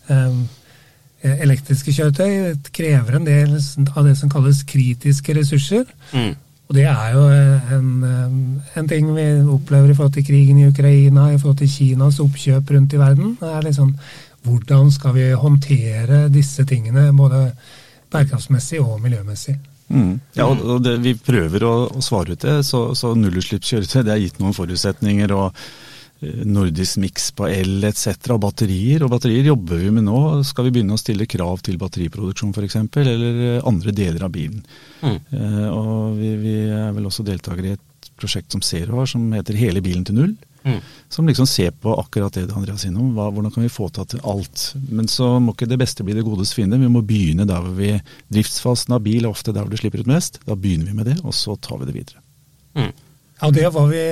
eh, 0.09 0.39
Eh, 1.25 1.39
elektriske 1.41 1.93
kjøretøy 1.95 2.57
krever 2.75 3.17
en 3.17 3.25
del 3.25 3.55
av 3.55 4.03
det 4.05 4.13
som 4.19 4.29
kalles 4.29 4.65
kritiske 4.67 5.33
ressurser. 5.37 5.87
Mm. 6.13 6.35
Og 6.65 6.75
det 6.77 6.85
er 6.89 7.15
jo 7.15 7.23
eh, 7.31 7.71
en, 7.73 7.87
eh, 8.05 8.35
en, 8.77 8.89
ting 8.89 9.09
vi 9.15 9.25
opplever 9.55 9.89
i 9.89 9.95
forhold 9.97 10.13
til 10.17 10.27
krigen 10.27 10.59
i 10.61 10.67
Ukraina, 10.69 11.31
i 11.31 11.39
forhold 11.39 11.57
til 11.63 11.71
Kinas 11.71 12.21
oppkjøp 12.21 12.75
rundt 12.75 12.93
i 12.93 13.01
verden. 13.01 13.33
Det 13.41 13.51
er 13.51 13.67
liksom, 13.69 13.95
Hvordan 14.45 14.91
skal 14.93 15.15
vi 15.15 15.23
håndtere 15.33 16.27
disse 16.29 16.61
tingene, 16.69 17.07
både 17.17 17.47
bærekraftsmessig 18.15 18.81
og 18.83 18.99
miljømessig? 19.03 19.57
Mm. 19.85 20.15
Ja, 20.33 20.47
og 20.49 20.79
det, 20.81 20.95
Vi 21.05 21.13
prøver 21.21 21.63
å, 21.67 21.73
å 21.93 22.01
svare 22.03 22.33
ut 22.33 22.41
det. 22.41 22.61
så, 22.65 22.87
så 22.97 23.13
Nullutslippskjøretøy 23.17 24.01
det 24.01 24.15
er 24.15 24.23
gitt 24.23 24.41
noen 24.41 24.57
forutsetninger. 24.57 25.35
og 25.35 25.67
nordisk 26.21 26.99
miks 27.03 27.29
på 27.35 27.47
el 27.49 27.83
etc. 27.85 28.31
Og 28.33 28.41
batterier. 28.45 29.03
Og 29.03 29.11
batterier 29.11 29.51
jobber 29.51 29.81
vi 29.81 29.91
med 29.93 30.07
nå. 30.07 30.19
Skal 30.47 30.67
vi 30.67 30.75
begynne 30.77 30.95
å 30.95 31.01
stille 31.01 31.27
krav 31.29 31.63
til 31.65 31.77
batteriproduksjon 31.81 32.53
f.eks., 32.55 32.79
eller 33.03 33.61
andre 33.67 33.93
deler 33.95 34.25
av 34.27 34.33
bilen. 34.33 34.63
Mm. 35.03 35.19
Og 35.71 36.17
vi, 36.19 36.33
vi, 36.41 36.57
er 36.71 36.95
vel 36.95 37.09
også 37.09 37.25
deltakere 37.27 37.73
i 37.73 37.77
et 37.77 38.11
prosjekt 38.15 38.55
som 38.55 38.63
Zero 38.63 39.01
har, 39.01 39.09
som 39.11 39.27
heter 39.35 39.59
Hele 39.59 39.83
bilen 39.85 40.05
til 40.07 40.19
null. 40.21 40.35
Mm. 40.65 40.79
Som 41.09 41.27
liksom 41.29 41.47
ser 41.47 41.71
på 41.71 41.93
akkurat 41.99 42.33
det 42.33 42.47
Andreas 42.49 42.81
sier 42.81 42.95
Hva, 42.95 43.27
hvordan 43.29 43.53
kan 43.53 43.63
vi 43.63 43.69
få 43.69 43.85
til 43.93 44.21
alt? 44.25 44.71
Men 44.89 45.07
så 45.07 45.35
må 45.39 45.53
ikke 45.53 45.69
det 45.69 45.77
beste 45.77 46.03
bli 46.03 46.15
det 46.17 46.25
godes 46.25 46.55
fiende. 46.57 46.79
Vi 46.81 46.89
må 46.89 47.03
begynne 47.05 47.45
der 47.45 47.61
hvor 47.61 47.75
vi 47.77 47.91
Driftsfasen 48.33 48.95
av 48.97 49.03
bil 49.05 49.23
er 49.23 49.29
ofte 49.29 49.53
der 49.53 49.61
hvor 49.61 49.69
du 49.69 49.77
slipper 49.77 50.01
ut 50.01 50.09
mest. 50.09 50.41
Da 50.47 50.57
begynner 50.57 50.89
vi 50.89 50.97
med 50.97 51.11
det, 51.11 51.19
og 51.23 51.37
så 51.37 51.53
tar 51.55 51.77
vi 51.81 51.91
det 51.91 51.97
videre. 51.99 52.23
Mm. 52.75 52.93
Ja, 53.41 53.51
Det 53.51 53.69
var 53.73 53.87
vi 53.91 54.03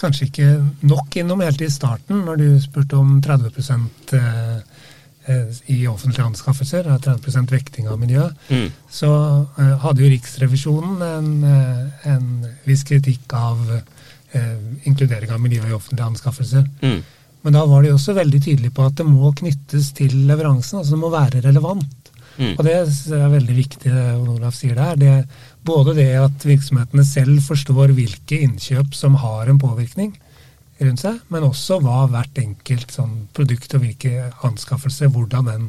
kanskje 0.00 0.28
ikke 0.30 0.48
nok 0.86 1.16
innom 1.20 1.42
helt 1.42 1.60
i 1.60 1.70
starten, 1.70 2.24
når 2.24 2.36
du 2.40 2.48
spurte 2.62 2.96
om 2.96 3.16
30 3.22 3.50
eh, 4.14 4.58
eh, 5.26 5.58
i 5.74 5.86
offentlige 5.90 6.26
anskaffelser, 6.26 6.86
30% 7.02 7.50
vekting 7.50 7.88
av 7.90 7.98
miljø. 7.98 8.28
Mm. 8.48 8.70
Så 8.88 9.10
hadde 9.82 10.04
jo 10.04 10.12
Riksrevisjonen 10.12 11.02
en, 11.02 11.28
en 12.08 12.30
viss 12.64 12.86
kritikk 12.86 13.34
av 13.34 13.66
eh, 13.74 13.82
inkludering 14.84 15.34
av 15.34 15.42
miljø 15.42 15.62
i 15.68 15.76
offentlige 15.76 16.08
anskaffelser. 16.12 16.66
Mm. 16.82 17.02
Men 17.44 17.58
da 17.58 17.64
var 17.68 17.84
de 17.84 17.92
også 17.92 18.14
veldig 18.16 18.40
tydelige 18.40 18.72
på 18.74 18.86
at 18.88 18.96
det 18.98 19.06
må 19.06 19.30
knyttes 19.36 19.92
til 19.96 20.14
leveransen. 20.28 20.80
altså 20.80 20.94
Det 20.96 21.02
må 21.02 21.12
være 21.12 21.42
relevant. 21.44 22.10
Mm. 22.38 22.54
Og 22.56 22.62
det 22.66 22.74
er 22.74 23.28
veldig 23.30 23.56
viktig, 23.56 23.92
det 23.92 24.04
Olaf 24.18 24.56
sier 24.56 24.78
der. 24.78 24.96
Det, 24.98 25.12
både 25.66 25.94
det 25.98 26.08
at 26.18 26.46
virksomhetene 26.48 27.04
selv 27.06 27.42
forstår 27.46 27.92
hvilke 27.94 28.40
innkjøp 28.46 28.96
som 28.96 29.18
har 29.22 29.50
en 29.50 29.60
påvirkning 29.60 30.14
rundt 30.80 31.04
seg, 31.04 31.20
men 31.30 31.46
også 31.46 31.78
hva 31.84 32.00
hvert 32.10 32.40
enkelt 32.40 32.90
sånn, 32.90 33.28
produkt 33.36 33.76
og 33.76 33.84
hvilke 33.84 34.30
anskaffelser, 34.46 35.12
hvordan 35.14 35.46
den 35.52 35.68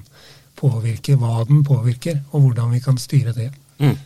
påvirker, 0.57 1.19
hva 1.21 1.43
den 1.45 1.61
påvirker, 1.67 2.23
og 2.31 2.47
hvordan 2.47 2.73
vi 2.73 2.81
kan 2.81 2.97
styre 2.97 3.35
det. 3.35 3.51
Mm. 3.83 3.97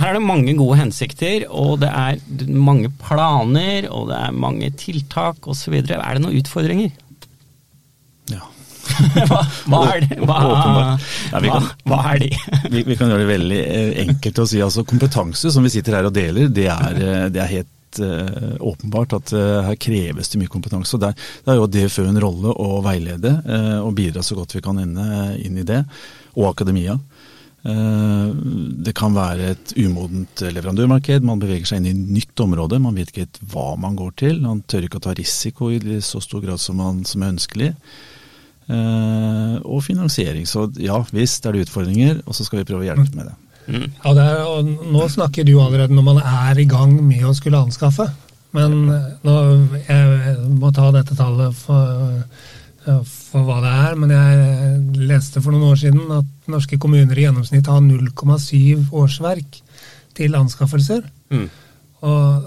Her 0.00 0.14
er 0.14 0.16
det 0.16 0.24
mange 0.24 0.54
gode 0.56 0.78
hensikter, 0.80 1.44
og 1.50 1.80
det 1.82 1.90
er 1.90 2.20
mange 2.48 2.88
planer, 3.02 3.88
og 3.92 4.08
det 4.08 4.20
er 4.20 4.36
mange 4.46 4.70
tiltak 4.80 5.48
osv. 5.50 5.76
Er 5.82 6.14
det 6.16 6.22
noen 6.24 6.38
utfordringer? 6.40 6.94
Ja. 8.30 8.46
hva, 9.28 9.42
hva, 9.68 9.82
er 9.92 10.06
det? 10.06 10.16
Hva, 10.24 10.38
ja, 11.34 11.42
kan, 11.44 11.68
hva 11.88 11.98
er 12.14 12.22
de? 12.24 12.30
vi, 12.72 12.84
vi, 12.86 12.96
kan 12.96 13.12
gjøre 13.12 13.26
det 13.26 13.28
veldig 13.28 13.60
eh, 13.60 13.92
enkelt 14.06 14.40
å 14.40 14.48
si. 14.48 14.62
altså 14.64 14.86
Kompetanse, 14.88 15.52
som 15.52 15.66
vi 15.66 15.74
sitter 15.74 15.98
her 15.98 16.08
og 16.08 16.16
deler, 16.16 16.48
det 16.48 16.66
er, 16.72 16.96
eh, 16.96 17.26
det 17.34 17.44
er 17.44 17.54
helt 17.58 18.00
uh, 18.00 18.56
åpenbart 18.70 19.18
at 19.18 19.34
her 19.66 19.78
kreves 19.82 20.32
det 20.32 20.40
mye 20.40 20.52
kompetanse. 20.52 20.96
og 20.96 21.04
Der, 21.04 21.28
der 21.44 21.54
er 21.54 21.60
jo 21.60 21.68
DFØ 21.76 22.08
en 22.08 22.22
rolle 22.24 22.56
å 22.56 22.80
veilede 22.86 23.36
og 23.82 23.92
bidra 23.98 24.24
så 24.24 24.38
godt 24.38 24.56
vi 24.56 24.64
kan 24.64 24.80
inn, 24.80 24.96
inn 25.42 25.60
i 25.60 25.66
det, 25.66 25.82
og 26.38 26.52
akademia. 26.54 26.96
Eh, 27.60 28.28
det 28.86 28.94
kan 28.96 29.12
være 29.12 29.50
et 29.52 29.74
umodent 29.76 30.40
leverandørmarked, 30.40 31.26
man 31.28 31.42
beveger 31.42 31.68
seg 31.68 31.82
inn 31.82 31.90
i 31.90 31.92
et 31.92 32.14
nytt 32.20 32.44
område. 32.44 32.80
Man 32.80 32.96
vet 32.96 33.12
ikke 33.12 33.44
hva 33.52 33.74
man 33.80 33.98
går 33.98 34.14
til. 34.22 34.40
Man 34.44 34.62
tør 34.64 34.86
ikke 34.86 35.00
å 35.00 35.04
ta 35.08 35.16
risiko 35.16 35.68
i 35.74 35.80
så 36.04 36.22
stor 36.24 36.44
grad 36.44 36.62
som, 36.62 36.80
man, 36.80 37.04
som 37.08 37.24
er 37.24 37.34
ønskelig. 37.34 37.70
Eh, 38.70 39.54
og 39.66 39.84
finansiering. 39.84 40.48
Så 40.48 40.68
ja 40.80 40.98
visst 41.12 41.46
er 41.46 41.56
det 41.56 41.66
utfordringer, 41.66 42.22
og 42.24 42.36
så 42.36 42.46
skal 42.46 42.62
vi 42.62 42.68
prøve 42.70 42.84
å 42.86 42.88
hjelpe 42.88 43.18
med 43.18 43.30
det. 43.30 43.36
Mm. 43.70 43.86
Ja, 44.02 44.12
det 44.16 44.24
er, 44.24 44.38
og 44.48 44.88
Nå 44.90 45.04
snakker 45.12 45.46
du 45.46 45.52
allerede 45.60 45.94
når 45.94 46.06
man 46.06 46.20
er 46.22 46.58
i 46.58 46.66
gang 46.66 46.96
med 47.04 47.26
å 47.28 47.36
skulle 47.36 47.60
anskaffe. 47.60 48.08
Men 48.56 48.80
eh, 48.90 49.10
nå, 49.26 49.36
jeg 49.84 50.38
må 50.56 50.72
ta 50.74 50.88
dette 50.94 51.18
tallet 51.18 51.54
for 51.60 52.24
for 52.84 53.44
hva 53.44 53.58
det 53.60 53.72
er, 53.86 53.96
men 54.00 54.12
jeg 54.14 55.08
leste 55.10 55.42
for 55.44 55.52
noen 55.52 55.68
år 55.72 55.80
siden 55.82 56.12
at 56.16 56.50
norske 56.50 56.78
kommuner 56.80 57.18
i 57.18 57.26
gjennomsnitt 57.26 57.68
har 57.68 57.82
0,7 57.84 58.88
årsverk 58.96 59.58
til 60.16 60.38
anskaffelser. 60.38 61.02
Mm. 61.32 61.48
Og 62.00 62.46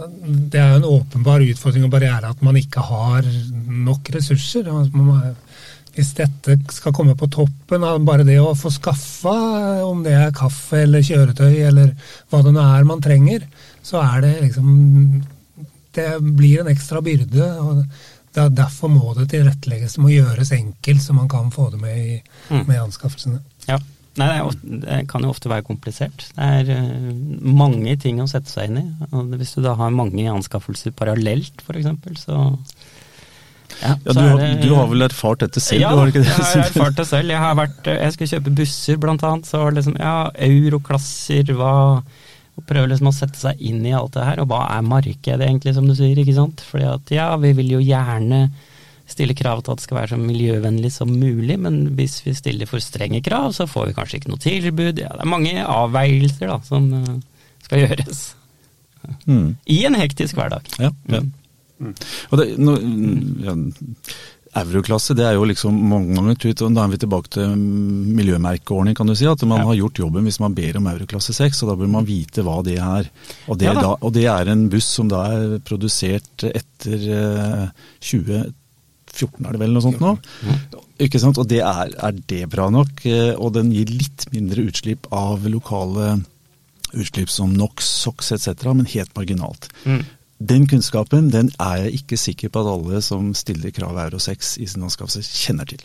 det 0.49 0.57
er 0.57 0.71
jo 0.71 0.79
en 0.79 0.91
åpenbar 0.95 1.43
utfordring 1.45 1.85
og 1.85 1.93
barriere 1.93 2.31
at 2.33 2.41
man 2.45 2.57
ikke 2.57 2.81
har 2.81 3.27
nok 3.85 4.09
ressurser. 4.15 4.69
Hvis 5.93 6.15
dette 6.17 6.57
skal 6.73 6.95
komme 6.97 7.13
på 7.17 7.29
toppen 7.29 7.85
av 7.85 8.01
bare 8.05 8.25
det 8.25 8.39
å 8.41 8.55
få 8.57 8.71
skaffa, 8.73 9.35
om 9.85 10.01
det 10.05 10.15
er 10.17 10.33
kaffe 10.33 10.81
eller 10.87 11.05
kjøretøy 11.05 11.59
eller 11.67 11.93
hva 12.31 12.41
det 12.41 12.55
nå 12.55 12.65
er 12.65 12.89
man 12.89 13.03
trenger, 13.05 13.45
så 13.85 14.01
er 14.01 14.25
det 14.25 14.33
liksom 14.47 14.73
Det 15.93 16.17
blir 16.17 16.61
en 16.61 16.71
ekstra 16.71 17.03
byrde. 17.05 17.47
og 17.61 17.85
det 18.33 18.43
er 18.43 18.53
Derfor 18.63 18.91
må 18.91 19.13
det 19.17 19.29
tilrettelegges. 19.33 19.97
Det 19.97 20.03
må 20.03 20.13
gjøres 20.13 20.53
enkelt, 20.55 21.01
så 21.03 21.15
man 21.15 21.29
kan 21.31 21.51
få 21.53 21.69
det 21.73 21.81
med 21.81 21.97
i 21.97 22.15
mm. 22.49 22.63
med 22.67 22.79
anskaffelsene. 22.81 23.41
Ja. 23.67 23.79
Nei, 24.13 24.27
det, 24.29 24.41
ofte, 24.45 24.79
det, 24.83 24.97
kan 25.09 25.23
jo 25.25 25.31
ofte 25.33 25.49
være 25.49 25.65
komplisert. 25.65 26.27
Det 26.35 26.47
er 26.59 26.67
uh, 26.69 27.13
mange 27.41 27.95
ting 28.01 28.19
å 28.21 28.27
sette 28.29 28.51
seg 28.51 28.69
inn 28.69 28.81
i. 28.83 28.85
Og 29.09 29.33
hvis 29.39 29.55
du 29.57 29.63
da 29.65 29.73
har 29.79 29.95
mange 29.95 30.25
anskaffelser 30.29 30.93
parallelt, 30.97 31.63
f.eks., 31.65 32.27
så 32.27 32.41
ja, 33.81 33.95
ja 34.05 34.13
du, 34.13 34.19
har, 34.21 34.37
det, 34.37 34.49
du, 34.61 34.69
har 34.77 34.85
vel 34.91 35.05
erfart 35.07 35.41
dette 35.41 35.61
selv? 35.63 35.81
Ja, 35.81 35.93
du 35.97 36.19
jeg 36.19 36.29
har 36.29 36.61
erfart 36.61 36.99
det 36.99 37.07
selv. 37.09 37.33
Jeg, 37.33 37.41
har 37.41 37.57
vært, 37.57 37.89
jeg 37.89 38.15
skal 38.15 38.29
kjøpe 38.35 38.53
busser, 38.61 38.99
blant 39.01 39.25
annet. 39.25 39.49
Så 39.49 39.63
liksom, 39.73 39.97
ja, 39.97 40.29
euroklasser, 40.45 41.49
hva 41.57 41.73
og 42.53 42.67
prøver 42.69 42.91
liksom 42.91 43.09
å 43.09 43.15
sette 43.15 43.39
seg 43.39 43.61
inn 43.65 43.81
i 43.87 43.95
alt 43.97 44.13
det 44.15 44.27
her. 44.27 44.43
Og 44.43 44.51
hva 44.51 44.67
er 44.75 44.85
markedet 44.85 45.47
egentlig, 45.47 45.73
som 45.77 45.87
du 45.89 45.95
sier. 45.97 46.19
ikke 46.19 46.35
sant? 46.37 46.61
Fordi 46.69 46.85
at 46.91 47.13
ja, 47.15 47.31
vi 47.41 47.53
vil 47.57 47.73
jo 47.75 47.81
gjerne 47.81 48.45
stille 49.09 49.35
krav 49.35 49.61
til 49.61 49.73
at 49.73 49.81
det 49.81 49.85
skal 49.85 49.97
være 49.99 50.13
så 50.13 50.19
miljøvennlig 50.21 50.91
som 50.93 51.09
mulig, 51.11 51.57
men 51.59 51.81
hvis 51.97 52.21
vi 52.23 52.35
stiller 52.37 52.69
for 52.69 52.83
strenge 52.83 53.19
krav, 53.25 53.51
så 53.55 53.67
får 53.69 53.89
vi 53.89 53.95
kanskje 53.97 54.19
ikke 54.19 54.31
noe 54.31 54.41
tilbud. 54.41 55.01
Ja, 55.01 55.11
det 55.17 55.25
er 55.25 55.33
mange 55.33 55.55
avveielser 55.59 56.53
da, 56.53 56.59
som 56.65 56.87
uh, 56.93 57.17
skal 57.65 57.83
gjøres. 57.83 58.23
Mm. 59.27 59.49
I 59.75 59.79
en 59.89 59.99
hektisk 59.99 60.39
hverdag. 60.39 60.69
Ja, 60.79 60.93
ja. 61.11 61.23
Mm. 61.83 61.97
Og 62.31 62.39
det, 62.39 62.45
no, 62.61 62.77
ja, 63.43 63.57
Euroklasse 64.53 65.15
det 65.17 65.25
er 65.25 65.33
jo 65.33 65.47
liksom 65.49 65.77
mange 65.89 66.13
ganger 66.13 66.37
ut, 66.37 66.61
og 66.61 66.75
Da 66.75 66.83
er 66.83 66.91
vi 66.91 66.99
tilbake 67.01 67.31
til 67.33 67.53
miljømerkeordning, 68.19 68.95
kan 68.97 69.09
du 69.09 69.15
si. 69.17 69.25
At 69.29 69.41
man 69.49 69.63
ja. 69.63 69.69
har 69.71 69.79
gjort 69.79 70.01
jobben 70.03 70.27
hvis 70.29 70.39
man 70.43 70.53
ber 70.57 70.77
om 70.77 70.89
euroklasse 70.91 71.33
6, 71.33 71.63
og 71.63 71.71
da 71.71 71.77
bør 71.79 71.93
man 71.95 72.05
vite 72.07 72.45
hva 72.45 72.59
det 72.65 72.77
er. 72.77 73.09
Og 73.47 73.57
det, 73.57 73.71
ja, 73.71 73.73
da, 73.79 73.95
og 73.97 74.13
det 74.13 74.27
er 74.29 74.51
en 74.53 74.67
buss 74.73 74.91
som 74.99 75.09
da 75.09 75.23
er 75.33 75.55
produsert 75.65 76.45
etter 76.51 77.07
eh, 77.17 77.65
2014, 78.05 78.53
er 79.41 79.55
det 79.55 79.63
vel 79.63 79.73
noe 79.73 79.85
sånt 79.85 80.03
nå? 80.03 80.13
Ja. 80.45 80.83
Ikke 81.07 81.21
sant? 81.21 81.41
Og 81.41 81.49
det 81.49 81.63
er, 81.65 81.95
er, 81.97 82.21
det 82.29 82.45
bra 82.53 82.69
nok? 82.73 83.01
Uh, 83.07 83.33
og 83.33 83.55
den 83.57 83.73
gir 83.73 83.89
litt 83.89 84.27
mindre 84.33 84.69
utslipp 84.69 85.09
av 85.13 85.49
lokale 85.49 86.19
utslipp 86.93 87.31
som 87.33 87.53
NOx, 87.57 87.87
SOx 88.03 88.31
etc., 88.35 88.69
men 88.69 88.85
helt 88.85 89.15
marginalt. 89.17 89.71
Mm. 89.89 90.03
Den 90.39 90.67
kunnskapen 90.67 91.29
den 91.31 91.51
er 91.61 91.85
jeg 91.85 92.01
ikke 92.01 92.17
sikker 92.19 92.51
på 92.51 92.63
at 92.63 92.71
alle 92.73 93.01
som 93.05 93.31
stiller 93.37 93.71
krav 93.75 93.97
Euro 94.07 94.19
6 94.19 94.57
i 94.63 94.67
sin 94.67 94.83
anskaffelse, 94.83 95.23
kjenner 95.23 95.69
til. 95.69 95.83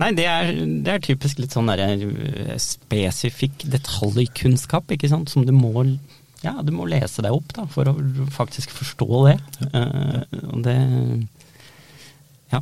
Nei, 0.00 0.10
det 0.16 0.24
er, 0.26 0.50
det 0.82 0.92
er 0.94 1.04
typisk 1.04 1.42
litt 1.42 1.54
sånn 1.54 1.68
der, 1.70 1.82
eh, 1.84 2.56
spesifikk 2.62 3.66
detaljkunnskap, 3.70 4.90
ikke 4.94 5.10
sant, 5.12 5.30
som 5.30 5.46
du 5.46 5.52
må 5.54 5.84
ja, 6.42 6.56
du 6.64 6.72
må 6.74 6.88
lese 6.90 7.22
deg 7.22 7.34
opp 7.34 7.52
da, 7.54 7.68
for 7.70 7.86
å 7.86 7.94
faktisk 8.34 8.72
forstå 8.74 9.08
det. 9.28 9.36
Ja. 9.62 9.82
Uh, 9.86 10.40
og 10.50 10.64
det 10.66 10.76
Ja, 12.50 12.60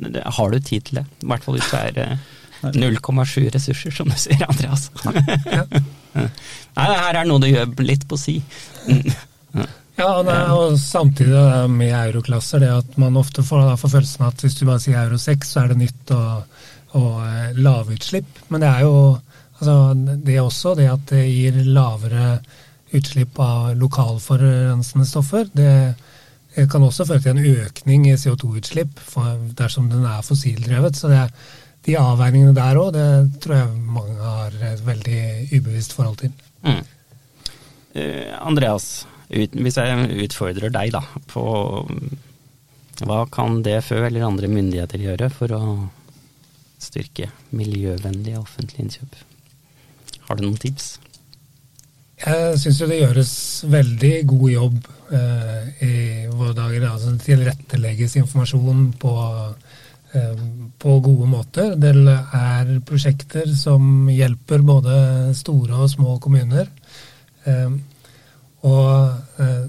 det, 0.00 0.22
har 0.38 0.54
du 0.54 0.60
tid 0.64 0.86
til 0.88 1.02
det. 1.02 1.04
I 1.20 1.28
hvert 1.28 1.44
fall 1.44 1.58
hvis 1.58 1.68
det 1.68 1.82
er 1.90 2.16
uh, 2.16 2.72
0,7 2.72 3.50
ressurser, 3.52 3.92
som 3.94 4.08
du 4.08 4.16
sier, 4.16 4.46
Andreas. 4.48 4.88
Ja. 5.04 5.66
Nei, 6.78 6.86
her 6.88 7.20
er 7.20 7.28
noe 7.28 7.42
du 7.42 7.50
gjør 7.50 7.68
litt 7.84 8.08
på 8.08 8.16
si. 8.18 8.38
Ja, 9.98 10.12
og 10.54 10.76
samtidig 10.78 11.40
med 11.72 11.90
euroklasser, 11.90 12.62
det 12.62 12.70
at 12.70 12.98
man 13.02 13.18
ofte 13.18 13.42
får, 13.42 13.72
får 13.80 13.94
følelsen 13.96 14.28
at 14.28 14.44
hvis 14.44 14.54
du 14.60 14.66
bare 14.68 14.82
sier 14.82 15.00
euro 15.00 15.18
6, 15.18 15.50
så 15.50 15.64
er 15.64 15.72
det 15.72 15.80
nytt 15.80 16.12
og, 16.14 16.60
og 16.98 17.16
eh, 17.26 17.58
lavutslipp. 17.58 18.44
Men 18.52 18.62
det 18.62 18.70
er 18.70 18.84
jo 18.86 18.94
altså, 19.58 19.76
det 19.96 20.36
er 20.36 20.44
også 20.44 20.76
det 20.78 20.86
at 20.92 21.10
det 21.10 21.24
gir 21.26 21.58
lavere 21.66 22.38
utslipp 22.94 23.40
av 23.42 23.72
lokalforurensende 23.76 25.06
stoffer. 25.08 25.50
Det, 25.52 25.72
det, 26.54 26.68
kan 26.70 26.86
også 26.86 27.08
føre 27.08 27.24
til 27.24 27.34
en 27.34 27.64
økning 27.66 28.06
i 28.08 28.16
CO2-utslipp 28.16 29.02
dersom 29.58 29.90
den 29.92 30.06
er 30.08 30.24
fossildrevet. 30.24 30.96
Så 30.96 31.10
det, 31.10 31.26
de 31.88 31.98
avveiningene 31.98 32.54
der 32.56 32.80
òg, 32.80 32.94
det 32.96 33.42
tror 33.42 33.60
jeg 33.60 33.84
mange 33.98 34.16
har 34.22 34.56
et 34.72 34.86
veldig 34.86 35.20
ubevisst 35.58 35.98
forhold 35.98 36.22
til. 36.22 36.32
Mm. 36.62 36.82
Uh, 37.98 38.34
Andreas, 38.46 39.06
ut, 39.28 39.54
hvis 39.54 39.78
jeg 39.80 40.24
utfordrer 40.24 40.72
deg 40.74 40.92
da, 40.94 41.02
på 41.30 41.44
hva 43.06 43.22
kan 43.30 43.60
DFØ 43.62 44.06
eller 44.08 44.26
andre 44.26 44.50
myndigheter 44.50 45.02
gjøre 45.04 45.28
for 45.30 45.54
å 45.54 45.62
styrke 46.82 47.30
miljøvennlige 47.54 48.40
offentlige 48.40 48.86
innkjøp? 48.86 49.20
Har 50.28 50.38
du 50.38 50.46
noen 50.46 50.58
tips? 50.60 50.96
Jeg 52.18 52.58
syns 52.58 52.80
det 52.82 52.98
gjøres 52.98 53.32
veldig 53.70 54.14
god 54.26 54.48
jobb 54.50 54.78
eh, 55.14 55.66
i 55.86 55.96
våre 56.26 56.54
dager. 56.56 56.88
Altså 56.88 57.12
tilrettelegges 57.22 58.16
informasjon 58.18 58.88
på, 58.98 59.12
eh, 60.18 60.40
på 60.82 60.96
gode 61.04 61.28
måter. 61.30 61.76
Det 61.78 61.92
er 61.94 62.72
prosjekter 62.88 63.46
som 63.54 64.10
hjelper 64.10 64.66
både 64.66 64.96
store 65.38 65.84
og 65.84 65.92
små 65.94 66.16
kommuner. 66.24 66.66
Eh, 67.46 67.78
og 68.66 69.42
eh, 69.42 69.66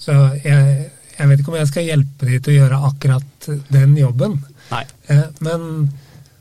så 0.00 0.16
jeg, 0.40 0.90
jeg, 1.18 1.28
vet 1.28 1.40
ikke 1.40 1.52
om 1.52 1.58
jeg 1.58 1.70
skal 1.70 1.88
hjelpe 1.88 2.28
de 2.28 2.38
til 2.40 2.54
å 2.54 2.58
gjøre 2.62 2.82
akkurat 2.88 3.48
den 3.68 3.96
jobben. 3.98 4.38
Nei. 4.70 4.84
Eh, 5.12 5.26
men 5.44 5.90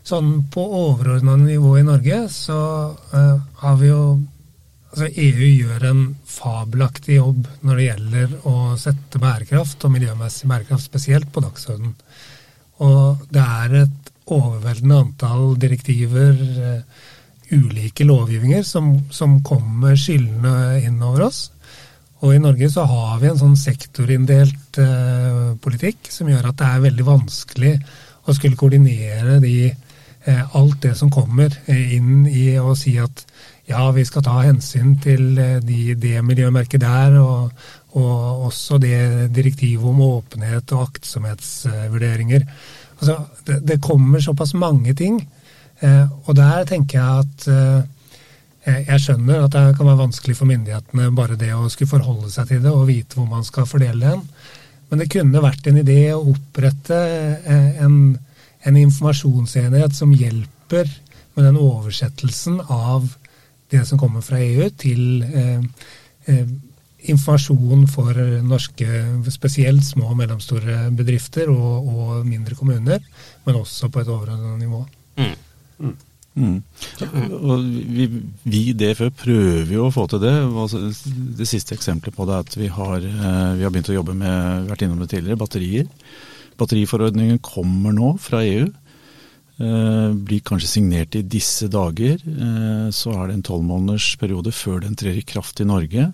sånn 0.07 0.31
på 0.51 0.63
overordna 0.63 1.35
nivå 1.41 1.75
i 1.79 1.85
Norge 1.85 2.23
så 2.33 2.59
eh, 3.13 3.37
har 3.63 3.79
vi 3.81 3.93
jo 3.93 4.03
Altså 4.89 5.05
EU 5.21 5.47
gjør 5.53 5.83
en 5.85 5.99
fabelaktig 6.25 7.19
jobb 7.19 7.43
når 7.61 7.75
det 7.77 7.83
gjelder 7.83 8.31
å 8.49 8.53
sette 8.81 9.19
bærekraft, 9.21 9.83
og 9.85 9.91
miljømessig 9.93 10.47
bærekraft 10.49 10.81
spesielt, 10.81 11.27
på 11.29 11.43
dagsordenen. 11.45 11.91
Og 12.81 13.21
det 13.29 13.43
er 13.43 13.75
et 13.83 14.09
overveldende 14.33 14.97
antall 15.03 15.53
direktiver, 15.61 16.41
ulike 17.53 18.09
lovgivninger, 18.09 18.65
som, 18.65 18.89
som 19.13 19.37
kommer 19.45 19.93
skyldende 19.93 20.81
inn 20.81 20.97
over 21.05 21.27
oss. 21.27 21.51
Og 22.19 22.35
i 22.35 22.41
Norge 22.41 22.67
så 22.71 22.83
har 22.89 23.19
vi 23.21 23.29
en 23.29 23.39
sånn 23.39 23.55
sektorinndelt 23.59 24.79
eh, 24.81 25.53
politikk 25.63 26.09
som 26.11 26.27
gjør 26.27 26.49
at 26.49 26.57
det 26.59 26.67
er 26.67 26.87
veldig 26.89 27.05
vanskelig 27.07 27.75
å 28.27 28.35
skulle 28.35 28.59
koordinere 28.59 29.37
de, 29.43 29.69
eh, 29.71 30.57
alt 30.59 30.81
det 30.83 30.95
som 30.99 31.11
kommer 31.13 31.55
inn 31.71 32.27
i 32.27 32.51
å 32.59 32.75
si 32.77 32.97
at 32.99 33.23
ja, 33.69 33.83
vi 33.93 34.03
skal 34.07 34.25
ta 34.25 34.39
hensyn 34.43 34.97
til 34.99 35.37
eh, 35.39 35.59
de, 35.63 35.95
det 35.99 36.19
miljømerket 36.25 36.83
der, 36.83 37.15
og, 37.21 37.53
og, 37.95 38.45
også 38.49 38.81
det 38.81 39.29
direktivet 39.35 39.85
om 39.87 40.01
åpenhet 40.09 40.73
og 40.75 40.89
aktsomhetsvurderinger. 40.89 42.43
Altså, 42.99 43.15
det, 43.47 43.61
det, 43.63 43.79
kommer 43.81 44.19
såpass 44.19 44.55
mange 44.59 44.95
ting, 44.97 45.21
eh, 45.79 46.03
og 46.25 46.35
der 46.35 46.67
tenker 46.67 46.99
jeg 46.99 47.23
at 47.23 47.47
eh, 48.69 48.79
jeg 48.87 49.03
skjønner 49.03 49.43
at 49.45 49.57
det 49.57 49.65
kan 49.77 49.89
være 49.89 50.03
vanskelig 50.05 50.37
for 50.37 50.49
myndighetene 50.49 51.09
bare 51.17 51.37
det 51.39 51.51
å 51.57 51.67
skulle 51.73 51.91
forholde 51.91 52.31
seg 52.33 52.53
til 52.53 52.63
det 52.63 52.71
og 52.71 52.87
vite 52.89 53.17
hvor 53.17 53.27
man 53.29 53.45
skal 53.47 53.67
fordele 53.69 54.13
den. 54.13 54.23
Men 54.89 55.03
det 55.03 55.11
kunne 55.13 55.43
vært 55.43 55.67
en 55.69 55.81
idé 55.81 55.99
å 56.15 56.23
opprette 56.31 56.97
en, 57.85 57.97
en 58.65 58.77
informasjonsenhet 58.79 59.93
som 59.93 60.15
hjelper 60.17 60.89
med 61.35 61.45
den 61.45 61.59
oversettelsen 61.61 62.57
av 62.67 63.05
det 63.69 63.85
som 63.85 63.99
kommer 64.01 64.23
fra 64.25 64.39
EU, 64.41 64.65
til 64.81 65.21
eh, 65.23 65.61
eh, 66.25 66.49
informasjon 67.09 67.85
for 67.87 68.17
norske, 68.43 68.87
spesielt 69.31 69.85
små 69.85 70.09
og 70.11 70.17
mellomstore 70.19 70.89
bedrifter 70.97 71.51
og, 71.53 71.87
og 71.87 72.27
mindre 72.27 72.57
kommuner, 72.59 73.03
men 73.45 73.59
også 73.59 73.91
på 73.93 74.01
et 74.01 74.09
overordnet 74.09 74.57
nivå. 74.59 74.81
Mm. 75.21 75.35
Mm. 75.79 75.95
Mm. 76.39 76.59
Og 77.35 77.63
vi, 77.91 78.07
vi 78.47 78.61
DFØ 78.77 79.09
prøver 79.19 79.73
jo 79.75 79.87
å 79.87 79.93
få 79.93 80.05
til 80.11 80.21
det. 80.23 80.33
Det 81.39 81.47
siste 81.49 81.75
eksempelet 81.75 82.15
på 82.15 82.27
det 82.27 82.35
er 82.35 82.45
at 82.45 82.59
vi 82.59 82.69
har, 82.71 82.97
eh, 83.03 83.55
vi 83.59 83.65
har 83.65 83.73
begynt 83.73 83.91
å 83.91 83.97
jobbe 83.97 84.15
med 84.17 84.69
vært 84.71 84.85
innom 84.85 85.01
det 85.03 85.09
tidligere, 85.13 85.39
batterier. 85.39 85.89
Batteriforordningen 86.59 87.41
kommer 87.43 87.95
nå 87.95 88.13
fra 88.21 88.43
EU. 88.47 88.69
Eh, 89.59 90.11
blir 90.15 90.45
kanskje 90.47 90.71
signert 90.71 91.15
i 91.19 91.25
disse 91.27 91.67
dager. 91.71 92.15
Eh, 92.23 92.87
så 92.95 93.15
er 93.15 93.27
det 93.27 93.39
en 93.39 93.47
tolvmånedersperiode 93.49 94.55
før 94.55 94.85
den 94.85 94.95
trer 94.99 95.19
i 95.19 95.27
kraft 95.27 95.59
i 95.59 95.67
Norge. 95.67 96.13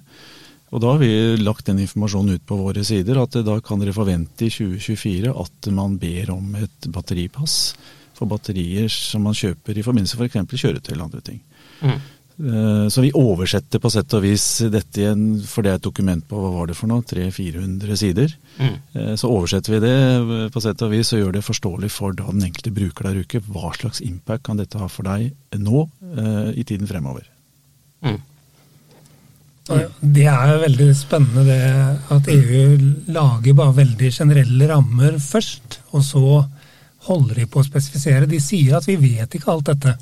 Og 0.73 0.81
da 0.81 0.95
har 0.95 0.99
vi 0.99 1.37
lagt 1.37 1.69
den 1.69 1.83
informasjonen 1.83 2.35
ut 2.35 2.45
på 2.49 2.57
våre 2.57 2.81
sider, 2.83 3.21
at 3.21 3.37
da 3.45 3.59
kan 3.63 3.79
dere 3.79 3.93
forvente 3.95 4.47
i 4.47 4.51
2024 4.51 5.29
at 5.29 5.69
man 5.71 5.99
ber 6.01 6.33
om 6.33 6.57
et 6.57 6.89
batteripass 6.91 7.75
for 8.15 8.31
batterier 8.31 8.91
som 8.91 9.25
man 9.27 9.37
kjøper 9.37 9.77
i 9.77 9.85
forbindelse 9.85 10.19
f.eks. 10.19 10.41
For 10.49 10.61
kjøretøy 10.61 10.93
eller 10.93 11.07
andre 11.07 11.23
ting. 11.25 11.41
Mm. 11.81 11.97
Eh, 12.35 12.87
så 12.89 13.01
vi 13.01 13.13
oversetter 13.15 13.79
på 13.79 13.89
sett 13.93 14.11
og 14.17 14.25
vis 14.25 14.45
dette 14.71 14.99
igjen, 15.01 15.23
for 15.47 15.63
det 15.63 15.71
er 15.71 15.79
et 15.79 15.85
dokument 15.85 16.25
på 16.27 16.39
hva 16.39 16.51
var 16.57 16.67
det 16.67 16.75
for 16.75 16.91
noe, 16.91 17.05
300-400 17.07 17.99
sider. 18.01 18.35
Mm. 18.59 18.75
Eh, 18.91 19.13
så 19.19 19.31
oversetter 19.31 19.77
vi 19.77 19.81
det 19.85 19.95
eh, 19.95 20.47
på 20.51 20.63
sett 20.63 20.83
og 20.83 20.91
vis 20.91 21.13
og 21.15 21.23
gjør 21.23 21.37
det 21.37 21.45
forståelig 21.47 21.91
for 21.95 22.17
da 22.17 22.27
den 22.31 22.43
enkelte 22.49 22.75
bruker 22.75 23.07
der 23.07 23.21
uke. 23.23 23.43
Hva 23.47 23.71
slags 23.77 24.03
impact 24.03 24.45
kan 24.49 24.59
dette 24.59 24.81
ha 24.81 24.89
for 24.91 25.07
deg 25.07 25.31
nå 25.55 25.87
i 26.55 26.63
tiden 26.67 26.87
fremover? 26.87 27.23
Mm. 28.03 28.19
Det 29.65 30.27
er 30.29 30.59
veldig 30.61 30.91
spennende 30.93 31.41
det 31.47 31.61
at 32.13 32.27
EU 32.29 32.75
lager 33.15 33.55
bare 33.57 33.79
veldig 33.79 34.11
generelle 34.13 34.67
rammer 34.69 35.17
først, 35.23 35.79
og 35.95 36.03
så 36.05 36.25
holder 37.07 37.41
de 37.41 37.47
på 37.49 37.61
å 37.61 37.65
spesifisere. 37.65 38.29
De 38.29 38.39
sier 38.41 38.77
at 38.77 38.87
vi 38.89 38.97
vet 38.99 39.37
ikke 39.37 39.51
alt 39.53 39.69
dette. 39.71 39.95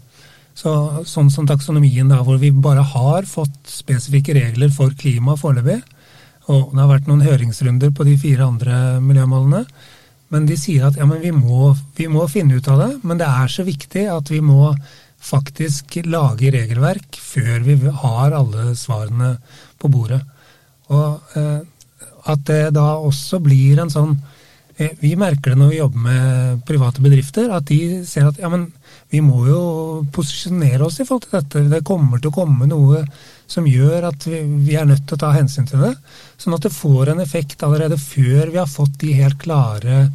Så, 0.54 0.72
sånn 1.10 1.32
som 1.34 1.48
taksonomien, 1.50 2.10
da, 2.12 2.22
hvor 2.26 2.38
vi 2.42 2.52
bare 2.54 2.84
har 2.86 3.26
fått 3.30 3.56
spesifikke 3.70 4.36
regler 4.38 4.70
for 4.74 4.94
klima 4.98 5.38
foreløpig. 5.40 5.80
Og 6.52 6.74
det 6.74 6.82
har 6.82 6.92
vært 6.92 7.10
noen 7.10 7.24
høringsrunder 7.26 7.94
på 7.96 8.06
de 8.08 8.18
fire 8.20 8.46
andre 8.46 8.80
miljømålene. 9.04 9.64
Men 10.34 10.48
de 10.50 10.58
sier 10.58 10.88
at 10.88 10.98
ja, 10.98 11.08
vi 11.08 11.32
må, 11.36 11.72
vi 11.98 12.10
må 12.12 12.26
finne 12.32 12.58
ut 12.58 12.70
av 12.70 12.82
det. 12.84 12.92
Men 13.06 13.20
det 13.22 13.30
er 13.30 13.52
så 13.52 13.66
viktig 13.66 14.06
at 14.12 14.32
vi 14.34 14.42
må 14.44 14.74
faktisk 15.24 16.02
lage 16.10 16.52
regelverk 16.52 17.18
før 17.22 17.64
vi 17.64 17.78
har 18.04 18.36
alle 18.36 18.74
svarene 18.78 19.36
på 19.80 19.92
bordet. 19.94 20.20
Og 20.92 21.38
eh, 21.40 21.62
at 22.30 22.44
det 22.48 22.74
da 22.76 22.94
også 23.00 23.40
blir 23.44 23.82
en 23.82 23.92
sånn 23.92 24.18
Vi 24.78 25.12
merker 25.20 25.54
det 25.54 25.60
når 25.60 25.70
vi 25.70 25.78
jobber 25.78 26.06
med 26.08 26.62
private 26.66 27.02
bedrifter, 27.04 27.52
at 27.54 27.68
de 27.70 28.02
ser 28.10 28.32
at 28.32 28.40
ja, 28.42 28.50
men 28.50 28.66
vi 29.14 29.22
må 29.22 29.44
jo 29.46 29.60
posisjonere 30.14 30.88
oss 30.88 30.98
i 30.98 31.06
forhold 31.06 31.28
til 31.28 31.38
dette. 31.38 31.64
Det 31.70 31.86
kommer 31.86 32.22
til 32.22 32.32
å 32.32 32.38
komme 32.40 32.66
noe 32.70 33.04
som 33.50 33.68
gjør 33.70 34.10
at 34.10 34.26
vi, 34.26 34.40
vi, 34.66 34.74
er 34.80 34.88
nødt 34.90 35.06
til 35.06 35.20
å 35.20 35.22
ta 35.22 35.30
hensyn 35.36 35.70
til 35.70 35.84
det. 35.86 35.94
Sånn 36.42 36.56
at 36.58 36.66
det 36.66 36.74
får 36.74 37.14
en 37.14 37.22
effekt 37.22 37.62
allerede 37.66 38.02
før 38.02 38.50
vi 38.50 38.58
har 38.58 38.72
fått 38.72 38.98
de 39.04 39.14
helt 39.20 39.38
klare 39.44 40.08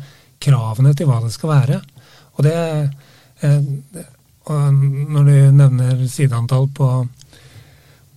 kravene 0.42 0.94
til 0.98 1.06
hva 1.06 1.20
det 1.22 1.30
skal 1.34 1.54
være. 1.54 1.78
Og 2.38 2.46
det 2.46 2.56
eh, 3.46 3.62
Når 4.48 5.24
du 5.28 5.34
nevner 5.54 6.06
sideantall 6.08 6.70
på 6.74 6.90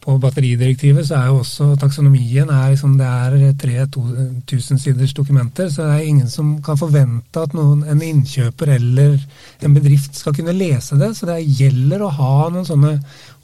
på 0.02 0.16
batteridirektivet 0.18 1.06
så 1.06 1.18
er 1.20 1.28
jo 1.30 1.42
også 1.44 1.68
taksonomien 1.80 2.50
er 2.50 2.72
liksom, 2.72 2.96
det 2.98 3.06
er 3.06 3.52
3000 3.62 4.80
siders 4.82 5.14
dokumenter, 5.14 5.70
så 5.70 5.86
det 5.86 5.98
er 6.00 6.08
ingen 6.10 6.30
som 6.32 6.56
kan 6.66 6.80
forvente 6.80 7.44
at 7.44 7.54
noen, 7.54 7.84
en 7.86 8.02
innkjøper 8.02 8.74
eller 8.80 9.20
en 9.62 9.76
bedrift 9.78 10.18
skal 10.18 10.34
kunne 10.38 10.58
lese 10.58 10.98
det. 10.98 11.12
Så 11.18 11.30
det 11.30 11.38
gjelder 11.46 12.02
å 12.02 12.14
ha 12.18 12.34
noen 12.50 12.66
sånne 12.66 12.96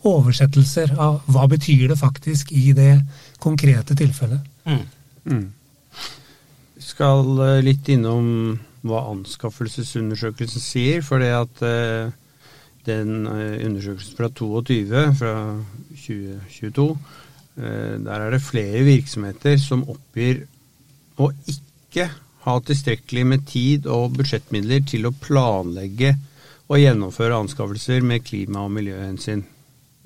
oversettelser 0.08 0.95
av 0.97 1.20
hva 1.30 1.45
betyr 1.51 1.91
det 1.91 1.99
faktisk 1.99 2.51
i 2.58 2.72
det 2.78 2.95
konkrete 3.43 3.97
tilfellet. 3.97 4.41
Mm. 4.66 4.84
Mm. 5.30 5.45
Skal 6.82 7.43
eh, 7.45 7.60
litt 7.66 7.89
innom 7.93 8.58
hva 8.88 9.03
anskaffelsesundersøkelsen 9.12 10.64
sier, 10.64 11.05
for 11.05 11.22
det 11.22 11.34
at 11.38 11.66
eh, 11.66 12.16
den 12.88 13.28
eh, 13.28 13.66
undersøkelsen 13.68 14.18
fra 14.18 14.30
22, 14.34 15.04
fra 15.20 15.34
2022, 15.94 16.88
eh, 17.58 17.96
der 18.06 18.26
er 18.26 18.34
det 18.34 18.44
flere 18.46 18.86
virksomheter 18.88 19.60
som 19.62 19.86
oppgir 19.90 20.46
å 21.18 21.32
ikke 21.52 22.10
ha 22.48 22.58
tilstrekkelig 22.64 23.26
med 23.28 23.46
tid 23.50 23.88
og 23.92 24.16
budsjettmidler 24.18 24.86
til 24.88 25.08
å 25.10 25.16
planlegge 25.16 26.16
og 26.68 26.82
gjennomføre 26.82 27.40
anskaffelser 27.44 28.04
med 28.04 28.26
klima- 28.28 28.66
og 28.68 28.74
miljøhensyn. 28.76 29.44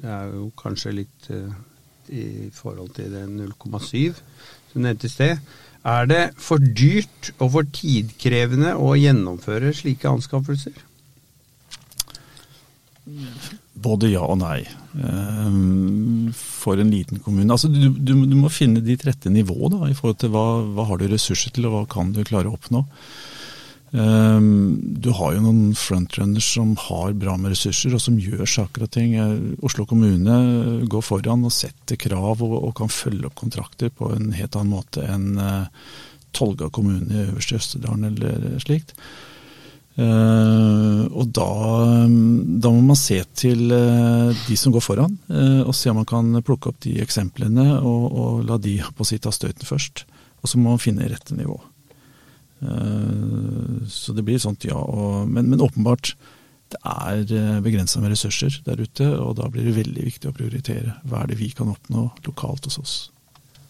Det 0.01 0.09
er 0.09 0.31
jo 0.33 0.47
kanskje 0.57 0.93
litt 0.97 1.27
uh, 1.33 1.51
i 2.09 2.49
forhold 2.53 2.95
til 2.97 3.11
det 3.13 3.25
0,7 3.29 4.17
som 4.71 4.81
nevnte 4.85 5.09
i 5.09 5.13
sted. 5.13 5.51
Er 5.85 6.05
det 6.09 6.21
for 6.37 6.61
dyrt 6.61 7.31
og 7.39 7.53
for 7.55 7.69
tidkrevende 7.73 8.75
å 8.77 8.93
gjennomføre 8.97 9.73
slike 9.73 10.09
anskaffelser? 10.09 10.77
Både 13.81 14.11
ja 14.11 14.21
og 14.27 14.37
nei. 14.41 14.59
Ehm, 14.99 16.31
for 16.35 16.79
en 16.79 16.91
liten 16.91 17.21
kommune. 17.23 17.51
Altså, 17.53 17.69
du, 17.71 17.89
du, 17.95 18.13
du 18.27 18.37
må 18.37 18.51
finne 18.53 18.83
ditt 18.85 19.05
rette 19.07 19.31
nivå 19.31 19.71
da, 19.73 19.85
i 19.89 19.97
forhold 19.97 20.19
til 20.21 20.33
hva, 20.33 20.45
hva 20.75 20.87
har 20.89 21.01
du 21.01 21.07
ressurser 21.11 21.55
til, 21.55 21.69
og 21.69 21.75
hva 21.75 21.85
kan 21.91 22.11
du 22.15 22.23
klare 22.27 22.51
å 22.51 22.57
oppnå. 22.57 22.85
Um, 23.91 24.79
du 25.03 25.09
har 25.11 25.33
jo 25.35 25.41
noen 25.43 25.73
frontrunners 25.75 26.45
som 26.53 26.69
har 26.79 27.11
bra 27.19 27.33
med 27.35 27.51
ressurser, 27.51 27.95
og 27.95 28.03
som 28.03 28.19
gjør 28.21 28.45
saker 28.47 28.85
og 28.85 28.93
ting. 28.93 29.17
Eh, 29.19 29.33
Oslo 29.67 29.83
kommune 29.87 30.37
går 30.91 31.03
foran 31.03 31.43
og 31.47 31.51
setter 31.55 31.99
krav 31.99 32.39
og, 32.45 32.55
og 32.61 32.71
kan 32.79 32.91
følge 32.91 33.27
opp 33.27 33.35
kontrakter 33.41 33.91
på 33.91 34.13
en 34.15 34.31
helt 34.37 34.55
annen 34.55 34.77
måte 34.77 35.03
enn 35.03 35.35
uh, 35.41 35.67
Tolga 36.31 36.69
kommune 36.71 37.11
i 37.11 37.25
øverste 37.25 37.57
Østerdalen 37.59 38.07
eller 38.13 38.61
slikt. 38.63 38.95
Uh, 40.01 41.03
og 41.13 41.27
da, 41.35 41.47
da, 42.07 42.71
må 42.71 42.79
man 42.93 42.97
se 42.97 43.19
til 43.37 43.67
uh, 43.69 44.31
de 44.47 44.55
som 44.57 44.73
går 44.73 44.81
foran, 44.81 45.13
uh, 45.29 45.61
og 45.67 45.75
se 45.77 45.91
om 45.91 45.99
man 45.99 46.07
kan 46.09 46.31
plukke 46.47 46.71
opp 46.71 46.79
de 46.85 46.95
eksemplene 47.03 47.75
og, 47.77 48.05
og 48.09 48.39
la 48.47 48.57
de 48.61 48.79
på 48.97 49.05
si 49.05 49.19
ta 49.21 49.33
støyten 49.35 49.67
først. 49.67 50.05
Og 50.41 50.49
så 50.49 50.57
må 50.57 50.71
man 50.71 50.81
finne 50.81 51.09
rette 51.09 51.37
nivå. 51.37 51.59
så 53.89 54.13
det 54.13 54.23
blir 54.25 54.39
sånt, 54.41 54.65
ja. 54.65 54.77
Og, 54.77 55.27
men, 55.29 55.51
men, 55.51 55.61
åpenbart, 55.61 56.15
det 56.73 56.79
er 56.81 57.61
begrensa 57.61 58.01
med 58.01 58.13
ressurser 58.13 58.57
der 58.65 58.81
ute, 58.81 59.05
og 59.21 59.35
da 59.37 59.49
blir 59.53 59.67
det 59.67 59.75
veldig 59.75 60.05
viktig 60.07 60.29
å 60.29 60.33
prioritere. 60.33 60.95
Hva 61.05 61.21
er 61.21 61.29
det 61.29 61.37
vi 61.37 61.51
kan 61.53 61.69
oppnå 61.69 62.07
lokalt 62.25 62.65
hos 62.65 62.79
oss. 62.81 62.95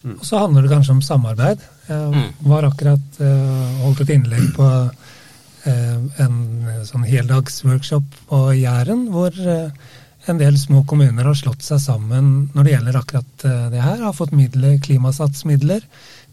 Mm. 0.00 0.16
Og 0.16 0.24
så 0.24 0.40
handler 0.40 0.64
det 0.64 0.72
kanskje 0.72 0.96
om 0.96 1.04
samarbeid. 1.04 1.60
Jeg 1.90 2.12
mm. 2.16 2.48
var 2.48 2.68
akkurat 2.70 3.20
holdt 3.84 4.04
et 4.06 4.14
innlegg 4.16 4.48
på 4.56 4.70
Eh, 4.70 5.20
en 5.64 6.38
eh, 6.68 6.80
sånn 6.86 7.04
heldagsworkshop 7.06 8.16
på 8.28 8.38
Jæren, 8.58 9.06
hvor 9.14 9.36
eh, 9.36 9.70
en 10.30 10.38
del 10.38 10.56
små 10.58 10.84
kommuner 10.86 11.26
har 11.26 11.38
slått 11.38 11.64
seg 11.66 11.80
sammen 11.82 12.32
når 12.54 12.64
det 12.64 12.74
gjelder 12.76 12.98
akkurat 12.98 13.44
det 13.72 13.80
her. 13.82 14.04
Har 14.04 14.14
fått 14.14 14.34
midler, 14.38 14.76
klimasatsmidler 14.82 15.82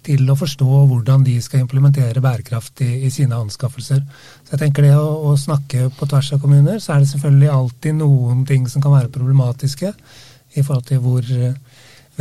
til 0.06 0.30
å 0.30 0.36
forstå 0.38 0.82
hvordan 0.92 1.26
de 1.26 1.40
skal 1.42 1.64
implementere 1.64 2.22
bærekraft 2.22 2.84
i, 2.86 2.92
i 3.08 3.10
sine 3.14 3.38
anskaffelser. 3.38 4.04
Så 4.46 4.54
jeg 4.54 4.62
tenker 4.62 4.86
det 4.86 4.94
å, 4.94 5.08
å, 5.32 5.34
snakke 5.42 5.90
på 5.98 6.06
tvers 6.06 6.30
av 6.38 6.44
kommuner, 6.44 6.78
så 6.78 6.94
er 6.94 7.02
det 7.02 7.10
selvfølgelig 7.16 7.50
alltid 7.56 7.98
noen 7.98 8.46
ting 8.46 8.70
som 8.70 8.86
kan 8.86 8.94
være 8.94 9.14
problematiske 9.16 9.90
i 9.90 10.62
forhold 10.62 10.86
til 10.86 11.02
hvor, 11.02 11.26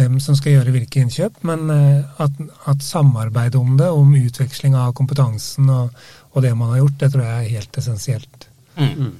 hvem 0.01 0.17
som 0.25 0.41
skal 0.41 0.57
gjøre 0.57 0.73
hvilke 0.73 1.05
innkjøp. 1.05 1.45
Men 1.53 1.69
at, 1.69 2.41
at 2.73 2.81
samarbeid 2.85 3.61
om 3.61 3.77
det, 3.77 3.93
om 3.93 4.17
utveksling 4.25 4.73
av 4.73 4.97
kompetansen 4.97 5.69
og, 5.69 5.93
og 6.33 6.45
det 6.45 6.53
man 6.55 6.72
har 6.74 6.83
gjort, 6.83 6.99
det 7.01 7.11
tror 7.12 7.24
jeg 7.24 7.45
er 7.45 7.57
helt 7.57 7.79
essensielt. 7.81 8.49
Mm. 8.79 9.16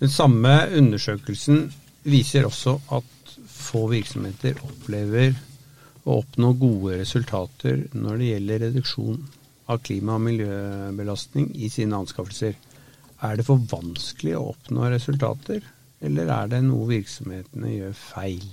Den 0.00 0.10
samme 0.12 0.52
undersøkelsen 0.76 1.66
viser 2.04 2.48
også 2.48 2.78
at 2.92 3.36
få 3.54 3.86
virksomheter 3.92 4.58
opplever 4.66 5.36
å 6.04 6.18
oppnå 6.20 6.52
gode 6.60 6.98
resultater 7.00 7.86
når 7.96 8.20
det 8.20 8.30
gjelder 8.32 8.64
reduksjon 8.66 9.22
av 9.72 9.80
klima- 9.86 10.18
og 10.18 10.26
miljøbelastning 10.26 11.48
i 11.56 11.70
sine 11.72 11.96
anskaffelser. 11.96 12.58
Er 13.24 13.38
det 13.38 13.46
for 13.46 13.62
vanskelig 13.70 14.34
å 14.36 14.50
oppnå 14.50 14.90
resultater, 14.92 15.64
eller 16.04 16.28
er 16.28 16.50
det 16.52 16.60
noe 16.66 16.90
virksomhetene 16.90 17.72
gjør 17.72 17.96
feil? 17.96 18.44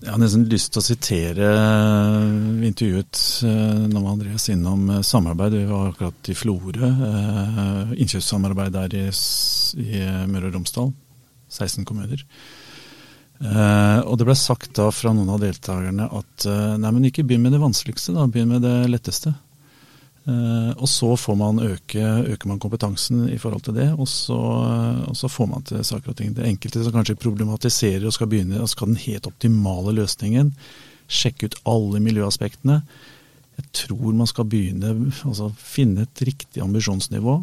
Jeg 0.00 0.14
har 0.14 0.20
nesten 0.22 0.46
lyst 0.48 0.70
til 0.72 0.80
å 0.80 0.84
sitere 0.84 1.48
Vi 2.56 2.68
intervjuet 2.70 3.18
eh, 3.44 3.82
Nam 3.92 4.06
Andreas 4.08 4.48
innom 4.48 4.86
eh, 4.94 5.02
samarbeid. 5.04 5.58
Vi 5.58 5.68
var 5.68 5.90
akkurat 5.90 6.30
i 6.32 6.36
Florø. 6.36 6.88
Eh, 6.88 7.92
innkjøpssamarbeid 8.00 8.72
der 8.78 8.96
i, 8.96 9.04
i 9.84 10.00
Møre 10.30 10.48
og 10.48 10.56
Romsdal. 10.56 10.88
16 11.50 11.84
kommuner. 11.84 12.22
Og 13.40 14.12
det 14.20 14.26
ble 14.28 14.34
sagt 14.36 14.74
da 14.76 14.90
fra 14.92 15.10
noen 15.16 15.32
av 15.32 15.40
deltakerne 15.42 16.04
at 16.14 16.44
nei, 16.78 16.90
men 16.92 17.06
ikke 17.08 17.24
begynn 17.26 17.46
med 17.46 17.54
det 17.56 17.62
vanskeligste, 17.62 18.12
da. 18.14 18.26
Begynn 18.30 18.52
med 18.52 18.62
det 18.62 18.74
letteste. 18.92 19.32
Eh, 20.30 20.72
og 20.76 20.88
så 20.88 21.14
får 21.16 21.36
man 21.38 21.60
øke, 21.64 22.02
øker 22.34 22.48
man 22.48 22.60
kompetansen 22.62 23.28
i 23.32 23.38
forhold 23.40 23.64
til 23.66 23.74
det, 23.74 23.88
og 23.98 24.08
så, 24.08 24.38
og 25.08 25.16
så, 25.16 25.28
får 25.28 25.46
man 25.50 25.62
til 25.66 25.84
saker 25.84 26.12
og 26.12 26.16
ting. 26.16 26.34
Det 26.36 26.46
enkelte 26.46 26.84
som 26.84 26.94
kanskje 26.94 27.18
problematiserer 27.18 28.06
og 28.06 28.14
skal 28.14 28.30
begynne, 28.30 28.60
og 28.60 28.68
skal 28.70 28.92
den 28.92 29.00
helt 29.00 29.26
optimale 29.26 29.96
løsningen, 29.96 30.52
sjekke 31.10 31.50
ut 31.50 31.56
alle 31.66 32.02
miljøaspektene. 32.04 32.82
Jeg 33.58 33.72
tror 33.76 34.12
man 34.14 34.28
skal 34.30 34.46
begynne, 34.46 34.92
altså 35.26 35.50
finne 35.58 36.06
et 36.06 36.22
riktig 36.28 36.62
ambisjonsnivå. 36.62 37.40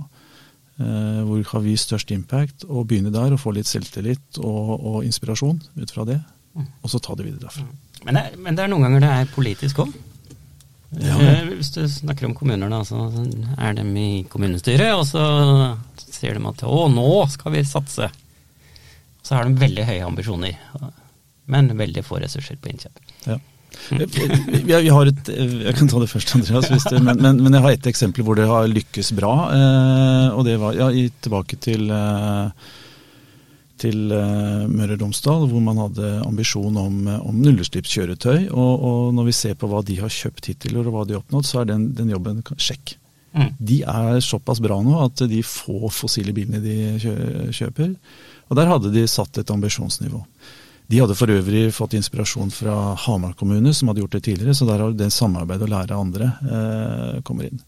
Eh, 0.78 1.22
hvor 1.26 1.44
har 1.52 1.66
vi 1.66 1.76
størst 1.78 2.14
impact, 2.14 2.68
og 2.70 2.88
begynne 2.88 3.12
der 3.12 3.34
og 3.34 3.42
få 3.42 3.56
litt 3.58 3.68
selvtillit 3.68 4.40
og, 4.40 4.78
og 4.78 5.06
inspirasjon 5.06 5.60
ut 5.76 5.92
fra 5.92 6.06
det. 6.08 6.22
Mm. 6.54 6.70
Og 6.84 6.94
så 6.94 7.02
ta 7.02 7.18
det 7.18 7.26
videre 7.26 7.50
derfra. 7.50 7.66
Men 8.06 8.20
det, 8.20 8.28
men 8.38 8.56
det 8.56 8.64
er 8.64 8.72
noen 8.72 8.86
ganger 8.86 9.04
det 9.04 9.16
er 9.16 9.34
politisk 9.34 9.82
òg? 9.84 9.98
Ja. 10.96 11.18
Eh, 11.20 11.50
hvis 11.58 11.74
du 11.76 11.82
snakker 11.92 12.30
om 12.30 12.36
kommuner, 12.38 12.70
da, 12.72 12.80
så 12.88 13.10
er 13.60 13.76
de 13.78 13.86
i 14.00 14.24
kommunestyret, 14.32 14.94
og 14.96 15.04
så 15.10 15.26
sier 16.08 16.38
de 16.38 16.48
at 16.48 16.64
å, 16.68 16.88
nå 16.92 17.10
skal 17.32 17.58
vi 17.58 17.66
satse. 17.68 18.08
Så 19.22 19.36
har 19.36 19.44
de 19.48 19.60
veldig 19.60 19.84
høye 19.90 20.08
ambisjoner, 20.08 20.56
men 21.52 21.74
veldig 21.78 22.04
få 22.08 22.22
ressurser 22.24 22.60
på 22.62 22.72
innkjøp. 22.72 23.04
Ja. 23.28 23.38
Vi 23.92 24.90
har 24.90 25.10
et, 25.12 25.30
jeg 25.30 25.76
kan 25.78 25.90
ta 25.92 26.00
det 26.02 26.10
først, 26.10 26.34
Andreas, 26.38 26.70
det, 26.88 27.02
men, 27.08 27.20
men, 27.20 27.42
men, 27.44 27.54
jeg 27.54 27.66
har 27.66 27.76
et 27.76 27.90
eksempel 27.92 28.26
hvor 28.26 28.40
det 28.40 28.48
har 28.50 28.70
lykkes 28.72 29.12
bra. 29.18 29.34
Eh, 29.54 30.28
og 30.34 30.48
det 30.48 30.58
var 30.62 30.78
ja, 30.80 30.90
tilbake 31.24 31.60
til 31.64 31.92
eh, 31.94 32.72
til 33.82 34.14
uh, 34.14 34.68
Møre 34.70 34.96
og 34.98 35.04
Romsdal, 35.06 35.48
hvor 35.52 35.64
man 35.64 35.82
hadde 35.82 36.12
ambisjon 36.26 36.78
om, 36.82 37.00
eh, 37.08 37.26
om 37.30 37.42
nullutslippskjøretøy. 37.44 38.50
Og, 38.52 38.74
og, 38.90 39.02
når 39.18 39.30
vi 39.30 39.36
ser 39.38 39.58
på 39.60 39.70
hva 39.72 39.84
de 39.86 40.00
har 40.02 40.14
kjøpt 40.14 40.52
hittil 40.52 40.80
og 40.82 40.90
hva 40.94 41.06
de 41.08 41.18
har 41.18 41.24
oppnådd, 41.24 41.48
så 41.48 41.62
er 41.62 41.72
den, 41.72 41.90
den 41.98 42.14
jobben 42.14 42.44
sjekk. 42.56 42.98
Mm. 43.38 43.52
De 43.70 43.82
er 43.86 44.22
såpass 44.24 44.62
bra 44.64 44.80
nå 44.82 44.96
at 45.04 45.26
de 45.30 45.44
få 45.46 45.92
fossile 45.94 46.34
bilene 46.34 46.62
de 46.64 46.78
kjøper. 47.54 47.94
Og 48.48 48.58
der 48.58 48.72
hadde 48.72 48.94
de 48.94 49.04
satt 49.12 49.38
et 49.38 49.52
ambisjonsnivå. 49.54 50.24
De 50.88 51.02
hadde 51.02 51.18
for 51.20 51.32
øvrig 51.32 51.68
fått 51.76 51.98
inspirasjon 52.00 52.52
fra 52.54 52.96
Hamar 53.04 53.34
kommune, 53.40 53.74
som 53.76 53.92
hadde 53.92 54.06
gjort 54.06 54.16
det 54.16 54.24
tidligere, 54.30 54.56
så 54.56 54.68
der 54.70 54.86
har 54.86 54.94
det 54.96 55.10
samarbeid 55.12 55.66
å 55.66 55.72
lære 55.74 55.98
andre 56.00 56.30
eh, 56.48 57.18
kommer 57.28 57.50
inn. 57.50 57.60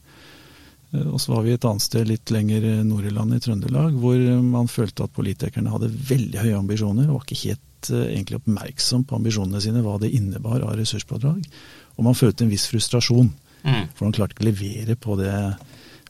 Eh, 0.92 1.08
og 1.08 1.20
så 1.22 1.34
var 1.34 1.46
vi 1.46 1.56
et 1.56 1.68
annet 1.68 1.86
sted 1.86 2.10
litt 2.10 2.34
lenger 2.34 2.68
nord 2.88 3.08
i 3.08 3.14
landet, 3.14 3.42
i 3.42 3.50
Trøndelag, 3.50 3.98
hvor 4.00 4.22
man 4.46 4.72
følte 4.72 5.06
at 5.06 5.16
politikerne 5.16 5.74
hadde 5.74 5.92
veldig 5.92 6.44
høye 6.44 6.58
ambisjoner, 6.60 7.10
og 7.10 7.20
var 7.20 7.28
ikke 7.28 7.44
helt 7.48 7.92
uh, 7.94 8.06
egentlig 8.08 8.40
oppmerksom 8.42 9.06
på 9.08 9.20
ambisjonene 9.20 9.62
sine, 9.64 9.84
hva 9.86 9.98
det 10.02 10.14
innebar 10.16 10.64
av 10.66 10.78
ressurspådrag. 10.80 11.44
Og 11.98 12.08
man 12.08 12.18
følte 12.18 12.46
en 12.46 12.54
viss 12.54 12.68
frustrasjon, 12.72 13.32
mm. 13.64 13.84
for 13.94 14.08
man 14.08 14.16
klarte 14.16 14.36
ikke 14.36 14.48
å 14.48 14.50
levere 14.50 14.98
på 15.00 15.20
det, 15.20 15.36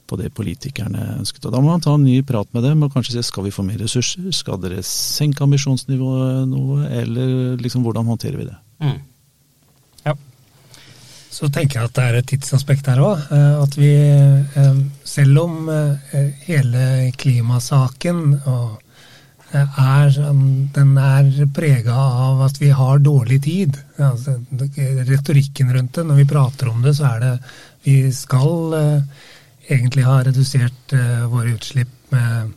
på 0.10 0.18
det 0.22 0.32
politikerne 0.38 1.06
ønsket. 1.20 1.46
Og 1.46 1.54
Da 1.54 1.62
må 1.62 1.72
man 1.74 1.84
ta 1.86 1.94
en 1.98 2.06
ny 2.06 2.22
prat 2.26 2.50
med 2.56 2.66
dem 2.66 2.86
og 2.86 2.94
kanskje 2.94 3.18
si 3.18 3.26
skal 3.28 3.46
vi 3.46 3.54
få 3.54 3.66
mer 3.68 3.82
ressurser, 3.82 4.32
skal 4.36 4.62
dere 4.62 4.84
senke 4.86 5.46
ambisjonsnivået 5.46 6.50
noe, 6.50 6.84
eller 7.02 7.60
liksom 7.62 7.86
hvordan 7.86 8.10
håndterer 8.10 8.42
vi 8.42 8.50
det. 8.50 8.60
Mm. 8.80 9.00
Så 11.30 11.48
tenker 11.54 11.80
jeg 11.80 11.90
at 11.90 11.96
det 11.98 12.06
er 12.06 12.18
et 12.20 12.30
tidsaspekt 12.32 12.90
her 12.90 13.02
òg. 13.06 13.26
Eh, 13.36 13.56
at 13.62 13.78
vi, 13.78 13.94
eh, 13.94 14.80
selv 15.06 15.44
om 15.44 15.70
eh, 15.70 16.32
hele 16.48 16.86
klimasaken 17.22 18.40
er, 19.50 20.18
den 20.76 20.92
er 21.02 21.30
prega 21.54 21.96
av 21.96 22.44
at 22.46 22.60
vi 22.62 22.70
har 22.74 23.02
dårlig 23.02 23.40
tid. 23.46 23.80
Altså, 23.98 24.36
retorikken 25.10 25.74
rundt 25.74 25.96
det, 25.98 26.06
når 26.06 26.22
vi 26.22 26.30
prater 26.30 26.70
om 26.70 26.84
det, 26.86 26.94
så 26.98 27.16
er 27.16 27.24
det 27.24 27.34
vi 27.88 27.98
skal 28.14 28.78
egentlig 29.70 30.06
ha 30.06 30.20
redusert 30.26 30.94
våre 31.32 31.56
utslipp 31.56 32.14
med 32.14 32.54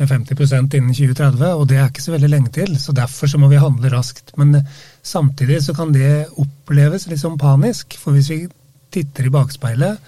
med 0.00 0.08
50% 0.08 0.74
innen 0.78 0.94
2030, 0.96 1.42
og 1.60 1.66
det 1.68 1.76
er 1.76 1.90
ikke 1.90 2.02
så 2.02 2.14
veldig 2.14 2.30
lenge 2.32 2.50
til. 2.56 2.72
så 2.80 2.94
Derfor 2.96 3.28
så 3.28 3.38
må 3.40 3.50
vi 3.52 3.60
handle 3.60 3.90
raskt. 3.92 4.32
Men 4.40 4.54
samtidig 5.02 5.60
så 5.64 5.74
kan 5.76 5.92
det 5.94 6.30
oppleves 6.40 7.06
litt 7.10 7.22
sånn 7.22 7.38
panisk. 7.40 7.96
For 8.00 8.16
hvis 8.16 8.30
vi 8.32 8.40
titter 8.94 9.28
i 9.28 9.32
bakspeilet, 9.34 10.00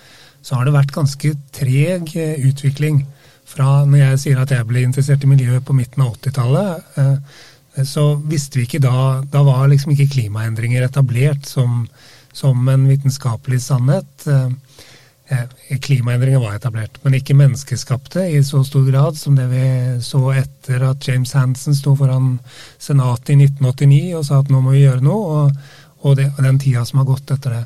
så 0.42 0.58
har 0.58 0.66
det 0.66 0.74
vært 0.74 0.94
ganske 0.94 1.34
treg 1.54 2.14
eh, 2.18 2.46
utvikling. 2.48 3.04
Fra 3.52 3.82
når 3.84 3.98
jeg 4.00 4.20
sier 4.22 4.42
at 4.42 4.52
jeg 4.54 4.66
ble 4.68 4.84
interessert 4.86 5.24
i 5.24 5.30
miljøet 5.30 5.64
på 5.66 5.76
midten 5.76 6.04
av 6.04 6.16
80-tallet, 6.16 6.96
eh, 7.02 7.84
så 7.88 8.04
visste 8.28 8.58
vi 8.58 8.66
ikke 8.66 8.82
da 8.84 9.22
Da 9.24 9.40
var 9.46 9.70
liksom 9.70 9.94
ikke 9.94 10.10
klimaendringer 10.12 10.84
etablert 10.84 11.46
som, 11.48 11.86
som 12.36 12.68
en 12.68 12.84
vitenskapelig 12.90 13.62
sannhet. 13.64 14.26
Eh, 15.32 15.78
klimaendringer 15.78 16.38
var 16.38 16.58
etablert, 16.58 16.98
men 17.02 17.14
ikke 17.16 17.36
menneskeskapte 17.38 18.26
i 18.34 18.40
så 18.44 18.60
stor 18.66 18.84
grad 18.84 19.16
som 19.16 19.36
det 19.38 19.46
vi 19.48 19.64
så 20.04 20.20
etter 20.36 20.82
at 20.90 21.06
James 21.08 21.32
Hansen 21.32 21.76
sto 21.76 21.94
foran 21.96 22.34
Senatet 22.82 23.32
i 23.32 23.38
1989 23.46 24.18
og 24.18 24.26
sa 24.28 24.42
at 24.42 24.50
nå 24.52 24.60
må 24.60 24.74
vi 24.74 24.82
gjøre 24.82 25.04
noe, 25.06 25.38
og, 25.38 25.78
og, 26.02 26.16
det, 26.18 26.26
og 26.36 26.42
den 26.44 26.58
tida 26.60 26.84
som 26.84 27.00
har 27.00 27.08
gått 27.08 27.32
etter 27.32 27.56
det. 27.56 27.62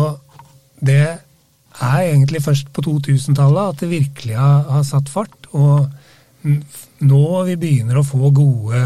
Og 0.00 0.38
det 0.80 1.02
er 1.04 1.98
egentlig 2.06 2.40
først 2.44 2.70
på 2.72 2.86
2000-tallet 2.86 3.74
at 3.74 3.82
det 3.82 3.90
virkelig 3.90 4.38
har, 4.38 4.62
har, 4.70 4.86
satt 4.88 5.10
fart. 5.12 5.50
Og 5.52 5.90
nå 7.04 7.24
vi 7.50 7.58
begynner 7.60 8.00
å 8.00 8.06
få 8.06 8.30
gode 8.32 8.84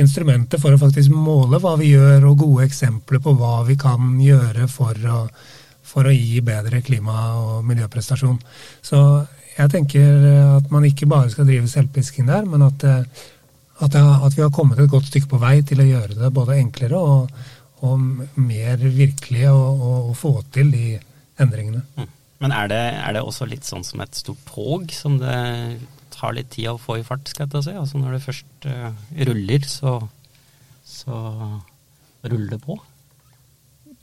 instrumenter 0.00 0.60
for 0.60 0.76
å 0.76 0.82
faktisk 0.82 1.14
måle 1.14 1.60
hva 1.62 1.72
vi 1.80 1.94
gjør, 1.94 2.28
og 2.28 2.44
gode 2.44 2.68
eksempler 2.68 3.22
på 3.24 3.32
hva 3.38 3.62
vi 3.68 3.78
kan 3.80 4.12
gjøre 4.20 4.68
for 4.68 5.08
å 5.08 5.22
for 5.90 6.06
å 6.06 6.14
gi 6.14 6.40
bedre 6.44 6.82
klima- 6.86 7.34
og 7.40 7.66
miljøprestasjon. 7.68 8.38
Så 8.86 9.00
jeg 9.56 9.72
tenker 9.72 10.26
at 10.56 10.70
man 10.72 10.86
ikke 10.88 11.08
bare 11.10 11.30
skal 11.32 11.48
drive 11.48 11.70
selvpisking 11.70 12.28
der, 12.30 12.46
men 12.48 12.64
at, 12.66 12.84
eh, 12.86 13.24
at, 13.80 13.96
at, 13.96 14.36
vi 14.36 14.44
har 14.44 14.52
kommet 14.54 14.80
et 14.80 14.90
godt 14.90 15.10
stykke 15.10 15.32
på 15.32 15.40
vei 15.42 15.58
til 15.66 15.82
å 15.82 15.88
gjøre 15.88 16.18
det 16.20 16.32
både 16.36 16.58
enklere 16.60 17.00
og, 17.00 17.42
og 17.86 18.04
mer 18.40 18.80
virkelig 18.80 19.48
å, 19.50 20.14
få 20.16 20.38
til 20.54 20.72
de 20.74 20.84
endringene. 21.40 21.82
Mm. 21.96 22.10
Men 22.40 22.54
er 22.56 22.70
det, 22.72 22.84
er 23.00 23.16
det, 23.16 23.24
også 23.24 23.48
litt 23.48 23.66
sånn 23.68 23.84
som 23.84 24.00
et 24.04 24.16
stort 24.16 24.40
tog, 24.48 24.92
som 24.96 25.18
det 25.20 25.40
tar 26.14 26.36
litt 26.36 26.52
tid 26.54 26.70
å 26.72 26.80
få 26.80 27.00
i 27.00 27.04
fart, 27.04 27.28
skal 27.28 27.48
jeg 27.48 27.66
si? 27.66 27.74
Altså 27.76 28.00
når 28.00 28.16
det 28.16 28.22
først 28.24 28.68
uh, 28.68 28.96
ruller, 29.28 29.66
så, 29.68 29.98
så 30.88 31.18
ruller 32.24 32.54
det 32.54 32.60
på? 32.64 32.78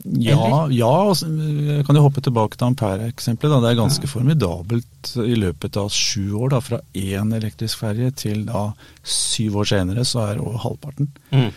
Ja, 0.04 0.68
ja 0.70 0.92
jeg 1.18 1.84
kan 1.86 1.98
jo 1.98 2.04
hoppe 2.04 2.22
tilbake 2.22 2.58
til 2.58 2.68
Ampere-eksempelet. 2.70 3.62
Det 3.64 3.70
er 3.72 3.80
ganske 3.80 4.06
ja. 4.06 4.10
formidabelt 4.12 5.14
i 5.24 5.38
løpet 5.38 5.78
av 5.80 5.90
sju 5.92 6.36
år. 6.38 6.52
Da, 6.54 6.60
fra 6.64 6.78
én 6.94 7.34
elektrisk 7.34 7.82
ferje 7.82 8.12
til 8.22 8.44
da 8.48 8.68
syv 9.02 9.58
år 9.62 9.72
senere, 9.72 10.06
så 10.06 10.28
er 10.28 10.44
over 10.44 10.62
halvparten. 10.62 11.10
Mm. 11.34 11.50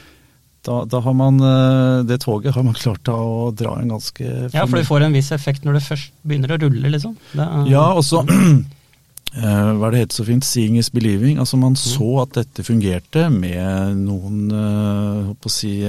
Da, 0.61 0.83
da, 0.85 0.99
har 1.01 1.15
man 1.17 1.39
eh, 1.41 2.03
Det 2.05 2.19
toget 2.21 2.53
har 2.53 2.61
man 2.61 2.75
klart 2.77 3.09
å 3.09 3.49
dra 3.57 3.79
en 3.81 3.95
ganske 3.95 4.25
Ja, 4.53 4.67
for 4.67 4.77
det 4.77 4.85
får 4.85 5.07
en 5.07 5.15
viss 5.17 5.31
effekt 5.33 5.65
når 5.65 5.79
det 5.79 5.87
først 5.87 6.11
begynner 6.21 6.53
å 6.53 6.59
rulle, 6.61 6.91
liksom. 6.93 7.15
Er, 7.33 7.63
ja, 7.71 7.87
og 7.97 8.05
så 8.05 8.21
eh, 8.29 9.71
hva 9.71 9.87
er 9.87 9.95
det 9.95 10.03
heter 10.03 10.19
så 10.19 10.27
fint? 10.27 10.45
'Seeing 10.45 10.77
is 10.77 10.91
believing'. 10.93 11.39
Altså 11.41 11.57
Man 11.57 11.73
mm. 11.73 11.81
så 11.81 12.11
at 12.27 12.37
dette 12.37 12.65
fungerte 12.67 13.25
med 13.33 13.97
noen 14.03 14.53
uh, 14.53 15.33
å 15.33 15.49
si, 15.49 15.79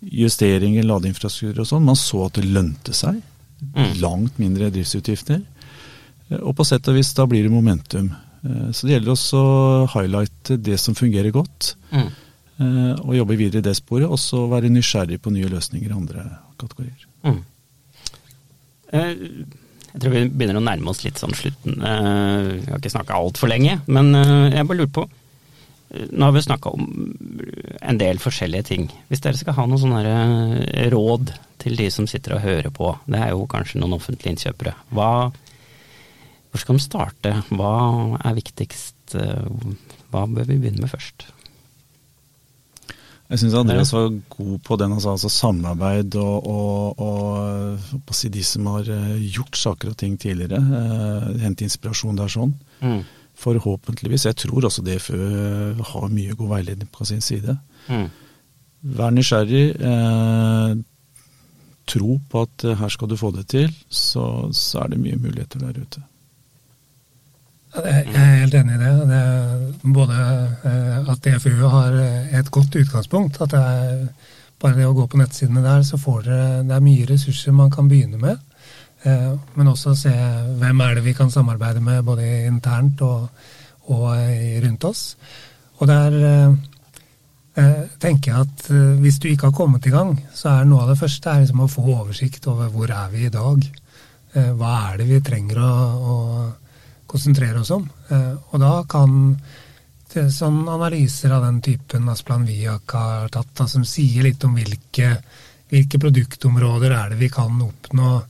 justeringer, 0.00 0.86
ladeinfrastruktur 0.88 1.62
og 1.64 1.68
sånn. 1.68 1.84
Man 1.86 1.98
så 1.98 2.26
at 2.26 2.38
det 2.38 2.48
lønte 2.48 2.94
seg. 2.96 3.20
Mm. 3.74 3.92
Langt 4.00 4.40
mindre 4.40 4.70
driftsutgifter. 4.72 5.42
Og 6.40 6.54
på 6.56 6.64
sett 6.64 6.88
og 6.88 6.96
vis 6.96 7.12
da 7.16 7.26
blir 7.28 7.44
det 7.44 7.52
momentum. 7.52 8.08
Så 8.72 8.86
det 8.86 8.94
gjelder 8.94 9.12
også 9.12 9.40
å 9.40 9.86
highlighte 9.92 10.56
det 10.62 10.78
som 10.80 10.96
fungerer 10.96 11.34
godt. 11.34 11.74
Mm. 11.92 12.08
Eh, 12.60 12.92
og 13.06 13.16
jobbe 13.16 13.38
videre 13.40 13.62
i 13.62 13.64
det 13.64 13.76
sporet, 13.78 14.08
og 14.08 14.20
så 14.20 14.44
være 14.50 14.72
nysgjerrig 14.72 15.20
på 15.22 15.32
nye 15.32 15.48
løsninger 15.48 15.88
i 15.88 15.96
andre 15.96 16.26
kategorier. 16.60 17.06
Mm. 17.24 17.38
Eh, 18.92 19.22
jeg 19.90 20.02
tror 20.02 20.12
vi 20.12 20.24
begynner 20.28 20.60
å 20.60 20.66
nærme 20.66 20.92
oss 20.92 21.00
litt 21.06 21.18
sånn 21.18 21.32
slutten. 21.36 21.78
Eh, 21.80 22.50
vi 22.58 22.68
har 22.68 22.82
ikke 22.82 22.92
snakka 22.92 23.16
altfor 23.16 23.50
lenge, 23.50 23.78
men 23.88 24.12
jeg 24.12 24.66
bare 24.68 24.82
lurer 24.82 24.92
på 25.00 25.06
Nå 25.90 26.24
har 26.24 26.32
vi 26.32 26.42
snakka 26.42 26.70
om 26.70 26.84
en 27.82 27.98
del 27.98 28.20
forskjellige 28.22 28.68
ting. 28.68 28.84
Hvis 29.08 29.22
dere 29.24 29.38
skal 29.38 29.56
ha 29.56 29.66
noen 29.66 29.82
sånne 29.82 30.84
råd 30.92 31.32
til 31.60 31.76
de 31.76 31.88
som 31.90 32.06
sitter 32.10 32.36
og 32.36 32.44
hører 32.44 32.70
på, 32.74 32.92
det 33.10 33.18
er 33.18 33.34
jo 33.34 33.48
kanskje 33.50 33.80
noen 33.82 33.96
offentlige 33.98 34.36
innkjøpere. 34.36 34.76
Hva, 34.94 35.10
hvor 36.50 36.62
skal 36.62 36.78
de 36.78 36.84
starte? 36.84 37.34
Hva 37.50 37.74
er 38.22 38.38
viktigst? 38.38 39.18
Hva 40.10 40.24
bør 40.30 40.46
vi 40.46 40.60
begynne 40.60 40.86
med 40.86 40.92
først? 40.92 41.26
Jeg 43.30 43.42
syns 43.44 43.54
Andreas 43.54 43.92
var 43.94 44.08
god 44.32 44.54
på 44.66 44.76
den, 44.80 44.92
altså, 44.96 45.12
altså 45.14 45.28
samarbeid 45.30 46.16
og, 46.18 46.48
og, 46.50 47.04
og 48.00 48.14
si 48.16 48.30
de 48.34 48.42
som 48.42 48.66
har 48.72 48.88
eh, 48.90 49.20
gjort 49.30 49.58
saker 49.58 49.92
og 49.92 49.98
ting 50.00 50.16
tidligere. 50.18 50.58
Hente 51.38 51.66
inspirasjon 51.66 52.18
der 52.18 52.32
sånn. 52.32 52.56
Mm. 52.82 53.04
Forhåpentligvis. 53.40 54.26
Jeg 54.28 54.36
tror 54.36 54.68
også 54.68 54.84
DFØ 54.84 55.18
har 55.92 56.12
mye 56.12 56.36
god 56.36 56.54
veiledning 56.54 56.90
på 56.92 57.06
sin 57.08 57.22
side. 57.24 57.56
Mm. 57.88 58.08
Vær 58.98 59.10
nysgjerrig. 59.16 59.64
Eh, 59.80 60.76
tro 61.90 62.20
på 62.30 62.44
at 62.46 62.66
her 62.78 62.92
skal 62.92 63.10
du 63.10 63.16
få 63.16 63.32
det 63.34 63.46
til. 63.52 63.72
Så, 63.88 64.24
så 64.52 64.84
er 64.84 64.92
det 64.92 65.00
mye 65.00 65.18
muligheter 65.20 65.62
der 65.62 65.80
ute. 65.80 66.04
Jeg 67.70 68.06
er 68.18 68.40
helt 68.42 68.54
enig 68.58 68.74
i 68.74 68.82
det. 68.82 68.92
det 69.08 69.92
både 69.94 70.20
eh, 70.66 71.10
at 71.12 71.24
DFU 71.24 71.68
har 71.70 71.96
et 72.40 72.50
godt 72.50 72.76
utgangspunkt. 72.76 73.40
At 73.40 73.54
det 73.54 73.60
er 73.60 74.06
bare 74.60 74.76
det 74.76 74.88
å 74.88 74.94
gå 74.96 75.06
på 75.08 75.20
nettsidene 75.20 75.62
der, 75.64 75.84
så 75.86 75.98
får 76.00 76.24
dere 76.26 76.62
Det 76.68 76.76
er 76.76 76.84
mye 76.84 77.08
ressurser 77.08 77.56
man 77.56 77.70
kan 77.72 77.88
begynne 77.88 78.20
med. 78.20 78.40
Eh, 79.02 79.30
men 79.56 79.70
også 79.70 79.94
se 79.98 80.14
hvem 80.60 80.82
er 80.84 80.98
det 80.98 81.04
vi 81.06 81.14
kan 81.16 81.32
samarbeide 81.32 81.82
med, 81.84 82.02
både 82.04 82.26
internt 82.48 83.02
og, 83.06 83.28
og 83.88 84.08
rundt 84.64 84.88
oss. 84.88 85.04
Og 85.80 85.88
der 85.88 86.16
eh, 86.20 87.84
tenker 88.00 88.32
jeg 88.32 88.46
at 88.46 88.66
hvis 89.00 89.18
du 89.20 89.28
ikke 89.30 89.50
har 89.50 89.56
kommet 89.56 89.86
i 89.86 89.94
gang, 89.94 90.16
så 90.34 90.54
er 90.54 90.68
noe 90.68 90.84
av 90.84 90.92
det 90.92 91.00
første 91.00 91.38
liksom 91.40 91.64
å 91.64 91.70
få 91.70 91.86
oversikt 91.96 92.48
over 92.52 92.68
hvor 92.72 92.92
er 92.92 93.12
vi 93.12 93.26
i 93.26 93.32
dag. 93.34 93.70
Hva 94.30 94.72
er 94.92 95.00
det 95.00 95.08
vi 95.08 95.16
trenger 95.26 95.58
å, 95.58 95.70
å 96.06 96.16
konsentrere 97.10 97.60
oss 97.60 97.72
om. 97.74 97.88
Eh, 98.08 98.34
og 98.50 98.62
da 98.62 98.74
kan 98.90 99.34
sånn 100.10 100.64
analyser 100.68 101.34
av 101.34 101.44
den 101.46 101.60
typen 101.62 102.08
Asplan 102.10 102.46
Viak 102.46 102.94
har 102.96 103.30
tatt, 103.34 103.52
da, 103.58 103.66
som 103.70 103.84
sier 103.86 104.26
litt 104.26 104.42
om 104.46 104.56
hvilke, 104.58 105.12
hvilke, 105.70 106.00
produktområder 106.02 106.94
er 106.96 107.12
det 107.12 107.20
vi 107.20 107.30
kan 107.32 107.60
oppnå 107.62 108.10
eh, 108.18 108.29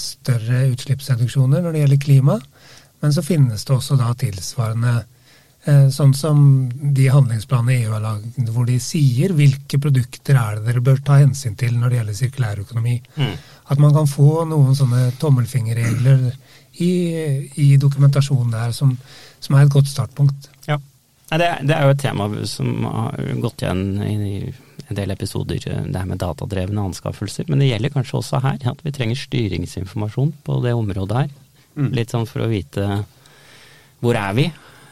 større 0.00 0.66
utslippsreduksjoner 0.72 1.62
når 1.62 1.74
det 1.74 1.82
gjelder 1.84 2.04
klima. 2.04 2.38
Men 3.02 3.14
så 3.14 3.24
finnes 3.26 3.64
det 3.66 3.74
også 3.74 3.96
da 3.98 4.12
tilsvarende 4.18 4.92
eh, 5.66 5.88
sånn 5.90 6.12
som 6.14 6.44
de 6.70 7.08
handlingsplanene 7.10 7.80
EU 7.80 7.96
har 7.96 8.04
lagd, 8.04 8.38
hvor 8.54 8.68
de 8.68 8.78
sier 8.82 9.34
hvilke 9.34 9.80
produkter 9.82 10.38
er 10.38 10.60
det 10.60 10.68
dere 10.68 10.84
bør 10.86 11.02
ta 11.02 11.18
hensyn 11.18 11.56
til 11.58 11.74
når 11.78 11.90
det 11.90 11.98
gjelder 12.00 12.18
sirkulærøkonomi. 12.20 12.96
Mm. 13.16 13.34
At 13.74 13.82
man 13.82 13.94
kan 13.96 14.10
få 14.10 14.44
noen 14.50 14.78
sånne 14.78 15.08
tommelfingerregler 15.22 16.30
i, 16.80 16.92
i 17.58 17.68
dokumentasjonen 17.80 18.54
der, 18.54 18.72
som, 18.76 18.94
som, 19.40 19.56
er 19.56 19.66
et 19.66 19.74
godt 19.74 19.90
startpunkt. 19.90 20.48
Ja, 20.68 20.78
det, 21.40 21.48
det, 21.68 21.76
er 21.76 21.86
jo 21.86 21.94
et 21.94 22.02
tema 22.02 22.28
som 22.48 22.84
har 22.84 23.32
gått 23.40 23.64
igjen 23.64 23.84
i 24.04 24.16
en 24.88 24.98
del 24.98 25.14
episoder, 25.14 25.62
det 25.62 25.96
her 25.96 26.08
med 26.08 26.20
datadrevne 26.20 26.88
anskaffelser. 26.90 27.48
Men 27.48 27.62
det 27.62 27.70
gjelder 27.70 27.94
kanskje 27.94 28.18
også 28.18 28.42
her, 28.44 28.58
at 28.72 28.84
vi 28.84 28.92
trenger 28.92 29.20
styringsinformasjon 29.20 30.34
på 30.44 30.58
det 30.64 30.74
området 30.76 31.22
her. 31.22 31.32
Mm. 31.78 31.90
Litt 31.96 32.12
sånn 32.12 32.28
for 32.28 32.44
å 32.44 32.50
vite 32.50 32.86
hvor 34.02 34.18
er 34.18 34.36
vi, 34.36 34.48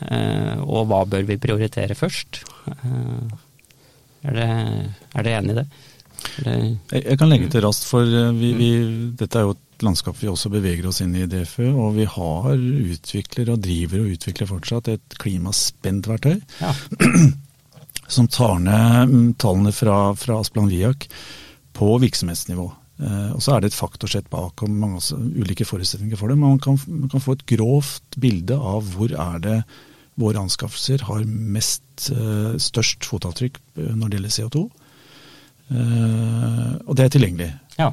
eh, 0.07 0.61
og 0.63 0.87
hva 0.89 1.03
bør 1.09 1.27
vi 1.29 1.41
prioritere 1.43 1.99
først. 1.99 2.43
Eh, 2.71 3.39
er 4.31 4.37
dere 4.37 4.61
er 5.17 5.33
enig 5.39 5.57
i 5.57 5.61
det? 5.63 5.69
jeg, 6.45 7.17
kan 7.19 7.31
legge 7.31 7.49
til 7.53 7.65
raskt, 7.65 7.87
for 7.89 8.05
eh, 8.05 8.33
vi, 8.37 8.53
vi, 8.57 8.71
dette 9.19 9.41
er 9.41 9.49
jo 9.49 9.57
et 9.57 9.67
landskap 9.85 10.19
vi 10.21 10.31
også 10.31 10.51
beveger 10.53 10.89
oss 10.91 11.01
inn 11.05 11.15
i 11.19 11.27
DFØ. 11.31 11.71
Og 11.73 11.95
vi 11.99 12.09
har 12.09 12.51
utvikler 12.57 13.53
og 13.55 13.63
driver 13.65 14.03
og 14.03 14.17
utvikler 14.17 14.51
fortsatt 14.51 14.91
et 14.93 15.21
klimaspent 15.21 16.11
verktøy. 16.11 16.41
Ja. 16.61 16.75
som 18.11 18.27
tar 18.29 18.59
ned 18.59 19.13
mm, 19.13 19.35
tallene 19.39 19.73
fra, 19.73 20.11
fra 20.19 20.41
Asplan 20.43 20.71
Viak 20.71 21.07
på 21.77 21.93
virksomhetsnivå. 22.03 22.67
Eh, 23.01 23.31
og 23.37 23.43
Så 23.43 23.55
er 23.55 23.63
det 23.63 23.71
et 23.71 23.79
faktorsett 23.79 24.31
bak 24.33 24.65
og 24.65 24.73
mange 24.73 25.03
ulike 25.15 25.67
forutsetninger 25.69 26.19
for 26.19 26.29
det. 26.29 26.39
Men 26.39 26.57
man 26.57 26.65
kan, 26.65 26.81
man 26.89 27.13
kan, 27.13 27.23
få 27.23 27.39
et 27.39 27.47
grovt 27.49 28.19
bilde 28.21 28.59
av 28.59 28.91
hvor 28.97 29.15
er 29.15 29.41
det 29.47 29.61
våre 30.21 30.43
anskaffelser 30.43 31.07
har 31.09 31.25
mest, 31.25 32.11
eh, 32.13 32.59
størst 32.61 33.07
fotavtrykk 33.09 33.61
eh, 33.79 33.95
når 33.95 34.11
det 34.11 34.19
gjelder 34.19 34.37
CO2. 34.37 34.65
Eh, 35.71 36.73
og 36.85 36.97
det 36.99 37.07
er 37.07 37.15
tilgjengelig. 37.15 37.51
Ja. 37.79 37.93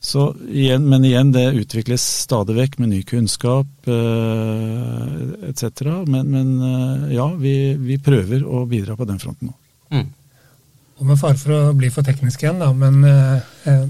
Så 0.00 0.28
igjen, 0.48 0.84
men 0.88 1.04
igjen, 1.04 1.32
det 1.32 1.46
utvikles 1.58 2.02
stadig 2.22 2.54
vekk 2.56 2.78
med 2.78 2.92
ny 2.92 3.00
kunnskap 3.02 3.88
eh, 3.90 5.14
etc. 5.48 5.82
Men, 6.06 6.28
men 6.30 6.52
eh, 6.62 7.14
ja, 7.16 7.26
vi, 7.40 7.74
vi, 7.80 7.98
prøver 7.98 8.44
å 8.44 8.66
bidra 8.70 8.96
på 8.96 9.08
den 9.08 9.18
fronten 9.22 9.50
nå. 9.50 9.56
Mm. 9.96 10.06
Og 10.96 11.08
med 11.10 11.20
fare 11.20 11.36
for 11.40 11.52
å 11.56 11.74
bli 11.76 11.90
for 11.92 12.06
teknisk 12.06 12.44
igjen, 12.44 12.60
da, 12.62 12.70
men 12.76 13.02
eh, 13.08 13.80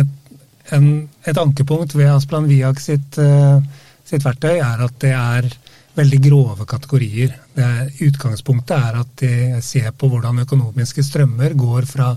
et, 0.00 0.40
en, 0.74 0.88
et, 1.22 1.38
ankepunkt 1.38 1.94
ved 1.96 2.10
Asplan 2.12 2.48
Viak 2.48 2.80
sitt, 2.82 3.20
eh, 3.20 3.60
sitt, 4.04 4.24
verktøy 4.24 4.56
er 4.56 4.82
at 4.84 4.98
det 5.04 5.14
er 5.16 5.48
veldig 5.96 6.20
grove 6.26 6.66
kategorier. 6.68 7.32
Er, 7.56 7.86
utgangspunktet 8.04 8.76
er 8.76 8.98
at 9.00 9.14
de 9.22 9.62
ser 9.64 9.94
på 9.96 10.10
hvordan 10.12 10.42
økonomiske 10.44 11.04
strømmer 11.06 11.56
går 11.56 11.88
fra 11.88 12.10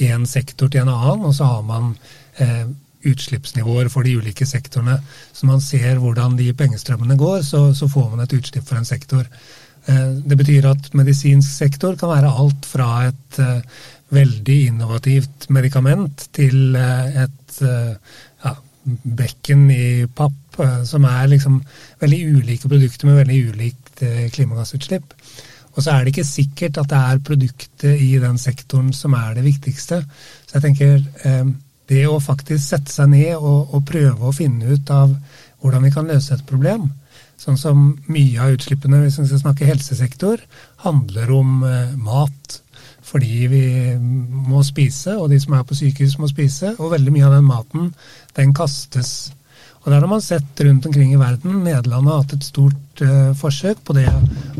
én 0.00 0.26
sektor 0.26 0.70
til 0.70 0.82
en 0.82 0.94
annen, 0.94 1.28
og 1.28 1.36
så 1.36 1.46
har 1.52 1.62
man 1.66 1.92
eh, 2.38 2.66
utslippsnivåer 3.10 3.88
for 3.88 4.04
de 4.04 4.18
ulike 4.20 4.46
sektorene. 4.46 4.98
Så 5.32 5.48
man 5.48 5.62
ser 5.64 5.98
hvordan 6.02 6.36
de 6.38 6.52
pengestrømmene 6.56 7.16
går, 7.20 7.42
så, 7.46 7.70
så 7.74 7.88
får 7.88 8.10
man 8.12 8.24
et 8.24 8.36
utslipp 8.36 8.66
for 8.68 8.80
en 8.80 8.88
sektor. 8.88 9.24
Eh, 9.86 10.10
det 10.24 10.36
betyr 10.36 10.68
at 10.70 10.90
medisinsk 10.94 11.50
sektor 11.50 11.96
kan 12.00 12.12
være 12.12 12.34
alt 12.42 12.68
fra 12.68 12.90
et 13.08 13.40
eh, 13.40 13.62
veldig 14.10 14.58
innovativt 14.72 15.48
medikament 15.54 16.28
til 16.36 16.76
eh, 16.76 17.22
et 17.24 17.62
eh, 17.62 18.18
ja, 18.44 18.54
bekken 19.22 19.68
i 19.72 19.86
papp, 20.06 20.58
eh, 20.60 20.82
som 20.88 21.06
er 21.08 21.30
liksom 21.32 21.60
veldig 22.02 22.20
ulike 22.36 22.68
produkter 22.68 23.10
med 23.10 23.22
veldig 23.22 23.40
ulikt 23.52 23.86
klimagassutslipp. 24.32 25.10
Og 25.76 25.82
så 25.84 25.92
er 25.92 26.04
det 26.04 26.14
ikke 26.14 26.26
sikkert 26.26 26.78
at 26.80 26.88
det 26.90 26.98
er 26.98 27.24
produktet 27.24 28.00
i 28.02 28.14
den 28.20 28.38
sektoren 28.40 28.92
som 28.96 29.14
er 29.14 29.34
det 29.36 29.44
viktigste. 29.44 30.00
Så 30.46 30.56
jeg 30.56 30.64
tenker 30.64 30.96
eh, 31.28 31.50
det 31.90 32.06
å 32.06 32.20
faktisk 32.22 32.62
sette 32.62 32.92
seg 32.92 33.10
ned 33.12 33.36
og, 33.36 33.74
og, 33.74 33.84
prøve 33.88 34.28
å 34.28 34.34
finne 34.34 34.76
ut 34.76 34.90
av 34.94 35.12
hvordan 35.60 35.84
vi 35.84 35.92
kan 35.92 36.08
løse 36.08 36.36
et 36.36 36.46
problem, 36.48 36.86
sånn 37.40 37.58
som 37.60 37.82
mye 38.12 38.40
av 38.40 38.54
utslippene 38.54 39.02
hvis 39.02 39.18
vi 39.20 39.28
skal 39.28 39.42
snakke 39.42 39.68
helsesektor, 39.68 40.42
handler 40.84 41.32
om 41.34 41.64
eh, 41.66 41.96
mat. 42.00 42.60
Fordi 43.10 43.46
vi 43.50 43.64
må 43.98 44.60
spise, 44.62 45.16
og 45.18 45.32
de 45.32 45.40
som 45.42 45.56
er 45.56 45.64
på 45.66 45.74
sykehus 45.74 46.18
må 46.20 46.28
spise. 46.30 46.76
Og 46.78 46.92
veldig 46.92 47.14
mye 47.14 47.26
av 47.26 47.34
den 47.34 47.48
maten, 47.48 47.88
den 48.36 48.52
kastes. 48.54 49.32
Og 49.80 49.88
der 49.88 49.98
har 49.98 50.10
man 50.10 50.22
sett 50.22 50.60
rundt 50.62 50.86
omkring 50.86 51.14
i 51.14 51.18
verden. 51.18 51.62
Nederland 51.64 52.06
har 52.06 52.20
hatt 52.20 52.36
et 52.36 52.46
stort 52.46 53.02
eh, 53.02 53.32
forsøk 53.40 53.82
på 53.88 53.96
det 53.96 54.06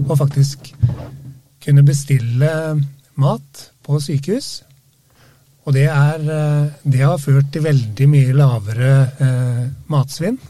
å 0.02 0.16
faktisk 0.18 0.72
kunne 1.62 1.84
bestille 1.86 2.50
mat 3.20 3.66
på 3.86 4.00
sykehus. 4.02 4.50
Og 5.70 5.76
det, 5.76 5.86
er, 5.86 6.24
uh, 6.26 6.70
det 6.82 7.04
har 7.06 7.20
ført 7.22 7.52
til 7.54 7.62
veldig 7.62 8.06
mye 8.10 8.32
lavere 8.34 8.88
eh, 9.22 9.68
matsvinn. 9.92 10.40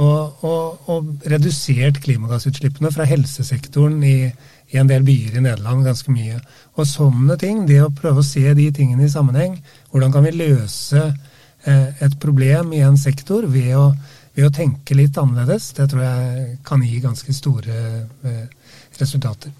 Og, 0.00 0.42
og, 0.48 0.88
og, 0.90 1.10
redusert 1.30 2.00
klimagassutslippene 2.02 2.90
fra 2.90 3.06
helsesektoren 3.06 4.00
i, 4.02 4.30
i 4.72 4.80
en 4.80 4.90
del 4.90 5.04
byer 5.06 5.36
i 5.38 5.44
Nederland 5.44 5.84
ganske 5.86 6.10
mye. 6.10 6.40
Og 6.74 6.88
sånne 6.88 7.36
ting, 7.38 7.62
det 7.68 7.78
å 7.84 7.92
prøve 7.94 8.24
å 8.24 8.26
se 8.26 8.42
de 8.56 8.66
tingene 8.74 9.06
i 9.06 9.12
sammenheng, 9.12 9.54
hvordan 9.92 10.16
kan 10.16 10.26
vi 10.26 10.34
løse 10.34 11.04
eh, 11.04 12.02
et 12.02 12.18
problem 12.22 12.74
i 12.74 12.82
en 12.86 12.98
sektor 12.98 13.46
ved 13.46 13.74
å, 13.78 13.86
ved 14.34 14.48
å, 14.48 14.54
tenke 14.56 14.98
litt 14.98 15.20
annerledes, 15.20 15.70
det 15.78 15.92
tror 15.92 16.06
jeg 16.08 16.58
kan 16.66 16.82
gi 16.82 17.02
ganske 17.06 17.36
store 17.36 17.82
eh, 18.26 18.70
resultater. 18.98 19.54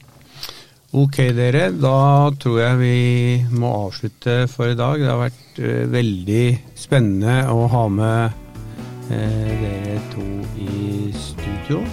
Ok 0.91 1.21
dere, 1.37 1.69
da 1.71 2.31
tror 2.43 2.57
jeg 2.59 2.79
vi 2.81 2.95
må 3.55 3.69
avslutte 3.87 4.49
for 4.51 4.73
i 4.73 4.79
dag. 4.79 4.99
Det 4.99 5.07
har 5.07 5.21
vært 5.21 5.61
uh, 5.63 5.85
veldig 5.93 6.47
spennende 6.75 7.45
å 7.47 7.69
ha 7.71 7.85
med 7.95 8.35
uh, 9.07 9.53
dere 9.63 10.01
to 10.11 10.27
i 10.59 11.13
studio. 11.15 11.85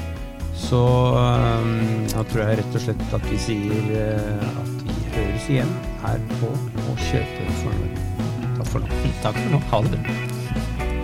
Så 0.57 0.81
um, 1.13 2.09
da 2.09 2.25
tror 2.25 2.41
jeg 2.41 2.59
rett 2.63 2.81
og 2.81 2.85
slett 2.87 3.17
at 3.19 3.29
vi 3.29 3.37
sier 3.45 3.93
uh, 3.93 4.61
at 4.65 4.83
vi 4.89 4.99
høres 5.13 5.49
igjen 5.53 5.77
her 6.01 6.29
på 6.39 6.49
Å 6.57 6.99
kjøpe 7.11 7.49
for 7.61 7.77
Norge. 7.77 8.11
Takk 8.57 8.71
for 8.73 8.81
nå. 8.81 9.01
Takk 9.21 9.41
for 9.43 9.53
nå. 9.53 9.65
Ha 9.75 9.85
det 9.85 9.97
bra. 10.01 10.21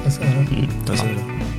Takk 0.01 0.15
skal 0.17 0.39
du 0.49 0.55
ha. 0.57 1.11
Det. 1.13 1.52